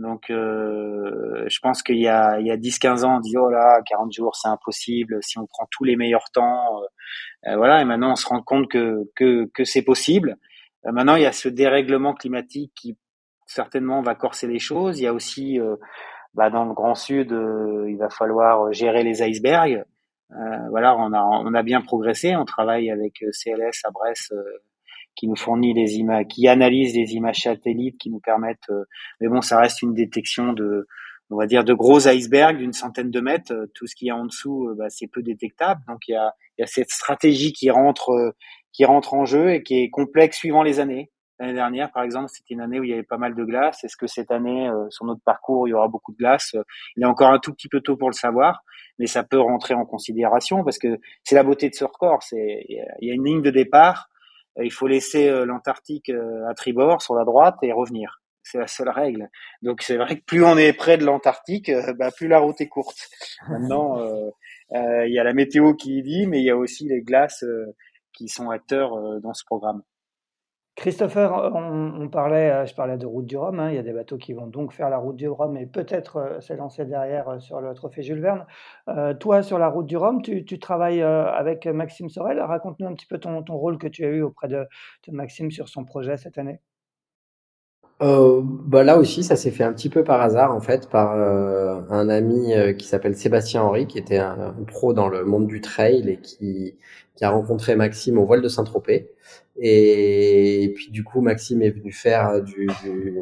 Donc, 0.00 0.30
euh, 0.30 1.44
je 1.46 1.58
pense 1.60 1.82
qu'il 1.82 1.98
y 1.98 2.08
a, 2.08 2.40
il 2.40 2.46
y 2.46 2.50
a 2.50 2.56
10-15 2.56 3.04
ans, 3.04 3.16
on 3.16 3.20
disait, 3.20 3.36
oh 3.36 3.50
là, 3.50 3.82
40 3.86 4.10
jours, 4.12 4.34
c'est 4.34 4.48
impossible, 4.48 5.18
si 5.22 5.38
on 5.38 5.46
prend 5.46 5.66
tous 5.70 5.84
les 5.84 5.96
meilleurs 5.96 6.30
temps. 6.32 6.80
Euh, 7.46 7.56
voilà, 7.56 7.82
et 7.82 7.84
maintenant, 7.84 8.12
on 8.12 8.16
se 8.16 8.26
rend 8.26 8.42
compte 8.42 8.68
que, 8.68 9.10
que, 9.14 9.50
que 9.52 9.64
c'est 9.64 9.82
possible. 9.82 10.36
Euh, 10.86 10.92
maintenant, 10.92 11.16
il 11.16 11.22
y 11.22 11.26
a 11.26 11.32
ce 11.32 11.50
dérèglement 11.50 12.14
climatique 12.14 12.72
qui 12.74 12.96
certainement 13.46 14.00
va 14.00 14.14
corser 14.14 14.46
les 14.46 14.58
choses. 14.58 14.98
Il 14.98 15.02
y 15.02 15.06
a 15.06 15.12
aussi, 15.12 15.60
euh, 15.60 15.76
bah, 16.32 16.48
dans 16.48 16.64
le 16.64 16.72
Grand 16.72 16.94
Sud, 16.94 17.32
euh, 17.32 17.84
il 17.90 17.98
va 17.98 18.08
falloir 18.08 18.72
gérer 18.72 19.02
les 19.02 19.22
icebergs. 19.22 19.84
voilà, 20.70 20.96
on 20.96 21.12
a, 21.12 21.22
on 21.22 21.52
a 21.54 21.62
bien 21.62 21.82
progressé. 21.82 22.36
On 22.36 22.46
travaille 22.46 22.90
avec 22.90 23.22
CLS 23.32 23.84
à 23.84 23.90
Brest 23.90 24.32
qui 25.16 25.28
nous 25.28 25.36
fournit 25.36 25.74
des 25.74 25.96
images, 25.96 26.26
qui 26.28 26.48
analyse 26.48 26.94
des 26.94 27.14
images 27.14 27.42
satellites, 27.42 27.98
qui 27.98 28.10
nous 28.10 28.20
permettent. 28.20 28.70
Euh, 28.70 28.84
mais 29.20 29.28
bon, 29.28 29.40
ça 29.40 29.58
reste 29.58 29.82
une 29.82 29.94
détection 29.94 30.52
de, 30.52 30.86
on 31.30 31.36
va 31.36 31.46
dire, 31.46 31.64
de 31.64 31.74
gros 31.74 32.08
icebergs 32.08 32.58
d'une 32.58 32.72
centaine 32.72 33.10
de 33.10 33.20
mètres. 33.20 33.52
Euh, 33.52 33.66
tout 33.74 33.86
ce 33.86 33.94
qui 33.94 34.08
est 34.08 34.12
en 34.12 34.24
dessous, 34.24 34.68
euh, 34.68 34.74
bah, 34.76 34.86
c'est 34.88 35.08
peu 35.08 35.22
détectable. 35.22 35.80
Donc 35.88 36.08
il 36.08 36.12
y 36.12 36.16
a, 36.16 36.32
y 36.58 36.62
a 36.62 36.66
cette 36.66 36.90
stratégie 36.90 37.52
qui 37.52 37.70
rentre, 37.70 38.34
qui 38.72 38.84
rentre 38.84 39.14
en 39.14 39.24
jeu 39.24 39.52
et 39.52 39.62
qui 39.62 39.82
est 39.82 39.90
complexe 39.90 40.38
suivant 40.38 40.62
les 40.62 40.80
années. 40.80 41.10
L'année 41.38 41.54
dernière, 41.54 41.90
par 41.90 42.02
exemple, 42.02 42.28
c'était 42.28 42.52
une 42.52 42.60
année 42.60 42.78
où 42.78 42.84
il 42.84 42.90
y 42.90 42.92
avait 42.92 43.02
pas 43.02 43.16
mal 43.16 43.34
de 43.34 43.44
glace. 43.44 43.82
Est-ce 43.82 43.96
que 43.96 44.06
cette 44.06 44.30
année, 44.30 44.70
sur 44.90 45.06
notre 45.06 45.22
parcours, 45.22 45.66
il 45.66 45.70
y 45.70 45.74
aura 45.74 45.88
beaucoup 45.88 46.12
de 46.12 46.18
glace? 46.18 46.54
Il 46.96 47.02
est 47.02 47.06
encore 47.06 47.30
un 47.30 47.38
tout 47.38 47.54
petit 47.54 47.68
peu 47.68 47.80
tôt 47.80 47.96
pour 47.96 48.10
le 48.10 48.14
savoir, 48.14 48.62
mais 48.98 49.06
ça 49.06 49.22
peut 49.22 49.40
rentrer 49.40 49.72
en 49.72 49.86
considération 49.86 50.62
parce 50.64 50.76
que 50.76 50.98
c'est 51.24 51.36
la 51.36 51.42
beauté 51.42 51.70
de 51.70 51.74
ce 51.74 51.84
record. 51.84 52.22
C'est 52.22 52.66
il 52.68 53.08
y 53.08 53.10
a 53.10 53.14
une 53.14 53.24
ligne 53.24 53.40
de 53.40 53.50
départ 53.50 54.10
euh, 54.10 54.19
il 54.62 54.72
faut 54.72 54.86
laisser 54.86 55.28
euh, 55.28 55.44
l'Antarctique 55.44 56.10
euh, 56.10 56.48
à 56.48 56.54
tribord 56.54 57.02
sur 57.02 57.14
la 57.14 57.24
droite 57.24 57.56
et 57.62 57.72
revenir. 57.72 58.20
C'est 58.42 58.58
la 58.58 58.66
seule 58.66 58.88
règle. 58.88 59.28
Donc 59.62 59.82
c'est 59.82 59.96
vrai 59.96 60.16
que 60.16 60.24
plus 60.24 60.44
on 60.44 60.56
est 60.56 60.72
près 60.72 60.96
de 60.98 61.04
l'Antarctique, 61.04 61.70
bah, 61.98 62.10
plus 62.10 62.26
la 62.26 62.38
route 62.38 62.60
est 62.60 62.68
courte. 62.68 63.08
Maintenant, 63.48 63.98
il 64.72 65.12
y 65.12 65.18
a 65.18 65.24
la 65.24 65.34
météo 65.34 65.74
qui 65.74 66.02
dit, 66.02 66.26
mais 66.26 66.40
il 66.40 66.44
y 66.44 66.50
a 66.50 66.56
aussi 66.56 66.88
les 66.88 67.02
glaces 67.02 67.44
qui 68.14 68.28
sont 68.28 68.48
acteurs 68.48 69.20
dans 69.20 69.34
ce 69.34 69.44
programme. 69.44 69.82
Christopher, 70.80 71.52
on, 71.54 72.08
parlait, 72.08 72.50
euh, 72.50 72.64
je 72.64 72.74
parlais 72.74 72.96
de 72.96 73.04
route 73.04 73.26
du 73.26 73.36
Rhum. 73.36 73.60
Hein. 73.60 73.68
il 73.68 73.74
y 73.74 73.78
a 73.78 73.82
des 73.82 73.92
bateaux 73.92 74.16
qui 74.16 74.32
vont 74.32 74.46
donc 74.46 74.72
faire 74.72 74.88
la 74.88 74.96
route 74.96 75.14
du 75.14 75.28
Rhum 75.28 75.54
et 75.58 75.66
peut-être 75.66 76.16
euh, 76.16 76.40
s'élancer 76.40 76.86
derrière 76.86 77.28
euh, 77.28 77.38
sur 77.38 77.60
le 77.60 77.74
trophée 77.74 78.02
Jules 78.02 78.22
Verne. 78.22 78.46
toi, 79.20 79.42
sur 79.42 79.58
la 79.58 79.68
route 79.68 79.84
du 79.84 79.98
Rhum, 79.98 80.22
tu, 80.22 80.58
travailles 80.58 81.02
avec 81.02 81.66
Maxime 81.66 82.08
Sorel. 82.08 82.40
Raconte-nous 82.40 82.86
un 82.86 82.94
petit 82.94 83.04
peu 83.04 83.18
ton, 83.18 83.44
rôle 83.46 83.76
que 83.76 83.88
tu 83.88 84.06
as 84.06 84.08
eu 84.08 84.22
auprès 84.22 84.48
de, 84.48 84.66
Maxime 85.12 85.50
sur 85.50 85.68
son 85.68 85.84
projet 85.84 86.16
cette 86.16 86.38
année. 86.38 86.60
bah 88.00 88.82
là 88.82 88.96
aussi, 88.96 89.22
ça 89.22 89.36
s'est 89.36 89.50
fait 89.50 89.64
un 89.64 89.74
petit 89.74 89.90
peu 89.90 90.02
par 90.02 90.22
hasard 90.22 90.54
en 90.54 90.60
fait, 90.60 90.88
par 90.88 91.12
un 91.12 92.08
ami 92.08 92.54
qui 92.78 92.86
s'appelle 92.86 93.16
Sébastien 93.16 93.62
Henry, 93.62 93.86
qui 93.86 93.98
était 93.98 94.18
un, 94.18 94.54
pro 94.66 94.94
dans 94.94 95.08
le 95.08 95.24
monde 95.24 95.46
du 95.46 95.60
trail 95.60 96.08
et 96.08 96.16
qui, 96.16 96.78
qui 97.16 97.24
a 97.24 97.30
rencontré 97.30 97.76
Maxime 97.76 98.16
au 98.16 98.24
voile 98.24 98.40
de 98.40 98.48
Saint-Tropez. 98.48 99.10
Et, 99.60 100.72
puis 100.74 100.90
du 100.90 101.04
coup, 101.04 101.20
Maxime 101.20 101.62
est 101.62 101.70
venu 101.70 101.92
faire 101.92 102.42
du, 102.42 102.66
du, 102.82 103.14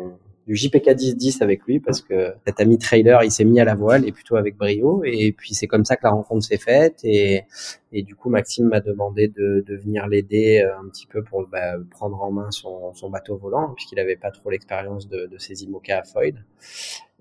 du 0.49 0.57
JPK 0.57 0.89
10-10 0.95 1.43
avec 1.43 1.65
lui 1.65 1.79
parce 1.79 2.01
que 2.01 2.33
cet 2.47 2.59
ami 2.59 2.79
trailer, 2.79 3.23
il 3.23 3.31
s'est 3.31 3.45
mis 3.45 3.61
à 3.61 3.65
la 3.65 3.75
voile 3.75 4.09
et 4.09 4.13
plutôt 4.13 4.37
avec 4.37 4.57
brio. 4.57 5.03
Et 5.05 5.33
puis 5.33 5.53
c'est 5.53 5.67
comme 5.67 5.85
ça 5.85 5.97
que 5.97 6.05
la 6.05 6.11
rencontre 6.11 6.47
s'est 6.47 6.57
faite. 6.59 7.01
Et, 7.05 7.45
du 7.93 8.15
coup, 8.15 8.31
Maxime 8.31 8.69
m'a 8.69 8.81
demandé 8.81 9.29
de, 9.29 9.63
de 9.67 9.77
venir 9.77 10.07
l'aider 10.07 10.61
euh, 10.65 10.79
un 10.79 10.89
petit 10.89 11.07
peu 11.07 11.23
pour 11.23 11.47
bah, 11.47 11.75
prendre 11.91 12.23
en 12.23 12.31
main 12.31 12.51
son, 12.51 12.95
son 12.95 13.11
bateau 13.11 13.37
volant 13.37 13.75
puisqu'il 13.75 13.97
n'avait 13.97 14.17
pas 14.17 14.31
trop 14.31 14.49
l'expérience 14.49 15.07
de, 15.09 15.27
de 15.27 15.39
ses 15.39 15.65
IMOCA 15.65 15.99
à 15.99 16.03
Foyd. 16.05 16.37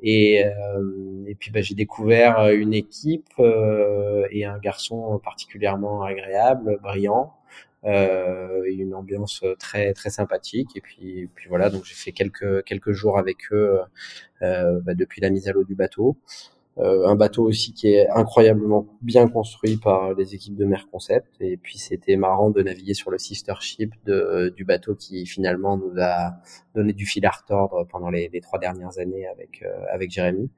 Et, 0.02 0.46
euh, 0.46 1.26
et 1.28 1.36
puis 1.36 1.52
bah, 1.52 1.62
j'ai 1.62 1.76
découvert 1.76 2.50
une 2.50 2.74
équipe 2.74 3.28
euh, 3.40 4.26
et 4.32 4.46
un 4.46 4.58
garçon 4.58 5.20
particulièrement 5.22 6.04
agréable, 6.04 6.80
brillant, 6.82 7.34
euh, 7.86 8.64
une 8.66 8.94
ambiance 8.94 9.44
très 9.60 9.94
très 9.94 10.10
sympathique. 10.10 10.70
Et 10.76 10.82
puis, 10.82 11.30
puis 11.36 11.48
voilà, 11.50 11.70
donc 11.70 11.86
j'ai 11.86 11.94
fait 11.94 12.12
quelques 12.12 12.64
quelques 12.66 12.92
jours 12.92 13.18
avec 13.18 13.38
eux 13.52 13.80
euh, 14.42 14.80
bah, 14.82 14.94
depuis 14.96 15.22
la 15.22 15.30
mise 15.30 15.48
à 15.48 15.52
l'eau 15.52 15.64
du 15.64 15.76
bateau. 15.76 16.18
Euh, 16.80 17.08
un 17.08 17.16
bateau 17.16 17.44
aussi 17.44 17.74
qui 17.74 17.88
est 17.90 18.08
incroyablement 18.10 18.86
bien 19.02 19.28
construit 19.28 19.78
par 19.78 20.14
les 20.14 20.36
équipes 20.36 20.56
de 20.56 20.66
Mer 20.66 20.88
Concept. 20.92 21.30
Et 21.40 21.58
puis 21.58 21.78
c'était 21.80 22.18
marrant 22.18 22.50
de 22.52 22.62
naviguer 22.62 22.94
sur 22.94 23.10
le 23.12 23.18
sister 23.18 23.54
ship 23.62 23.94
de, 24.06 24.54
du 24.56 24.64
bateau 24.64 24.96
qui 24.96 25.26
finalement 25.26 25.78
nous 25.78 25.94
a 26.00 26.34
donné 26.76 26.94
du 26.94 27.06
fil 27.06 27.26
à 27.26 27.32
retordre 27.32 27.88
pendant 27.88 28.10
les, 28.10 28.30
les 28.30 28.42
trois 28.42 28.60
dernières 28.60 29.00
années 29.00 29.28
avec 29.28 29.64
avec 29.92 30.12
Jérémy. 30.12 30.50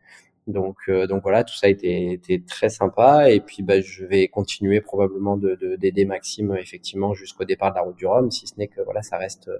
Donc, 0.49 0.77
euh, 0.89 1.05
donc 1.07 1.21
voilà, 1.21 1.43
tout 1.43 1.53
ça 1.53 1.67
a 1.67 1.69
été, 1.69 2.19
très 2.47 2.69
sympa. 2.69 3.31
Et 3.31 3.39
puis, 3.39 3.63
bah, 3.63 3.81
je 3.81 4.05
vais 4.05 4.27
continuer 4.27 4.81
probablement 4.81 5.37
de 5.37 5.75
d'aider 5.77 6.05
Maxime 6.05 6.55
effectivement 6.59 7.13
jusqu'au 7.13 7.45
départ 7.45 7.71
de 7.71 7.75
la 7.75 7.81
route 7.83 7.95
du 7.95 8.05
Rhum, 8.07 8.31
si 8.31 8.47
ce 8.47 8.55
n'est 8.57 8.67
que 8.67 8.81
voilà, 8.81 9.01
ça 9.03 9.17
reste 9.17 9.51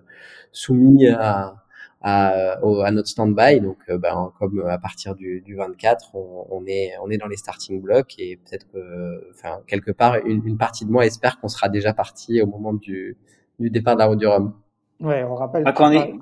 soumis 0.52 1.08
à, 1.08 1.56
à, 2.02 2.58
à 2.58 2.92
notre 2.92 3.08
stand-by. 3.08 3.62
Donc, 3.62 3.78
euh, 3.90 3.98
bah, 3.98 4.34
comme 4.40 4.66
à 4.68 4.78
partir 4.80 5.16
du, 5.16 5.42
du 5.42 5.56
24, 5.56 6.16
on, 6.16 6.48
on, 6.50 6.66
est 6.66 6.94
on 7.04 7.10
est 7.12 7.18
dans 7.18 7.28
les 7.28 7.38
starting 7.38 7.82
blocks 7.82 8.16
et 8.18 8.38
peut-être 8.38 8.68
que, 8.72 9.30
enfin, 9.32 9.62
quelque 9.68 9.92
part, 9.92 10.16
une, 10.26 10.42
une 10.46 10.58
partie 10.58 10.86
de 10.86 10.92
moi 10.92 11.06
espère 11.06 11.40
qu'on 11.40 11.50
sera 11.50 11.70
déjà 11.70 11.94
parti 11.94 12.42
au 12.42 12.48
moment 12.48 12.74
du, 12.74 13.16
du 13.60 13.70
départ 13.70 13.96
de 13.96 14.00
la 14.00 14.06
route 14.08 14.20
du 14.20 14.28
Rhum. 14.28 14.54
Ouais, 15.00 15.24
on 15.24 15.36
rappelle. 15.36 15.64
Quand, 15.76 15.94
on 15.94 16.20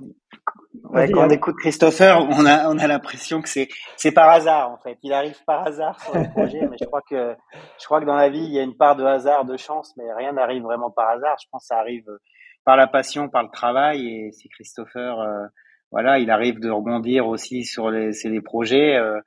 est, 0.95 1.11
quand 1.11 1.27
on 1.27 1.29
écoute 1.29 1.55
Christopher, 1.57 2.19
on 2.29 2.45
a, 2.45 2.69
on 2.69 2.77
a 2.77 2.87
l'impression 2.87 3.41
que 3.41 3.49
c'est, 3.49 3.67
c'est 3.95 4.11
par 4.11 4.29
hasard, 4.29 4.71
en 4.71 4.77
fait. 4.77 4.97
Il 5.03 5.13
arrive 5.13 5.37
par 5.45 5.65
hasard 5.65 5.99
sur 6.01 6.15
le 6.15 6.29
projet, 6.35 6.61
mais 6.69 6.77
je 6.79 6.85
crois 6.85 7.01
que, 7.01 7.35
je 7.79 7.85
crois 7.85 7.99
que 7.99 8.05
dans 8.05 8.15
la 8.15 8.29
vie, 8.29 8.43
il 8.43 8.51
y 8.51 8.59
a 8.59 8.63
une 8.63 8.75
part 8.75 8.95
de 8.95 9.03
hasard, 9.03 9.45
de 9.45 9.57
chance, 9.57 9.93
mais 9.97 10.11
rien 10.13 10.33
n'arrive 10.33 10.63
vraiment 10.63 10.91
par 10.91 11.09
hasard. 11.09 11.37
Je 11.41 11.47
pense 11.51 11.63
que 11.63 11.67
ça 11.67 11.79
arrive 11.79 12.05
par 12.65 12.75
la 12.75 12.87
passion, 12.87 13.29
par 13.29 13.43
le 13.43 13.49
travail, 13.49 14.07
et 14.07 14.31
si 14.31 14.49
Christopher, 14.49 15.19
euh, 15.19 15.45
voilà, 15.91 16.19
il 16.19 16.29
arrive 16.31 16.59
de 16.59 16.69
rebondir 16.69 17.27
aussi 17.27 17.63
sur 17.63 17.89
les, 17.89 18.11
c'est 18.11 18.29
les 18.29 18.41
projets, 18.41 18.97
euh, 18.97 19.19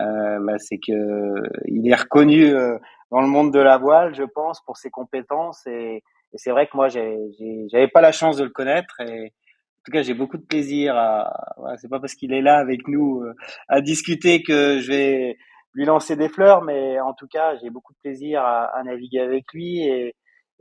euh, 0.00 0.38
bah, 0.40 0.58
c'est 0.58 0.78
que 0.78 1.42
il 1.66 1.88
est 1.88 1.94
reconnu 1.94 2.46
euh, 2.46 2.76
dans 3.10 3.20
le 3.20 3.28
monde 3.28 3.52
de 3.52 3.60
la 3.60 3.78
voile, 3.78 4.14
je 4.14 4.24
pense, 4.24 4.60
pour 4.62 4.76
ses 4.76 4.90
compétences, 4.90 5.66
et, 5.66 6.02
et 6.32 6.36
c'est 6.36 6.50
vrai 6.50 6.66
que 6.66 6.76
moi, 6.76 6.88
j'avais 6.88 7.88
pas 7.88 8.00
la 8.00 8.12
chance 8.12 8.36
de 8.36 8.44
le 8.44 8.50
connaître, 8.50 9.00
et 9.00 9.32
en 9.80 9.82
tout 9.86 9.92
cas, 9.92 10.02
j'ai 10.02 10.12
beaucoup 10.12 10.36
de 10.36 10.44
plaisir 10.44 10.94
à. 10.94 11.54
Voilà, 11.56 11.78
c'est 11.78 11.88
pas 11.88 12.00
parce 12.00 12.14
qu'il 12.14 12.34
est 12.34 12.42
là 12.42 12.58
avec 12.58 12.86
nous 12.86 13.22
euh, 13.22 13.34
à 13.68 13.80
discuter 13.80 14.42
que 14.42 14.78
je 14.78 14.88
vais 14.88 15.38
lui 15.72 15.86
lancer 15.86 16.16
des 16.16 16.28
fleurs, 16.28 16.62
mais 16.62 17.00
en 17.00 17.14
tout 17.14 17.26
cas, 17.26 17.56
j'ai 17.56 17.70
beaucoup 17.70 17.94
de 17.94 17.98
plaisir 18.02 18.42
à, 18.42 18.64
à 18.76 18.82
naviguer 18.82 19.20
avec 19.20 19.44
lui 19.54 19.82
et, 19.82 20.14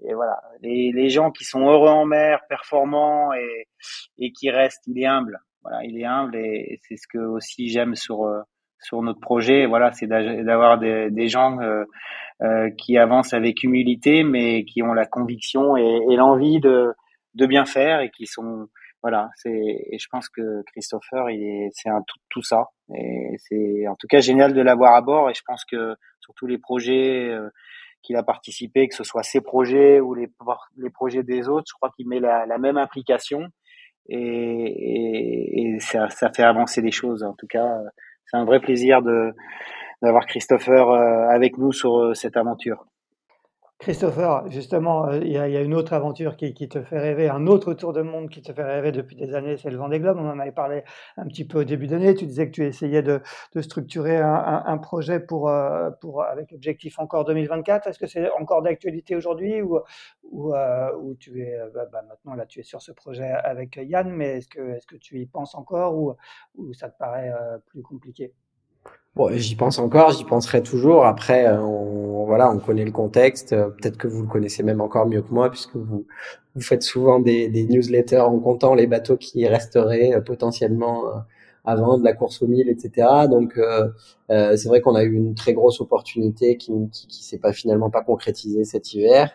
et 0.08 0.14
voilà, 0.14 0.40
les, 0.62 0.92
les, 0.94 1.10
gens 1.10 1.32
qui 1.32 1.44
sont 1.44 1.68
heureux 1.68 1.90
en 1.90 2.06
mer, 2.06 2.40
performants 2.48 3.34
et, 3.34 3.68
et 4.18 4.32
qui 4.32 4.50
restent, 4.50 4.88
il 4.88 5.02
est 5.02 5.06
humble. 5.06 5.40
Voilà, 5.64 5.84
il 5.84 6.00
est 6.00 6.06
humble 6.06 6.38
et, 6.38 6.80
c'est 6.88 6.96
ce 6.96 7.08
que 7.08 7.18
aussi 7.18 7.68
j'aime 7.70 7.96
sur 7.96 8.24
euh, 8.26 8.42
sur 8.82 9.02
notre 9.02 9.20
projet. 9.20 9.66
Voilà, 9.66 9.92
c'est 9.92 10.08
d'avoir 10.08 10.78
des, 10.78 11.10
des, 11.12 11.28
gens 11.28 11.60
euh, 11.60 11.84
euh, 12.42 12.70
qui 12.78 12.98
avancent 12.98 13.34
avec 13.34 13.64
humilité, 13.64 14.24
mais 14.24 14.64
qui 14.64 14.82
ont 14.82 14.94
la 14.94 15.06
conviction 15.06 15.76
et, 15.76 16.06
et 16.10 16.16
l'envie 16.16 16.62
de 16.62 16.94
de 17.36 17.46
bien 17.46 17.66
faire 17.66 18.00
et 18.00 18.10
qui 18.10 18.26
sont 18.26 18.68
voilà, 19.02 19.30
c'est 19.36 19.50
et 19.52 19.98
je 19.98 20.08
pense 20.12 20.30
que 20.30 20.62
Christopher, 20.68 21.30
il 21.30 21.42
est, 21.42 21.70
c'est 21.74 21.90
un 21.90 22.02
tout, 22.02 22.20
tout 22.30 22.42
ça 22.42 22.66
et 22.94 23.36
c'est 23.38 23.88
en 23.88 23.96
tout 23.96 24.08
cas 24.08 24.20
génial 24.20 24.54
de 24.54 24.62
l'avoir 24.62 24.96
à 24.96 25.02
bord 25.02 25.30
et 25.30 25.34
je 25.34 25.42
pense 25.46 25.64
que 25.66 25.96
sur 26.20 26.34
tous 26.36 26.48
les 26.48 26.58
projets 26.58 27.30
euh, 27.30 27.50
qu'il 28.02 28.16
a 28.16 28.24
participé, 28.24 28.88
que 28.88 28.96
ce 28.96 29.04
soit 29.04 29.24
ses 29.24 29.42
projets 29.42 30.00
ou 30.00 30.14
les 30.16 30.30
les 30.78 30.90
projets 30.90 31.24
des 31.24 31.48
autres, 31.48 31.68
je 31.70 31.74
crois 31.74 31.92
qu'il 31.96 32.08
met 32.08 32.20
la, 32.20 32.46
la 32.46 32.58
même 32.58 32.78
implication 32.78 33.48
et, 34.10 34.18
et, 34.18 35.76
et 35.76 35.80
ça, 35.80 36.10
ça, 36.10 36.32
fait 36.34 36.44
avancer 36.44 36.82
les 36.82 36.92
choses. 36.92 37.24
En 37.24 37.34
tout 37.34 37.48
cas, 37.48 37.68
c'est 38.26 38.38
un 38.38 38.46
vrai 38.46 38.60
plaisir 38.60 39.02
de 39.02 39.34
d'avoir 40.02 40.26
Christopher 40.26 40.90
euh, 40.90 41.28
avec 41.30 41.58
nous 41.58 41.72
sur 41.74 41.98
euh, 41.98 42.14
cette 42.14 42.38
aventure. 42.38 42.86
Christopher, 43.80 44.50
justement, 44.52 45.08
euh, 45.08 45.20
il 45.24 45.32
y, 45.32 45.38
a, 45.38 45.62
une 45.62 45.74
autre 45.74 45.94
aventure 45.94 46.36
qui, 46.36 46.54
te 46.68 46.82
fait 46.84 47.00
rêver, 47.00 47.30
un 47.30 47.48
autre 47.48 47.74
tour 47.74 47.94
de 47.94 48.02
monde 48.02 48.30
qui 48.30 48.42
te 48.42 48.52
fait 48.52 48.64
rêver 48.64 48.92
depuis 48.92 49.16
des 49.16 49.34
années, 49.34 49.56
c'est 49.56 49.70
le 49.70 49.78
Vendée 49.78 50.02
Globe. 50.02 50.18
On 50.20 50.30
en 50.30 50.38
avait 50.38 50.52
parlé 50.52 50.84
un 51.16 51.26
petit 51.28 51.46
peu 51.46 51.62
au 51.62 51.64
début 51.64 51.88
d'année. 51.88 52.14
Tu 52.14 52.26
disais 52.26 52.48
que 52.48 52.52
tu 52.52 52.66
essayais 52.66 53.02
de, 53.02 53.22
structurer 53.62 54.18
un, 54.18 54.78
projet 54.80 55.22
pour, 55.22 55.48
euh, 55.48 55.92
pour, 56.02 56.24
avec 56.24 56.52
objectif 56.52 57.00
encore 57.00 57.24
2024. 57.24 57.88
Est-ce 57.88 58.00
que 58.00 58.08
c'est 58.08 58.30
encore 58.32 58.62
d'actualité 58.64 59.16
aujourd'hui 59.16 59.62
ou, 59.62 59.80
ou, 60.24 60.54
euh, 60.54 61.16
tu 61.18 61.42
es 61.42 61.58
bah, 61.74 61.88
maintenant 62.06 62.34
là, 62.34 62.46
tu 62.46 62.60
es 62.60 62.64
sur 62.64 62.82
ce 62.82 62.92
projet 62.92 63.32
avec 63.32 63.80
Yann, 63.82 64.10
mais 64.10 64.40
est-ce 64.40 64.50
que, 64.50 64.76
est-ce 64.76 64.88
que 64.88 64.98
tu 64.98 65.22
y 65.22 65.26
penses 65.26 65.56
encore 65.56 65.96
ou, 65.96 66.16
ou 66.56 66.74
ça 66.74 66.90
te 66.90 66.98
paraît 66.98 67.32
plus 67.68 67.82
compliqué? 67.82 68.34
Bon, 69.20 69.30
j'y 69.36 69.56
pense 69.56 69.80
encore, 69.80 70.12
j'y 70.12 70.24
penserai 70.24 70.64
toujours. 70.64 71.06
Après, 71.06 71.46
on, 71.52 72.24
voilà, 72.26 72.50
on 72.50 72.58
connaît 72.58 72.86
le 72.86 72.92
contexte. 72.92 73.50
Peut-être 73.50 73.98
que 73.98 74.08
vous 74.08 74.22
le 74.22 74.30
connaissez 74.30 74.64
même 74.64 74.80
encore 74.80 75.08
mieux 75.08 75.22
que 75.22 75.34
moi, 75.34 75.50
puisque 75.50 75.76
vous 75.76 76.06
faites 76.62 76.84
souvent 76.84 77.20
des, 77.20 77.50
newsletters 77.70 78.22
en 78.22 78.40
comptant 78.40 78.76
les 78.76 78.88
bateaux 78.88 79.18
qui 79.18 79.46
resteraient 79.46 80.24
potentiellement 80.26 81.04
avant 81.66 81.98
de 81.98 82.04
la 82.06 82.14
course 82.14 82.42
au 82.42 82.48
mille, 82.48 82.70
etc. 82.70 83.28
Donc 83.30 83.58
euh, 83.58 83.90
euh, 84.32 84.56
c'est 84.56 84.70
vrai 84.70 84.80
qu'on 84.80 84.96
a 84.96 85.04
eu 85.04 85.12
une 85.12 85.36
très 85.36 85.52
grosse 85.52 85.82
opportunité 85.82 86.56
qui, 86.56 86.72
qui, 86.90 87.08
qui 87.08 87.26
s'est 87.26 87.40
pas 87.40 87.52
finalement 87.52 87.90
pas 87.90 88.04
concrétisée 88.04 88.64
cet 88.64 88.94
hiver. 88.94 89.34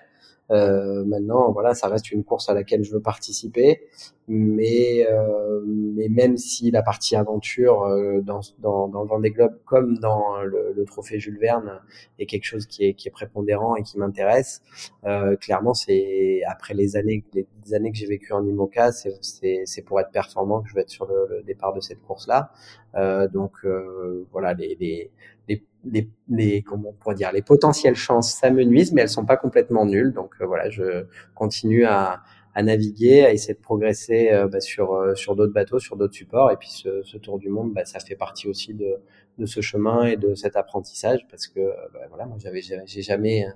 Euh, 0.51 1.05
maintenant, 1.05 1.53
voilà, 1.53 1.75
ça 1.75 1.89
reste 1.89 2.11
une 2.11 2.25
course 2.25 2.49
à 2.49 2.55
laquelle 2.55 2.85
je 2.85 2.93
veux 2.93 3.01
participer, 3.01 3.83
mais 4.27 5.07
euh, 5.11 5.61
mais 5.67 6.09
même 6.09 6.37
si 6.39 6.71
la 6.71 6.83
partie 6.83 7.15
aventure 7.15 7.83
euh, 7.83 8.21
dans, 8.23 8.41
dans, 8.59 8.89
dans 8.89 9.03
le 9.03 9.09
Vendée 9.09 9.31
Globe 9.31 9.59
comme 9.67 9.99
dans 9.99 10.41
le, 10.43 10.73
le, 10.75 10.85
trophée 10.85 11.21
Jules 11.21 11.39
Verne 11.39 11.81
est 12.19 12.27
quelque 12.27 12.45
chose 12.45 12.67
qui 12.67 12.87
est 12.87 12.95
qui 12.95 13.09
est 13.09 13.11
prépondérant 13.11 13.77
et 13.77 13.83
qui 13.83 13.99
m'intéresse, 13.99 14.63
euh, 15.05 15.37
clairement 15.37 15.75
c'est 15.75 16.41
après 16.49 16.75
les 16.75 16.97
années 16.97 17.25
les 17.35 17.75
années 17.75 17.93
que 17.93 17.99
j'ai 17.99 18.07
vécues 18.07 18.33
en 18.33 18.47
IMOCA, 18.47 18.93
c'est 18.93 19.13
c'est 19.21 19.63
c'est 19.67 19.83
pour 19.83 20.01
être 20.01 20.11
performant 20.11 20.63
que 20.63 20.69
je 20.69 20.75
vais 20.75 20.83
être 20.83 20.91
sur 20.91 21.07
le, 21.07 21.27
le 21.29 21.43
départ 21.43 21.75
de 21.75 21.81
cette 21.81 22.01
course 22.01 22.27
là. 22.27 22.51
Euh, 22.95 23.29
donc 23.29 23.53
voilà 24.33 24.55
les, 24.55 24.77
les 24.81 25.11
les, 25.49 25.63
les, 25.85 26.09
les, 26.29 26.63
comment 26.63 26.91
on 26.91 26.93
pourrait 26.93 27.15
dire, 27.15 27.33
les 27.33 27.43
potentielles 27.43 27.95
chances 27.95 28.33
s'amenuisent, 28.35 28.93
mais 28.93 29.03
elles 29.03 29.09
sont 29.09 29.27
pas 29.27 29.37
complètement 29.37 29.85
nulles. 29.85 30.13
Donc 30.13 30.35
euh, 30.41 30.47
voilà, 30.47 30.71
je 30.71 31.07
continue 31.35 31.85
à, 31.85 32.23
à, 32.55 32.63
naviguer, 32.63 33.25
à 33.25 33.33
essayer 33.33 33.55
de 33.55 33.61
progresser 33.61 34.31
euh, 34.33 34.49
bah, 34.49 34.61
sur 34.61 34.95
euh, 34.95 35.15
sur 35.15 35.37
d'autres 35.37 35.53
bateaux, 35.53 35.79
sur 35.79 35.97
d'autres 35.97 36.15
supports. 36.15 36.51
Et 36.51 36.57
puis 36.57 36.71
ce, 36.71 37.03
ce 37.03 37.17
tour 37.19 37.39
du 37.39 37.49
monde, 37.49 37.73
bah, 37.75 37.85
ça 37.85 38.01
fait 38.01 38.17
partie 38.17 38.49
aussi 38.49 38.75
de, 38.75 38.97
de 39.39 39.47
ce 39.47 39.61
chemin 39.61 40.05
et 40.07 40.17
de 40.17 40.35
cet 40.35 40.57
apprentissage, 40.57 41.27
parce 41.31 41.47
que 41.49 41.61
bah, 41.93 42.01
voilà, 42.09 42.27
moi 42.27 42.37
j'avais 42.41 42.61
j'ai 42.63 43.03
jamais 43.03 43.47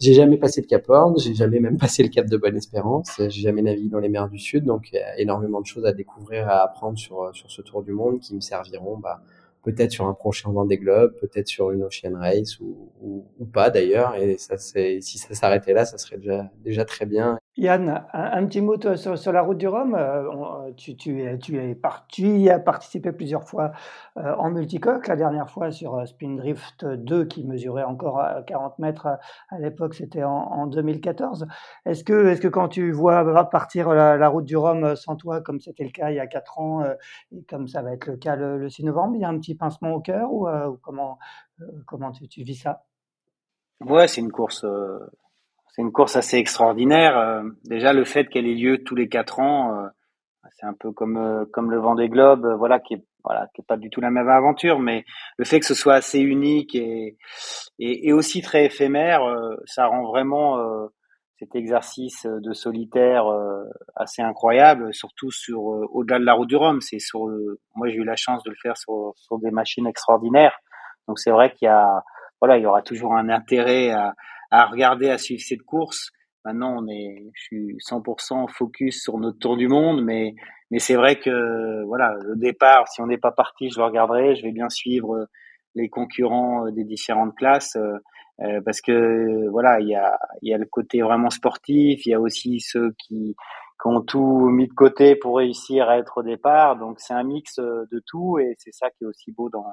j'ai 0.00 0.12
jamais 0.14 0.36
passé 0.38 0.60
le 0.60 0.66
Cap 0.66 0.88
Horn, 0.88 1.18
j'ai 1.18 1.34
jamais 1.34 1.60
même 1.60 1.78
passé 1.78 2.02
le 2.02 2.08
Cap 2.08 2.26
de 2.26 2.36
Bonne-Espérance, 2.36 3.12
j'ai 3.18 3.42
jamais 3.42 3.62
navigué 3.62 3.88
dans 3.90 4.00
les 4.00 4.08
mers 4.08 4.28
du 4.28 4.38
Sud, 4.38 4.64
donc 4.64 4.90
énormément 5.18 5.60
de 5.60 5.66
choses 5.66 5.86
à 5.86 5.92
découvrir, 5.92 6.48
à 6.48 6.62
apprendre 6.64 6.98
sur 6.98 7.30
sur 7.34 7.50
ce 7.50 7.62
tour 7.62 7.82
du 7.82 7.92
monde 7.92 8.20
qui 8.20 8.34
me 8.34 8.40
serviront 8.40 8.98
bah, 8.98 9.22
peut-être 9.64 9.92
sur 9.92 10.06
un 10.06 10.14
prochain 10.14 10.50
Vendée 10.52 10.78
Globe, 10.78 11.14
peut-être 11.20 11.48
sur 11.48 11.70
une 11.70 11.82
Ocean 11.84 12.14
Race 12.14 12.60
ou, 12.60 12.90
ou, 13.00 13.26
ou 13.38 13.44
pas 13.46 13.70
d'ailleurs. 13.70 14.14
Et 14.16 14.36
ça, 14.38 14.58
c'est 14.58 15.00
si 15.00 15.18
ça 15.18 15.34
s'arrêtait 15.34 15.72
là, 15.72 15.84
ça 15.84 15.98
serait 15.98 16.18
déjà 16.18 16.50
déjà 16.62 16.84
très 16.84 17.06
bien. 17.06 17.38
Yann, 17.56 18.04
un, 18.12 18.46
petit 18.46 18.60
mot 18.60 18.74
sur, 18.96 19.32
la 19.32 19.42
route 19.42 19.58
du 19.58 19.68
Rhum. 19.68 19.94
Euh, 19.94 20.72
tu, 20.76 20.96
tu, 20.96 21.22
tu, 21.40 21.56
es 21.56 21.78
tu 22.08 22.50
as 22.50 22.58
participé 22.58 23.12
plusieurs 23.12 23.44
fois 23.44 23.70
euh, 24.16 24.34
en 24.38 24.50
multicoque. 24.50 25.06
La 25.06 25.14
dernière 25.14 25.48
fois 25.48 25.70
sur 25.70 25.94
euh, 25.94 26.04
Spindrift 26.04 26.84
2 26.84 27.26
qui 27.26 27.44
mesurait 27.44 27.84
encore 27.84 28.20
40 28.48 28.80
mètres 28.80 29.06
à 29.50 29.58
l'époque, 29.60 29.94
c'était 29.94 30.24
en, 30.24 30.32
en, 30.32 30.66
2014. 30.66 31.46
Est-ce 31.86 32.02
que, 32.02 32.26
est 32.26 32.40
que 32.40 32.48
quand 32.48 32.66
tu 32.66 32.90
vois 32.90 33.48
partir 33.50 33.90
la, 33.90 34.28
route 34.28 34.44
du 34.44 34.56
Rhum 34.56 34.96
sans 34.96 35.14
toi, 35.14 35.40
comme 35.40 35.60
c'était 35.60 35.84
le 35.84 35.90
cas 35.90 36.10
il 36.10 36.16
y 36.16 36.20
a 36.20 36.26
4 36.26 36.58
ans 36.58 36.84
et 37.30 37.44
comme 37.44 37.68
ça 37.68 37.82
va 37.82 37.92
être 37.92 38.06
le 38.06 38.16
cas 38.16 38.34
le, 38.34 38.68
6 38.68 38.82
novembre, 38.82 39.14
il 39.14 39.20
y 39.20 39.24
a 39.24 39.28
un 39.28 39.38
petit 39.38 39.54
pincement 39.54 39.92
au 39.92 40.00
cœur 40.00 40.32
ou, 40.32 40.48
comment, 40.82 41.20
comment 41.86 42.10
tu, 42.10 42.42
vis 42.42 42.56
ça? 42.56 42.84
Ouais, 43.80 44.08
c'est 44.08 44.22
une 44.22 44.32
course 44.32 44.66
c'est 45.74 45.82
une 45.82 45.92
course 45.92 46.14
assez 46.14 46.36
extraordinaire. 46.36 47.18
Euh, 47.18 47.42
déjà, 47.64 47.92
le 47.92 48.04
fait 48.04 48.28
qu'elle 48.28 48.46
ait 48.46 48.54
lieu 48.54 48.84
tous 48.84 48.94
les 48.94 49.08
quatre 49.08 49.40
ans, 49.40 49.76
euh, 49.76 49.88
c'est 50.52 50.66
un 50.66 50.74
peu 50.74 50.92
comme 50.92 51.16
euh, 51.16 51.44
comme 51.52 51.70
le 51.70 51.80
Vendée 51.80 52.08
Globe, 52.08 52.46
voilà, 52.58 52.78
qui 52.78 52.94
est 52.94 53.04
voilà, 53.24 53.48
qui 53.54 53.62
est 53.62 53.66
pas 53.66 53.76
du 53.76 53.90
tout 53.90 54.00
la 54.00 54.10
même 54.10 54.28
aventure, 54.28 54.78
mais 54.78 55.04
le 55.38 55.44
fait 55.44 55.58
que 55.58 55.66
ce 55.66 55.74
soit 55.74 55.94
assez 55.94 56.20
unique 56.20 56.74
et 56.74 57.16
et, 57.78 58.08
et 58.08 58.12
aussi 58.12 58.40
très 58.42 58.66
éphémère, 58.66 59.22
ça 59.64 59.86
rend 59.86 60.04
vraiment 60.04 60.58
cet 61.38 61.54
exercice 61.54 62.26
de 62.26 62.52
solitaire 62.52 63.24
assez 63.96 64.20
incroyable, 64.20 64.92
surtout 64.92 65.30
sur 65.30 65.62
au-delà 65.62 66.18
de 66.18 66.24
la 66.24 66.34
route 66.34 66.48
du 66.48 66.56
Rhum. 66.56 66.82
C'est 66.82 66.98
sur, 66.98 67.20
moi 67.74 67.88
j'ai 67.88 67.96
eu 67.96 68.04
la 68.04 68.16
chance 68.16 68.42
de 68.44 68.50
le 68.50 68.56
faire 68.60 68.76
sur 68.76 69.14
sur 69.16 69.38
des 69.38 69.50
machines 69.50 69.86
extraordinaires. 69.86 70.58
Donc 71.08 71.18
c'est 71.18 71.30
vrai 71.30 71.50
qu'il 71.54 71.64
y 71.64 71.70
a 71.70 72.04
voilà, 72.42 72.58
il 72.58 72.62
y 72.62 72.66
aura 72.66 72.82
toujours 72.82 73.14
un 73.16 73.30
intérêt 73.30 73.90
à 73.90 74.12
à 74.54 74.66
regarder, 74.66 75.10
à 75.10 75.18
suivre 75.18 75.42
cette 75.44 75.62
course. 75.62 76.12
Maintenant, 76.44 76.76
on 76.78 76.86
est, 76.86 77.26
je 77.34 77.42
suis 77.42 77.76
100% 77.78 78.48
focus 78.48 79.02
sur 79.02 79.18
notre 79.18 79.38
tour 79.38 79.56
du 79.56 79.66
monde, 79.66 80.04
mais 80.04 80.34
mais 80.70 80.78
c'est 80.78 80.94
vrai 80.94 81.18
que 81.18 81.84
voilà, 81.84 82.14
le 82.22 82.36
départ, 82.36 82.88
si 82.88 83.00
on 83.00 83.06
n'est 83.06 83.18
pas 83.18 83.32
parti, 83.32 83.68
je 83.70 83.78
le 83.78 83.84
regarderai. 83.84 84.36
Je 84.36 84.42
vais 84.42 84.52
bien 84.52 84.68
suivre 84.68 85.26
les 85.74 85.88
concurrents 85.88 86.70
des 86.70 86.84
différentes 86.84 87.34
classes 87.34 87.76
euh, 87.76 88.60
parce 88.64 88.80
que 88.80 89.48
voilà, 89.50 89.80
il 89.80 89.88
y 89.88 89.96
a 89.96 90.18
il 90.42 90.50
y 90.50 90.54
a 90.54 90.58
le 90.58 90.66
côté 90.66 91.02
vraiment 91.02 91.30
sportif, 91.30 92.06
il 92.06 92.10
y 92.10 92.14
a 92.14 92.20
aussi 92.20 92.60
ceux 92.60 92.92
qui 92.98 93.34
qui 93.82 93.88
ont 93.88 94.02
tout 94.02 94.48
mis 94.50 94.68
de 94.68 94.74
côté 94.74 95.16
pour 95.16 95.38
réussir 95.38 95.88
à 95.88 95.98
être 95.98 96.18
au 96.18 96.22
départ. 96.22 96.76
Donc 96.76 97.00
c'est 97.00 97.14
un 97.14 97.24
mix 97.24 97.58
de 97.58 98.02
tout 98.06 98.38
et 98.38 98.54
c'est 98.58 98.72
ça 98.72 98.88
qui 98.90 99.04
est 99.04 99.06
aussi 99.08 99.32
beau 99.32 99.50
dans 99.50 99.66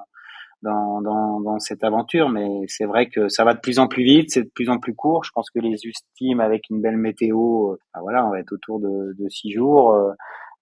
dans, 0.62 1.60
cette 1.60 1.84
aventure, 1.84 2.30
mais 2.30 2.48
c'est 2.68 2.86
vrai 2.86 3.08
que 3.08 3.30
ça 3.30 3.44
va 3.44 3.54
de 3.54 3.60
plus 3.60 3.80
en 3.80 3.88
plus 3.88 4.04
vite, 4.04 4.32
c'est 4.32 4.44
de 4.44 4.52
plus 4.54 4.70
en 4.70 4.80
plus 4.80 4.96
court. 4.96 5.24
Je 5.24 5.32
pense 5.34 5.50
que 5.50 5.60
les 5.60 5.78
ultimes 5.86 6.40
avec 6.40 6.70
une 6.70 6.82
belle 6.82 6.98
météo, 6.98 7.72
euh, 7.72 7.78
bah 7.94 8.02
voilà, 8.02 8.26
on 8.26 8.32
va 8.32 8.40
être 8.40 8.54
autour 8.54 8.80
de, 8.80 9.14
de 9.18 9.30
six 9.30 9.52
jours, 9.52 9.94
euh, 9.94 10.12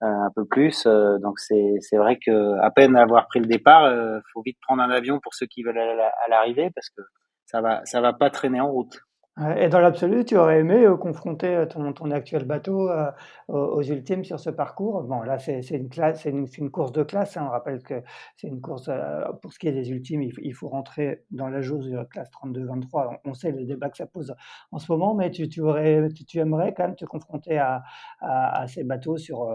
euh 0.04 0.08
un 0.08 0.32
peu 0.36 0.46
plus. 0.46 0.86
Donc 1.22 1.40
c'est 1.40 1.76
c'est 1.82 1.98
vrai 1.98 2.18
que 2.18 2.58
à 2.62 2.72
peine 2.72 2.96
avoir 2.96 3.28
pris 3.28 3.40
le 3.40 3.46
départ, 3.48 3.86
euh, 3.86 4.20
faut 4.34 4.42
vite 4.42 4.58
prendre 4.62 4.82
un 4.82 4.90
avion 4.90 5.20
pour 5.22 5.34
ceux 5.34 5.46
qui 5.48 5.64
veulent 5.64 5.78
à 5.78 6.30
l'arrivée 6.30 6.70
parce 6.74 6.90
que 6.90 7.02
ça 7.46 7.62
va 7.62 7.82
ça 7.86 8.02
va 8.02 8.14
pas 8.14 8.30
traîner 8.30 8.62
en 8.62 8.72
route. 8.72 9.00
Et 9.58 9.70
dans 9.70 9.80
l'absolu, 9.80 10.26
tu 10.26 10.36
aurais 10.36 10.60
aimé 10.60 10.84
euh, 10.84 10.98
confronter 10.98 11.48
euh, 11.48 11.66
ton, 11.66 11.94
ton 11.94 12.12
actuel 12.12 12.44
bateau 12.44 12.90
euh, 12.90 13.10
aux, 13.48 13.82
ultimes 13.82 14.26
sur 14.26 14.38
ce 14.38 14.50
parcours? 14.50 15.04
Bon, 15.04 15.22
là, 15.22 15.40
c'est 15.40 15.62
une, 15.70 15.90
une, 16.26 16.48
une, 16.58 16.70
course 16.70 16.92
de 16.92 17.04
classe. 17.04 17.38
Hein. 17.38 17.46
On 17.48 17.50
rappelle 17.50 17.82
que 17.82 18.02
c'est 18.36 18.48
une 18.48 18.60
course, 18.60 18.90
pour 19.42 19.54
ce 19.54 19.60
qui 19.60 19.70
est 19.70 19.72
des 19.72 19.92
ultimes, 19.92 20.24
il, 20.24 20.34
il 20.42 20.54
faut 20.54 20.68
rentrer 20.68 21.24
dans 21.32 21.48
la 21.48 21.62
jauge 21.62 21.86
de 21.86 21.96
la 21.96 22.04
classe 22.04 22.30
32-23. 22.32 23.20
On, 23.24 23.34
sait 23.34 23.52
le 23.52 23.64
débat 23.64 23.90
que 23.90 23.96
ça 23.96 24.08
pose 24.08 24.36
en 24.74 24.78
ce 24.78 24.92
moment, 24.92 25.16
mais 25.16 25.32
tu, 25.32 25.48
tu, 25.48 25.62
aurais, 25.62 26.10
tu, 26.28 26.40
aimerais 26.40 26.74
quand 26.74 26.84
même 26.84 26.98
te 26.98 27.06
confronter 27.06 27.58
à, 27.58 27.84
à, 28.20 28.64
à 28.64 28.68
ces 28.68 28.84
bateaux, 28.84 29.16
sur, 29.16 29.48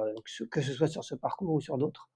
que 0.51 0.63
ce 0.63 0.73
soit 0.73 0.87
sur 0.87 1.05
ce 1.05 1.15
parcours 1.15 1.53
ou 1.53 1.61
sur 1.61 1.77
d'autres? 1.77 2.09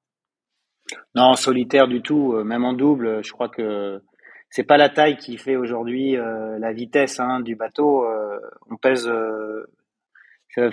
Non, 1.15 1.35
solitaire 1.35 1.87
du 1.87 2.01
tout. 2.01 2.33
Même 2.45 2.65
en 2.65 2.73
double, 2.73 3.23
je 3.23 3.31
crois 3.33 3.51
que 3.51 4.03
c'est 4.51 4.65
pas 4.65 4.77
la 4.77 4.89
taille 4.89 5.17
qui 5.17 5.37
fait 5.37 5.57
aujourd'hui 5.57 6.17
euh, 6.17 6.59
la 6.59 6.73
vitesse 6.73 7.21
hein, 7.21 7.41
du 7.41 7.55
bateau. 7.55 8.05
Euh, 8.05 8.39
on 8.71 8.77
pèse, 8.77 9.07
euh, 9.07 9.65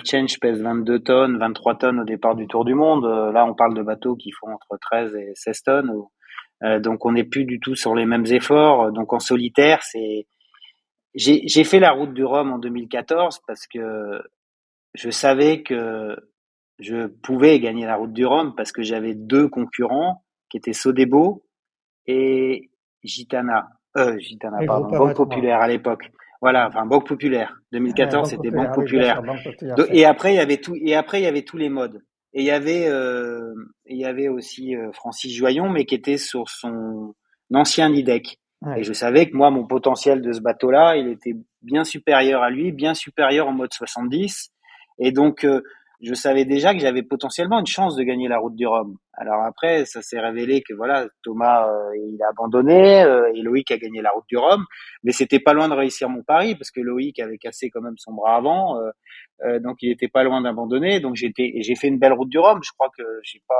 Change 0.04 0.40
pèse 0.40 0.62
22 0.62 1.00
tonnes, 1.00 1.38
23 1.38 1.78
tonnes 1.78 2.00
au 2.00 2.04
départ 2.04 2.34
du 2.34 2.46
Tour 2.46 2.64
du 2.64 2.74
Monde. 2.74 3.04
Euh, 3.04 3.30
là, 3.32 3.44
on 3.46 3.54
parle 3.54 3.74
de 3.74 3.82
bateaux 3.82 4.16
qui 4.16 4.32
font 4.32 4.48
entre 4.52 4.78
13 4.80 5.14
et 5.14 5.32
16 5.34 5.62
tonnes. 5.62 5.92
Euh, 6.64 6.80
donc, 6.80 7.04
on 7.04 7.12
n'est 7.12 7.24
plus 7.24 7.44
du 7.44 7.60
tout 7.60 7.74
sur 7.74 7.94
les 7.94 8.06
mêmes 8.06 8.26
efforts. 8.26 8.92
Donc, 8.92 9.12
en 9.12 9.20
solitaire, 9.20 9.82
c'est. 9.82 10.26
J'ai 11.14 11.64
fait 11.64 11.80
la 11.80 11.92
route 11.92 12.12
du 12.12 12.24
Rhum 12.24 12.52
en 12.52 12.58
2014 12.58 13.40
parce 13.46 13.66
que 13.66 14.20
je 14.94 15.08
savais 15.08 15.62
que 15.62 16.14
je 16.78 17.06
pouvais 17.06 17.58
gagner 17.58 17.86
la 17.86 17.96
route 17.96 18.12
du 18.12 18.26
Rhum 18.26 18.54
parce 18.54 18.70
que 18.70 18.82
j'avais 18.82 19.14
deux 19.14 19.48
concurrents 19.48 20.22
qui 20.50 20.58
étaient 20.58 20.74
Sodebo 20.74 21.46
et 22.06 22.70
Gitana, 23.06 23.68
euh, 23.96 24.18
Gitana, 24.18 24.58
pardon, 24.66 24.88
Banque 24.88 25.16
Populaire 25.16 25.60
à 25.60 25.68
l'époque. 25.68 26.10
Voilà, 26.40 26.68
enfin 26.68 26.86
Banque 26.86 27.06
Populaire. 27.06 27.56
2014, 27.72 28.30
c'était 28.30 28.50
Banque 28.50 28.74
Populaire. 28.74 29.22
et 29.90 30.04
après, 30.04 30.34
il 30.34 30.36
y 30.36 30.40
avait 30.40 30.58
tout, 30.58 30.74
et 30.76 30.94
après, 30.94 31.20
il 31.20 31.24
y 31.24 31.28
avait 31.28 31.42
tous 31.42 31.56
les 31.56 31.68
modes. 31.68 32.02
Et 32.34 32.40
il 32.40 32.44
y 32.44 32.50
avait, 32.50 32.86
euh, 32.86 33.54
il 33.86 33.96
y 33.96 34.04
avait 34.04 34.28
aussi 34.28 34.76
euh, 34.76 34.92
Francis 34.92 35.34
Joyon, 35.34 35.70
mais 35.70 35.86
qui 35.86 35.94
était 35.94 36.18
sur 36.18 36.50
son 36.50 37.14
ancien 37.54 37.88
Nidec. 37.88 38.38
Et 38.76 38.84
je 38.84 38.92
savais 38.92 39.28
que 39.28 39.36
moi, 39.36 39.50
mon 39.50 39.66
potentiel 39.66 40.22
de 40.22 40.32
ce 40.32 40.40
bateau-là, 40.40 40.96
il 40.96 41.08
était 41.08 41.34
bien 41.62 41.84
supérieur 41.84 42.42
à 42.42 42.50
lui, 42.50 42.72
bien 42.72 42.94
supérieur 42.94 43.48
en 43.48 43.52
mode 43.52 43.72
70. 43.72 44.50
Et 44.98 45.12
donc, 45.12 45.44
euh, 45.44 45.62
je 46.00 46.14
savais 46.14 46.44
déjà 46.44 46.74
que 46.74 46.80
j'avais 46.80 47.02
potentiellement 47.02 47.58
une 47.58 47.66
chance 47.66 47.96
de 47.96 48.02
gagner 48.02 48.28
la 48.28 48.38
route 48.38 48.54
du 48.54 48.66
Rhum. 48.66 48.96
Alors 49.12 49.42
après, 49.44 49.84
ça 49.86 50.02
s'est 50.02 50.20
révélé 50.20 50.62
que 50.62 50.74
voilà, 50.74 51.06
Thomas 51.22 51.68
euh, 51.68 51.96
il 51.96 52.22
a 52.22 52.28
abandonné 52.28 53.02
euh, 53.02 53.32
et 53.34 53.42
Loïc 53.42 53.70
a 53.70 53.78
gagné 53.78 54.02
la 54.02 54.10
route 54.10 54.26
du 54.28 54.36
Rhum, 54.36 54.64
mais 55.02 55.12
c'était 55.12 55.40
pas 55.40 55.54
loin 55.54 55.68
de 55.68 55.74
réussir 55.74 56.08
mon 56.08 56.22
pari 56.22 56.54
parce 56.54 56.70
que 56.70 56.80
Loïc 56.80 57.18
avait 57.20 57.38
cassé 57.38 57.70
quand 57.70 57.80
même 57.80 57.96
son 57.96 58.12
bras 58.12 58.36
avant, 58.36 58.78
euh, 58.78 58.90
euh 59.44 59.60
donc 59.60 59.78
il 59.82 59.90
était 59.90 60.08
pas 60.08 60.22
loin 60.22 60.42
d'abandonner. 60.42 61.00
Donc 61.00 61.14
j'étais, 61.16 61.52
j'ai 61.60 61.74
fait 61.74 61.88
une 61.88 61.98
belle 61.98 62.12
route 62.12 62.28
du 62.28 62.38
Rhum. 62.38 62.60
Je 62.62 62.72
crois 62.76 62.90
que 62.96 63.04
j'ai 63.22 63.42
pas, 63.48 63.54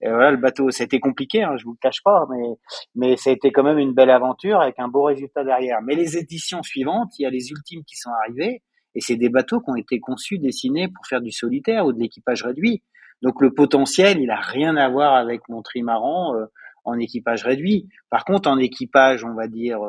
et 0.00 0.08
voilà, 0.08 0.30
le 0.30 0.36
bateau, 0.36 0.68
été 0.70 1.00
compliqué, 1.00 1.42
hein, 1.42 1.56
je 1.56 1.64
vous 1.64 1.72
le 1.72 1.78
cache 1.80 2.02
pas, 2.04 2.26
mais 2.30 2.56
mais 2.94 3.16
ça 3.16 3.30
a 3.30 3.32
été 3.32 3.50
quand 3.50 3.62
même 3.62 3.78
une 3.78 3.94
belle 3.94 4.10
aventure 4.10 4.60
avec 4.60 4.78
un 4.78 4.88
beau 4.88 5.04
résultat 5.04 5.44
derrière. 5.44 5.80
Mais 5.82 5.94
les 5.94 6.16
éditions 6.16 6.62
suivantes, 6.62 7.18
il 7.18 7.22
y 7.22 7.26
a 7.26 7.30
les 7.30 7.50
ultimes 7.50 7.82
qui 7.84 7.96
sont 7.96 8.10
arrivés. 8.22 8.62
Et 8.96 9.00
c'est 9.00 9.16
des 9.16 9.28
bateaux 9.28 9.60
qui 9.60 9.70
ont 9.70 9.76
été 9.76 10.00
conçus, 10.00 10.38
dessinés 10.38 10.88
pour 10.88 11.06
faire 11.06 11.20
du 11.20 11.30
solitaire 11.30 11.86
ou 11.86 11.92
de 11.92 12.00
l'équipage 12.00 12.42
réduit. 12.42 12.82
Donc 13.22 13.40
le 13.40 13.54
potentiel, 13.54 14.20
il 14.20 14.30
a 14.30 14.40
rien 14.40 14.76
à 14.76 14.88
voir 14.88 15.14
avec 15.14 15.48
mon 15.48 15.62
trimaran. 15.62 16.34
Euh, 16.34 16.46
en 16.86 16.98
équipage 16.98 17.44
réduit. 17.44 17.88
Par 18.10 18.24
contre, 18.24 18.48
en 18.48 18.58
équipage, 18.58 19.24
on 19.24 19.34
va 19.34 19.48
dire, 19.48 19.80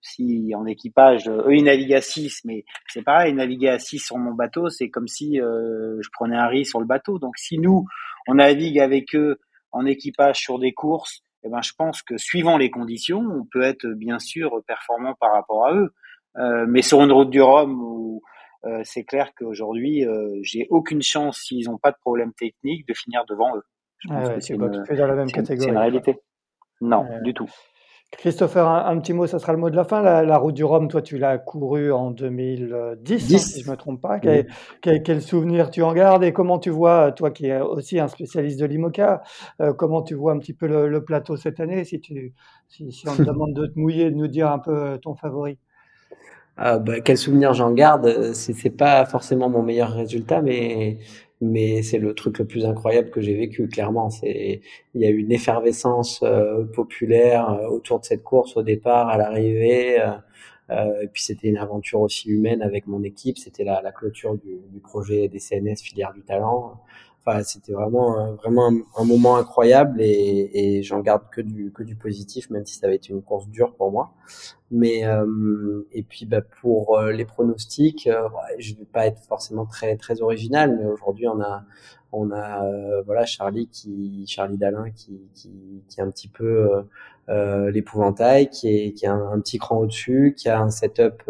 si 0.00 0.54
en 0.54 0.64
équipage, 0.64 1.28
eux 1.28 1.54
ils 1.54 1.64
naviguent 1.64 1.94
à 1.94 2.00
6, 2.00 2.42
mais 2.44 2.64
c'est 2.88 3.02
pareil, 3.02 3.32
naviguer 3.34 3.68
à 3.68 3.78
6 3.78 3.98
sur 3.98 4.16
mon 4.16 4.32
bateau, 4.32 4.70
c'est 4.70 4.90
comme 4.90 5.08
si 5.08 5.36
je 5.36 6.08
prenais 6.12 6.36
un 6.36 6.46
riz 6.46 6.64
sur 6.64 6.80
le 6.80 6.86
bateau. 6.86 7.18
Donc 7.18 7.36
si 7.36 7.58
nous, 7.58 7.86
on 8.28 8.34
navigue 8.34 8.78
avec 8.78 9.14
eux 9.14 9.40
en 9.72 9.84
équipage 9.86 10.38
sur 10.38 10.58
des 10.58 10.72
courses, 10.72 11.22
eh 11.42 11.50
ben, 11.50 11.60
je 11.62 11.72
pense 11.76 12.00
que 12.02 12.16
suivant 12.16 12.56
les 12.56 12.70
conditions, 12.70 13.20
on 13.20 13.44
peut 13.44 13.62
être 13.62 13.86
bien 13.86 14.18
sûr 14.18 14.62
performant 14.66 15.14
par 15.20 15.32
rapport 15.32 15.66
à 15.66 15.74
eux. 15.74 15.92
Euh, 16.36 16.66
mais 16.68 16.82
sur 16.82 17.02
une 17.02 17.12
route 17.12 17.30
du 17.30 17.40
Rhum 17.40 17.80
où 17.80 18.22
euh, 18.64 18.80
c'est 18.84 19.04
clair 19.04 19.30
qu'aujourd'hui, 19.36 20.04
euh, 20.04 20.38
j'ai 20.42 20.66
aucune 20.70 21.02
chance 21.02 21.38
s'ils 21.38 21.66
n'ont 21.68 21.78
pas 21.78 21.90
de 21.90 21.96
problème 22.00 22.32
technique 22.32 22.86
de 22.88 22.94
finir 22.94 23.24
devant 23.28 23.56
eux. 23.56 23.62
Je 23.98 24.08
pense 24.08 24.28
que 24.28 24.40
c'est 24.40 24.54
une, 24.54 24.60
dans 24.60 25.06
la 25.06 25.14
même 25.14 25.30
catégorie. 25.30 25.60
C'est 25.60 25.70
une 25.70 25.78
réalité. 25.78 26.20
Non, 26.80 27.06
du 27.22 27.32
tout. 27.32 27.48
Christopher, 28.16 28.66
un, 28.68 28.98
petit 29.00 29.12
mot, 29.12 29.26
ça 29.26 29.38
sera 29.38 29.52
le 29.52 29.58
mot 29.58 29.70
de 29.70 29.76
la 29.76 29.84
fin. 29.84 30.02
La, 30.02 30.38
route 30.38 30.54
du 30.54 30.64
Rhum, 30.64 30.88
toi, 30.88 31.02
tu 31.02 31.18
l'as 31.18 31.38
couru 31.38 31.92
en 31.92 32.10
2010, 32.10 33.34
hein, 33.34 33.38
si 33.38 33.60
je 33.60 33.66
ne 33.66 33.72
me 33.72 33.76
trompe 33.76 34.00
pas. 34.00 34.20
Quel, 34.20 35.22
souvenir 35.22 35.70
tu 35.70 35.82
en 35.82 35.92
gardes 35.92 36.24
et 36.24 36.32
comment 36.32 36.58
tu 36.58 36.70
vois, 36.70 37.12
toi 37.12 37.30
qui 37.30 37.46
es 37.46 37.60
aussi 37.60 37.98
un 37.98 38.08
spécialiste 38.08 38.60
de 38.60 38.66
l'IMOCA, 38.66 39.22
euh, 39.60 39.72
comment 39.72 40.02
tu 40.02 40.14
vois 40.14 40.32
un 40.32 40.38
petit 40.38 40.54
peu 40.54 40.66
le, 40.66 41.04
plateau 41.04 41.36
cette 41.36 41.60
année 41.60 41.84
si, 41.84 42.00
tu, 42.00 42.34
si, 42.68 43.04
on 43.08 43.16
te 43.16 43.22
demande 43.22 43.54
de 43.54 43.66
te 43.66 43.78
mouiller, 43.78 44.10
de 44.10 44.16
nous 44.16 44.28
dire 44.28 44.50
un 44.50 44.58
peu 44.58 44.98
ton 45.02 45.14
favori? 45.14 45.58
Bah, 46.56 47.00
quel 47.04 47.16
souvenir 47.18 47.52
j'en 47.54 47.72
garde 47.72 48.32
C'est 48.32 48.70
pas 48.70 49.04
forcément 49.06 49.48
mon 49.48 49.62
meilleur 49.62 49.92
résultat, 49.92 50.42
mais 50.42 50.98
mais 51.40 51.82
c'est 51.82 51.98
le 51.98 52.14
truc 52.14 52.38
le 52.38 52.46
plus 52.46 52.64
incroyable 52.64 53.10
que 53.10 53.20
j'ai 53.20 53.34
vécu 53.34 53.68
clairement. 53.68 54.10
C'est 54.10 54.60
il 54.94 55.00
y 55.00 55.04
a 55.04 55.10
eu 55.10 55.18
une 55.18 55.32
effervescence 55.32 56.20
euh, 56.22 56.64
populaire 56.64 57.50
euh, 57.50 57.68
autour 57.68 58.00
de 58.00 58.04
cette 58.04 58.22
course 58.22 58.56
au 58.56 58.62
départ 58.62 59.08
à 59.08 59.18
l'arrivée 59.18 60.00
euh, 60.00 60.12
euh, 60.70 61.02
et 61.02 61.08
puis 61.08 61.22
c'était 61.22 61.48
une 61.48 61.58
aventure 61.58 62.00
aussi 62.00 62.30
humaine 62.30 62.62
avec 62.62 62.86
mon 62.86 63.02
équipe. 63.02 63.38
C'était 63.38 63.64
la, 63.64 63.82
la, 63.82 63.92
clôture 63.92 64.36
du, 64.36 64.60
du, 64.70 64.80
projet 64.80 65.28
des 65.28 65.38
CNS 65.38 65.76
filière 65.82 66.12
du 66.14 66.22
talent 66.22 66.80
Enfin, 67.26 67.42
c'était 67.42 67.72
vraiment 67.72 68.34
vraiment 68.34 68.70
un, 68.96 69.04
moment 69.04 69.36
incroyable 69.36 70.02
et, 70.02 70.50
et 70.52 70.82
j'en 70.82 71.00
garde 71.00 71.22
que 71.30 71.40
du 71.40 71.72
que 71.72 71.82
du 71.82 71.96
positif, 71.96 72.50
même 72.50 72.66
si 72.66 72.76
ça 72.76 72.86
avait 72.86 72.96
été 72.96 73.12
une 73.14 73.22
course 73.22 73.48
dure 73.48 73.74
pour 73.76 73.90
moi. 73.90 74.12
Mais 74.70 75.06
euh, 75.06 75.86
et 75.92 76.02
puis 76.02 76.26
bah, 76.26 76.40
pour 76.60 76.98
euh, 76.98 77.12
les 77.12 77.24
pronostics, 77.24 78.06
euh, 78.08 78.28
je 78.58 78.74
vais 78.74 78.84
pas 78.84 79.06
être 79.06 79.20
forcément 79.22 79.66
très 79.66 79.96
très 79.96 80.20
original, 80.20 80.76
mais 80.78 80.86
aujourd'hui 80.86 81.28
on 81.28 81.40
a 81.40 81.64
on 82.12 82.30
a 82.30 82.64
euh, 82.66 83.02
voilà 83.02 83.24
Charlie 83.24 83.68
qui 83.68 84.24
Charlie 84.26 84.58
Dalin 84.58 84.90
qui 84.90 85.20
qui, 85.34 85.82
qui 85.88 86.00
est 86.00 86.02
un 86.02 86.10
petit 86.10 86.28
peu 86.28 86.84
euh, 87.28 87.70
l'épouvantail, 87.70 88.50
qui 88.50 88.68
est 88.68 88.92
qui 88.92 89.06
a 89.06 89.14
un, 89.14 89.40
petit 89.40 89.58
cran 89.58 89.78
au-dessus, 89.78 90.34
qui 90.36 90.48
a 90.48 90.60
un 90.60 90.70
setup 90.70 91.22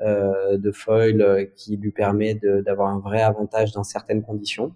de 0.00 0.72
foil 0.72 1.50
qui 1.56 1.76
lui 1.76 1.90
permet 1.90 2.34
d'avoir 2.34 2.88
un 2.88 3.00
vrai 3.00 3.20
avantage 3.22 3.72
dans 3.72 3.84
certaines 3.84 4.22
conditions. 4.22 4.72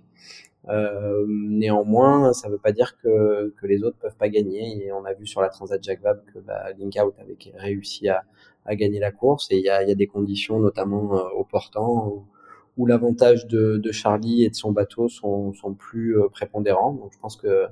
Euh, 0.68 1.24
néanmoins, 1.28 2.32
ça 2.32 2.48
ne 2.48 2.52
veut 2.52 2.58
pas 2.58 2.72
dire 2.72 2.96
que, 2.98 3.52
les 3.62 3.82
autres 3.82 3.96
peuvent 3.98 4.16
pas 4.16 4.28
gagner. 4.28 4.86
Et 4.86 4.92
on 4.92 5.04
a 5.04 5.12
vu 5.12 5.26
sur 5.26 5.40
la 5.40 5.48
Transat 5.48 5.82
Jacques 5.82 6.02
Vabre 6.02 6.22
que 6.32 6.38
bah, 6.38 6.72
Linkout 6.78 7.14
avait 7.18 7.36
réussi 7.56 8.08
à, 8.08 8.22
à, 8.64 8.76
gagner 8.76 8.98
la 8.98 9.12
course. 9.12 9.48
Et 9.50 9.58
il 9.58 9.64
y 9.64 9.70
a, 9.70 9.94
des 9.94 10.06
conditions, 10.06 10.58
notamment 10.58 11.16
euh, 11.16 11.28
au 11.36 11.44
portant, 11.44 12.26
où, 12.76 12.86
l'avantage 12.86 13.46
de, 13.46 13.80
Charlie 13.92 14.44
et 14.44 14.50
de 14.50 14.54
son 14.54 14.72
bateau 14.72 15.08
sont, 15.08 15.52
plus 15.78 16.18
euh, 16.18 16.28
prépondérants. 16.28 16.92
Donc 16.92 17.12
je 17.12 17.18
pense 17.18 17.36
que 17.36 17.66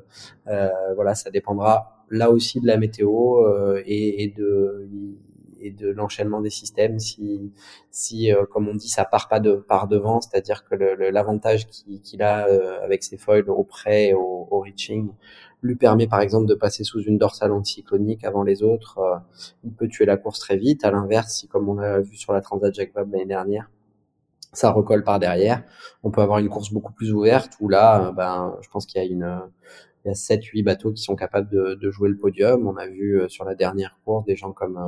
euh, 0.49 0.69
voilà, 0.95 1.15
ça 1.15 1.31
dépendra 1.31 2.05
là 2.11 2.31
aussi 2.31 2.61
de 2.61 2.67
la 2.67 2.77
météo 2.77 3.45
euh, 3.45 3.83
et 3.87 4.33
de 4.37 4.89
et 5.63 5.71
de 5.71 5.89
l'enchaînement 5.89 6.41
des 6.41 6.51
systèmes. 6.51 6.99
Si, 6.99 7.53
si 7.91 8.33
euh, 8.33 8.45
comme 8.47 8.69
on 8.69 8.75
dit, 8.75 8.89
ça 8.89 9.05
part 9.05 9.29
pas 9.29 9.41
de 9.41 9.55
par 9.55 9.89
devant, 9.89 10.21
c'est-à-dire 10.21 10.65
que 10.65 10.75
l'avantage 10.75 11.67
qu'il 11.69 12.23
a 12.23 12.47
euh, 12.49 12.83
avec 12.85 13.03
ses 13.03 13.17
foils 13.17 13.49
au 13.49 13.65
près 13.65 14.09
et 14.09 14.15
au, 14.15 14.49
au, 14.51 14.61
reaching 14.61 15.11
lui 15.63 15.77
permet 15.77 16.09
par 16.09 16.21
exemple 16.21 16.47
de 16.47 16.55
passer 16.55 16.83
sous 16.83 17.03
une 17.03 17.19
dorsale 17.19 17.53
anticyclonique 17.53 18.25
avant 18.25 18.43
les 18.43 18.63
autres. 18.63 18.99
Euh, 18.99 19.19
il 19.65 19.73
peut 19.73 19.89
tuer 19.89 20.05
la 20.05 20.17
course 20.17 20.41
très 20.41 20.57
vite. 20.57 20.85
À 20.85 20.91
l'inverse, 20.91 21.35
si 21.35 21.49
comme 21.49 21.69
on 21.69 21.75
l'a 21.75 22.01
vu 22.01 22.17
sur 22.17 22.33
la 22.33 22.41
Transat 22.41 22.75
Jacques 22.75 22.93
Vabre 22.95 23.13
l'année 23.13 23.27
dernière, 23.27 23.71
ça 24.53 24.71
recolle 24.73 25.05
par 25.05 25.19
derrière. 25.21 25.63
On 26.03 26.11
peut 26.11 26.21
avoir 26.21 26.39
une 26.39 26.49
course 26.49 26.73
beaucoup 26.73 26.93
plus 26.93 27.13
ouverte 27.13 27.53
où 27.61 27.69
là, 27.69 28.13
ben, 28.13 28.57
je 28.61 28.69
pense 28.69 28.87
qu'il 28.87 29.01
y 29.01 29.05
a 29.05 29.09
une, 29.09 29.41
il 30.05 30.09
y 30.09 30.11
a 30.11 30.15
7 30.15 30.45
8 30.45 30.63
bateaux 30.63 30.93
qui 30.93 31.03
sont 31.03 31.17
capables 31.17 31.49
de, 31.49 31.75
de, 31.75 31.91
jouer 31.91 32.11
le 32.11 32.19
podium. 32.19 32.67
On 32.67 32.77
a 32.77 32.87
vu 32.87 33.23
sur 33.29 33.45
la 33.45 33.55
dernière 33.55 33.99
course 34.05 34.27
des 34.27 34.37
gens 34.37 34.53
comme 34.53 34.79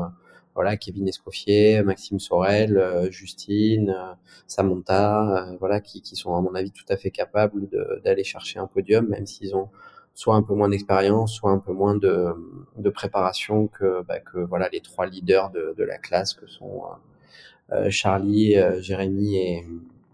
voilà 0.54 0.76
Kevin 0.76 1.08
Escoffier, 1.08 1.82
Maxime 1.82 2.20
Sorel, 2.20 2.76
euh, 2.78 3.10
Justine, 3.10 3.90
euh, 3.90 4.14
Samantha, 4.46 5.48
euh, 5.50 5.56
voilà 5.58 5.80
qui, 5.80 6.00
qui 6.00 6.16
sont 6.16 6.34
à 6.34 6.40
mon 6.40 6.54
avis 6.54 6.70
tout 6.70 6.84
à 6.88 6.96
fait 6.96 7.10
capables 7.10 7.68
d'aller 8.04 8.24
chercher 8.24 8.58
un 8.58 8.66
podium, 8.66 9.08
même 9.08 9.26
s'ils 9.26 9.56
ont 9.56 9.68
soit 10.14 10.36
un 10.36 10.42
peu 10.42 10.54
moins 10.54 10.68
d'expérience, 10.68 11.34
soit 11.34 11.50
un 11.50 11.58
peu 11.58 11.72
moins 11.72 11.96
de, 11.96 12.90
préparation 12.90 13.66
que, 13.66 14.02
bah, 14.02 14.20
que 14.20 14.38
voilà 14.38 14.68
les 14.72 14.80
trois 14.80 15.06
leaders 15.06 15.50
de, 15.50 15.82
la 15.82 15.98
classe 15.98 16.34
que 16.34 16.46
sont 16.46 16.82
Charlie, 17.90 18.54
Jérémy 18.80 19.64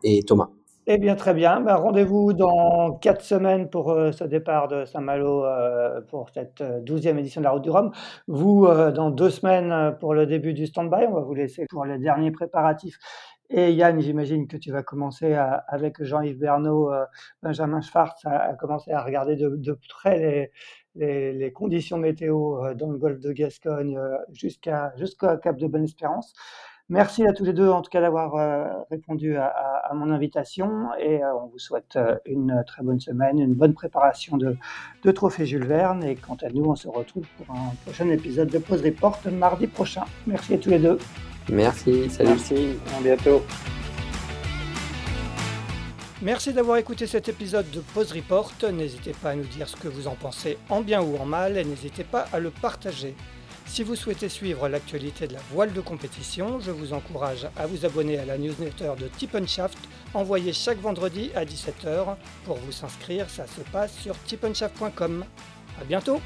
et 0.03 0.23
Thomas. 0.23 0.49
Eh 0.93 0.99
bien, 0.99 1.15
très 1.15 1.35
bien. 1.35 1.61
Ben, 1.61 1.77
rendez-vous 1.77 2.33
dans 2.33 2.97
quatre 2.97 3.23
semaines 3.23 3.71
pour 3.71 3.93
euh, 3.93 4.11
ce 4.11 4.25
départ 4.25 4.67
de 4.67 4.85
Saint-Malo 4.85 5.45
euh, 5.45 6.01
pour 6.01 6.31
cette 6.31 6.61
euh, 6.63 6.81
douzième 6.81 7.17
édition 7.17 7.41
de 7.41 7.45
la 7.45 7.53
Route 7.53 7.63
du 7.63 7.71
Rhum. 7.71 7.93
Vous, 8.27 8.67
dans 8.67 9.11
deux 9.11 9.31
semaines 9.31 9.97
pour 10.01 10.15
le 10.15 10.27
début 10.27 10.53
du 10.53 10.67
stand-by. 10.67 11.07
On 11.09 11.15
va 11.15 11.21
vous 11.21 11.35
laisser 11.35 11.65
pour 11.71 11.85
les 11.85 11.99
derniers 11.99 12.33
préparatifs. 12.33 12.99
Et 13.51 13.73
Yann, 13.73 14.01
j'imagine 14.01 14.49
que 14.49 14.57
tu 14.57 14.73
vas 14.73 14.83
commencer 14.83 15.33
avec 15.69 16.03
Jean-Yves 16.03 16.39
Bernot, 16.41 16.91
Benjamin 17.41 17.81
Schwartz, 17.81 18.25
à, 18.25 18.55
commencer 18.55 18.91
à 18.91 19.05
regarder 19.05 19.37
de, 19.37 19.79
près 19.89 20.51
les, 20.97 21.33
les, 21.33 21.53
conditions 21.53 21.99
météo 21.99 22.75
dans 22.75 22.91
le 22.91 22.99
golfe 22.99 23.21
de 23.21 23.31
Gascogne 23.31 23.97
jusqu'à 24.33 24.93
jusqu'au 24.97 25.37
Cap 25.39 25.57
de 25.57 25.69
Bonne-Espérance. 25.69 26.33
Merci 26.91 27.25
à 27.25 27.33
tous 27.33 27.45
les 27.45 27.53
deux, 27.53 27.69
en 27.69 27.83
tout 27.83 27.91
cas, 27.91 28.01
d'avoir 28.01 28.35
euh, 28.35 28.65
répondu 28.91 29.37
à, 29.37 29.93
mon 29.95 30.11
invitation 30.11 30.89
et 30.99 31.23
euh, 31.23 31.35
on 31.41 31.47
vous 31.47 31.59
souhaite 31.61 31.95
euh, 31.95 32.17
une 32.27 32.65
très 32.67 32.83
bonne 32.83 32.99
semaine, 32.99 33.39
une 33.39 33.55
bonne 33.55 33.75
préparation 33.75 34.37
de, 34.37 34.57
de 35.05 35.11
Trophée 35.13 35.47
Jules 35.47 35.67
Verne 35.67 36.03
et 36.03 36.17
quant 36.17 36.37
à 36.43 36.49
nous, 36.49 36.65
on 36.65 36.75
se 36.75 36.89
retrouve 36.89 37.25
pour 37.39 37.55
un 37.55 37.73
prochain 37.85 38.09
épisode 38.09 38.49
de 38.49 38.59
Pause 38.59 38.83
Report 38.83 39.21
mardi 39.31 39.69
prochain. 39.69 40.03
Merci 40.27 40.55
à 40.55 40.59
tous 40.59 40.71
les 40.71 40.81
deux. 40.81 40.99
Merci, 41.49 42.11
salut. 42.11 42.31
Merci, 42.31 42.79
à 42.99 43.01
bientôt. 43.01 43.43
Merci 46.23 46.53
d'avoir 46.53 46.79
écouté 46.79 47.07
cet 47.07 47.29
épisode 47.29 47.71
de 47.71 47.81
Pause 47.95 48.11
Report. 48.11 48.51
N'hésitez 48.73 49.13
pas 49.13 49.31
à 49.31 49.35
nous 49.37 49.45
dire 49.45 49.69
ce 49.69 49.77
que 49.77 49.87
vous 49.87 50.09
en 50.09 50.17
pensez 50.17 50.59
en 50.69 50.81
bien 50.81 51.01
ou 51.01 51.17
en 51.19 51.25
mal 51.25 51.57
et 51.57 51.65
n'hésitez 51.65 52.03
pas 52.03 52.27
à 52.33 52.41
le 52.41 52.51
partager. 52.51 53.15
Si 53.73 53.85
vous 53.85 53.95
souhaitez 53.95 54.29
suivre 54.29 54.69
l'actualité 54.69 55.29
de 55.29 55.35
la 55.35 55.41
voile 55.53 55.73
de 55.73 55.81
compétition, 55.81 56.59
je 56.59 56.73
vous 56.73 56.93
encourage 56.93 57.47
à 57.57 57.69
vous 57.69 57.87
abonner 57.87 58.19
à 58.19 58.25
la 58.25 58.37
newsletter 58.37 58.95
de 58.99 59.07
Tippenshaft 59.07 59.79
envoyée 60.13 60.53
chaque 60.53 60.81
vendredi 60.81 61.31
à 61.37 61.45
17h. 61.45 62.17
Pour 62.45 62.57
vous 62.57 62.85
inscrire, 62.85 63.31
ça 63.31 63.47
se 63.47 63.61
passe 63.71 63.97
sur 63.97 64.21
tippenshaft.com. 64.25 65.25
A 65.81 65.85
bientôt 65.85 66.21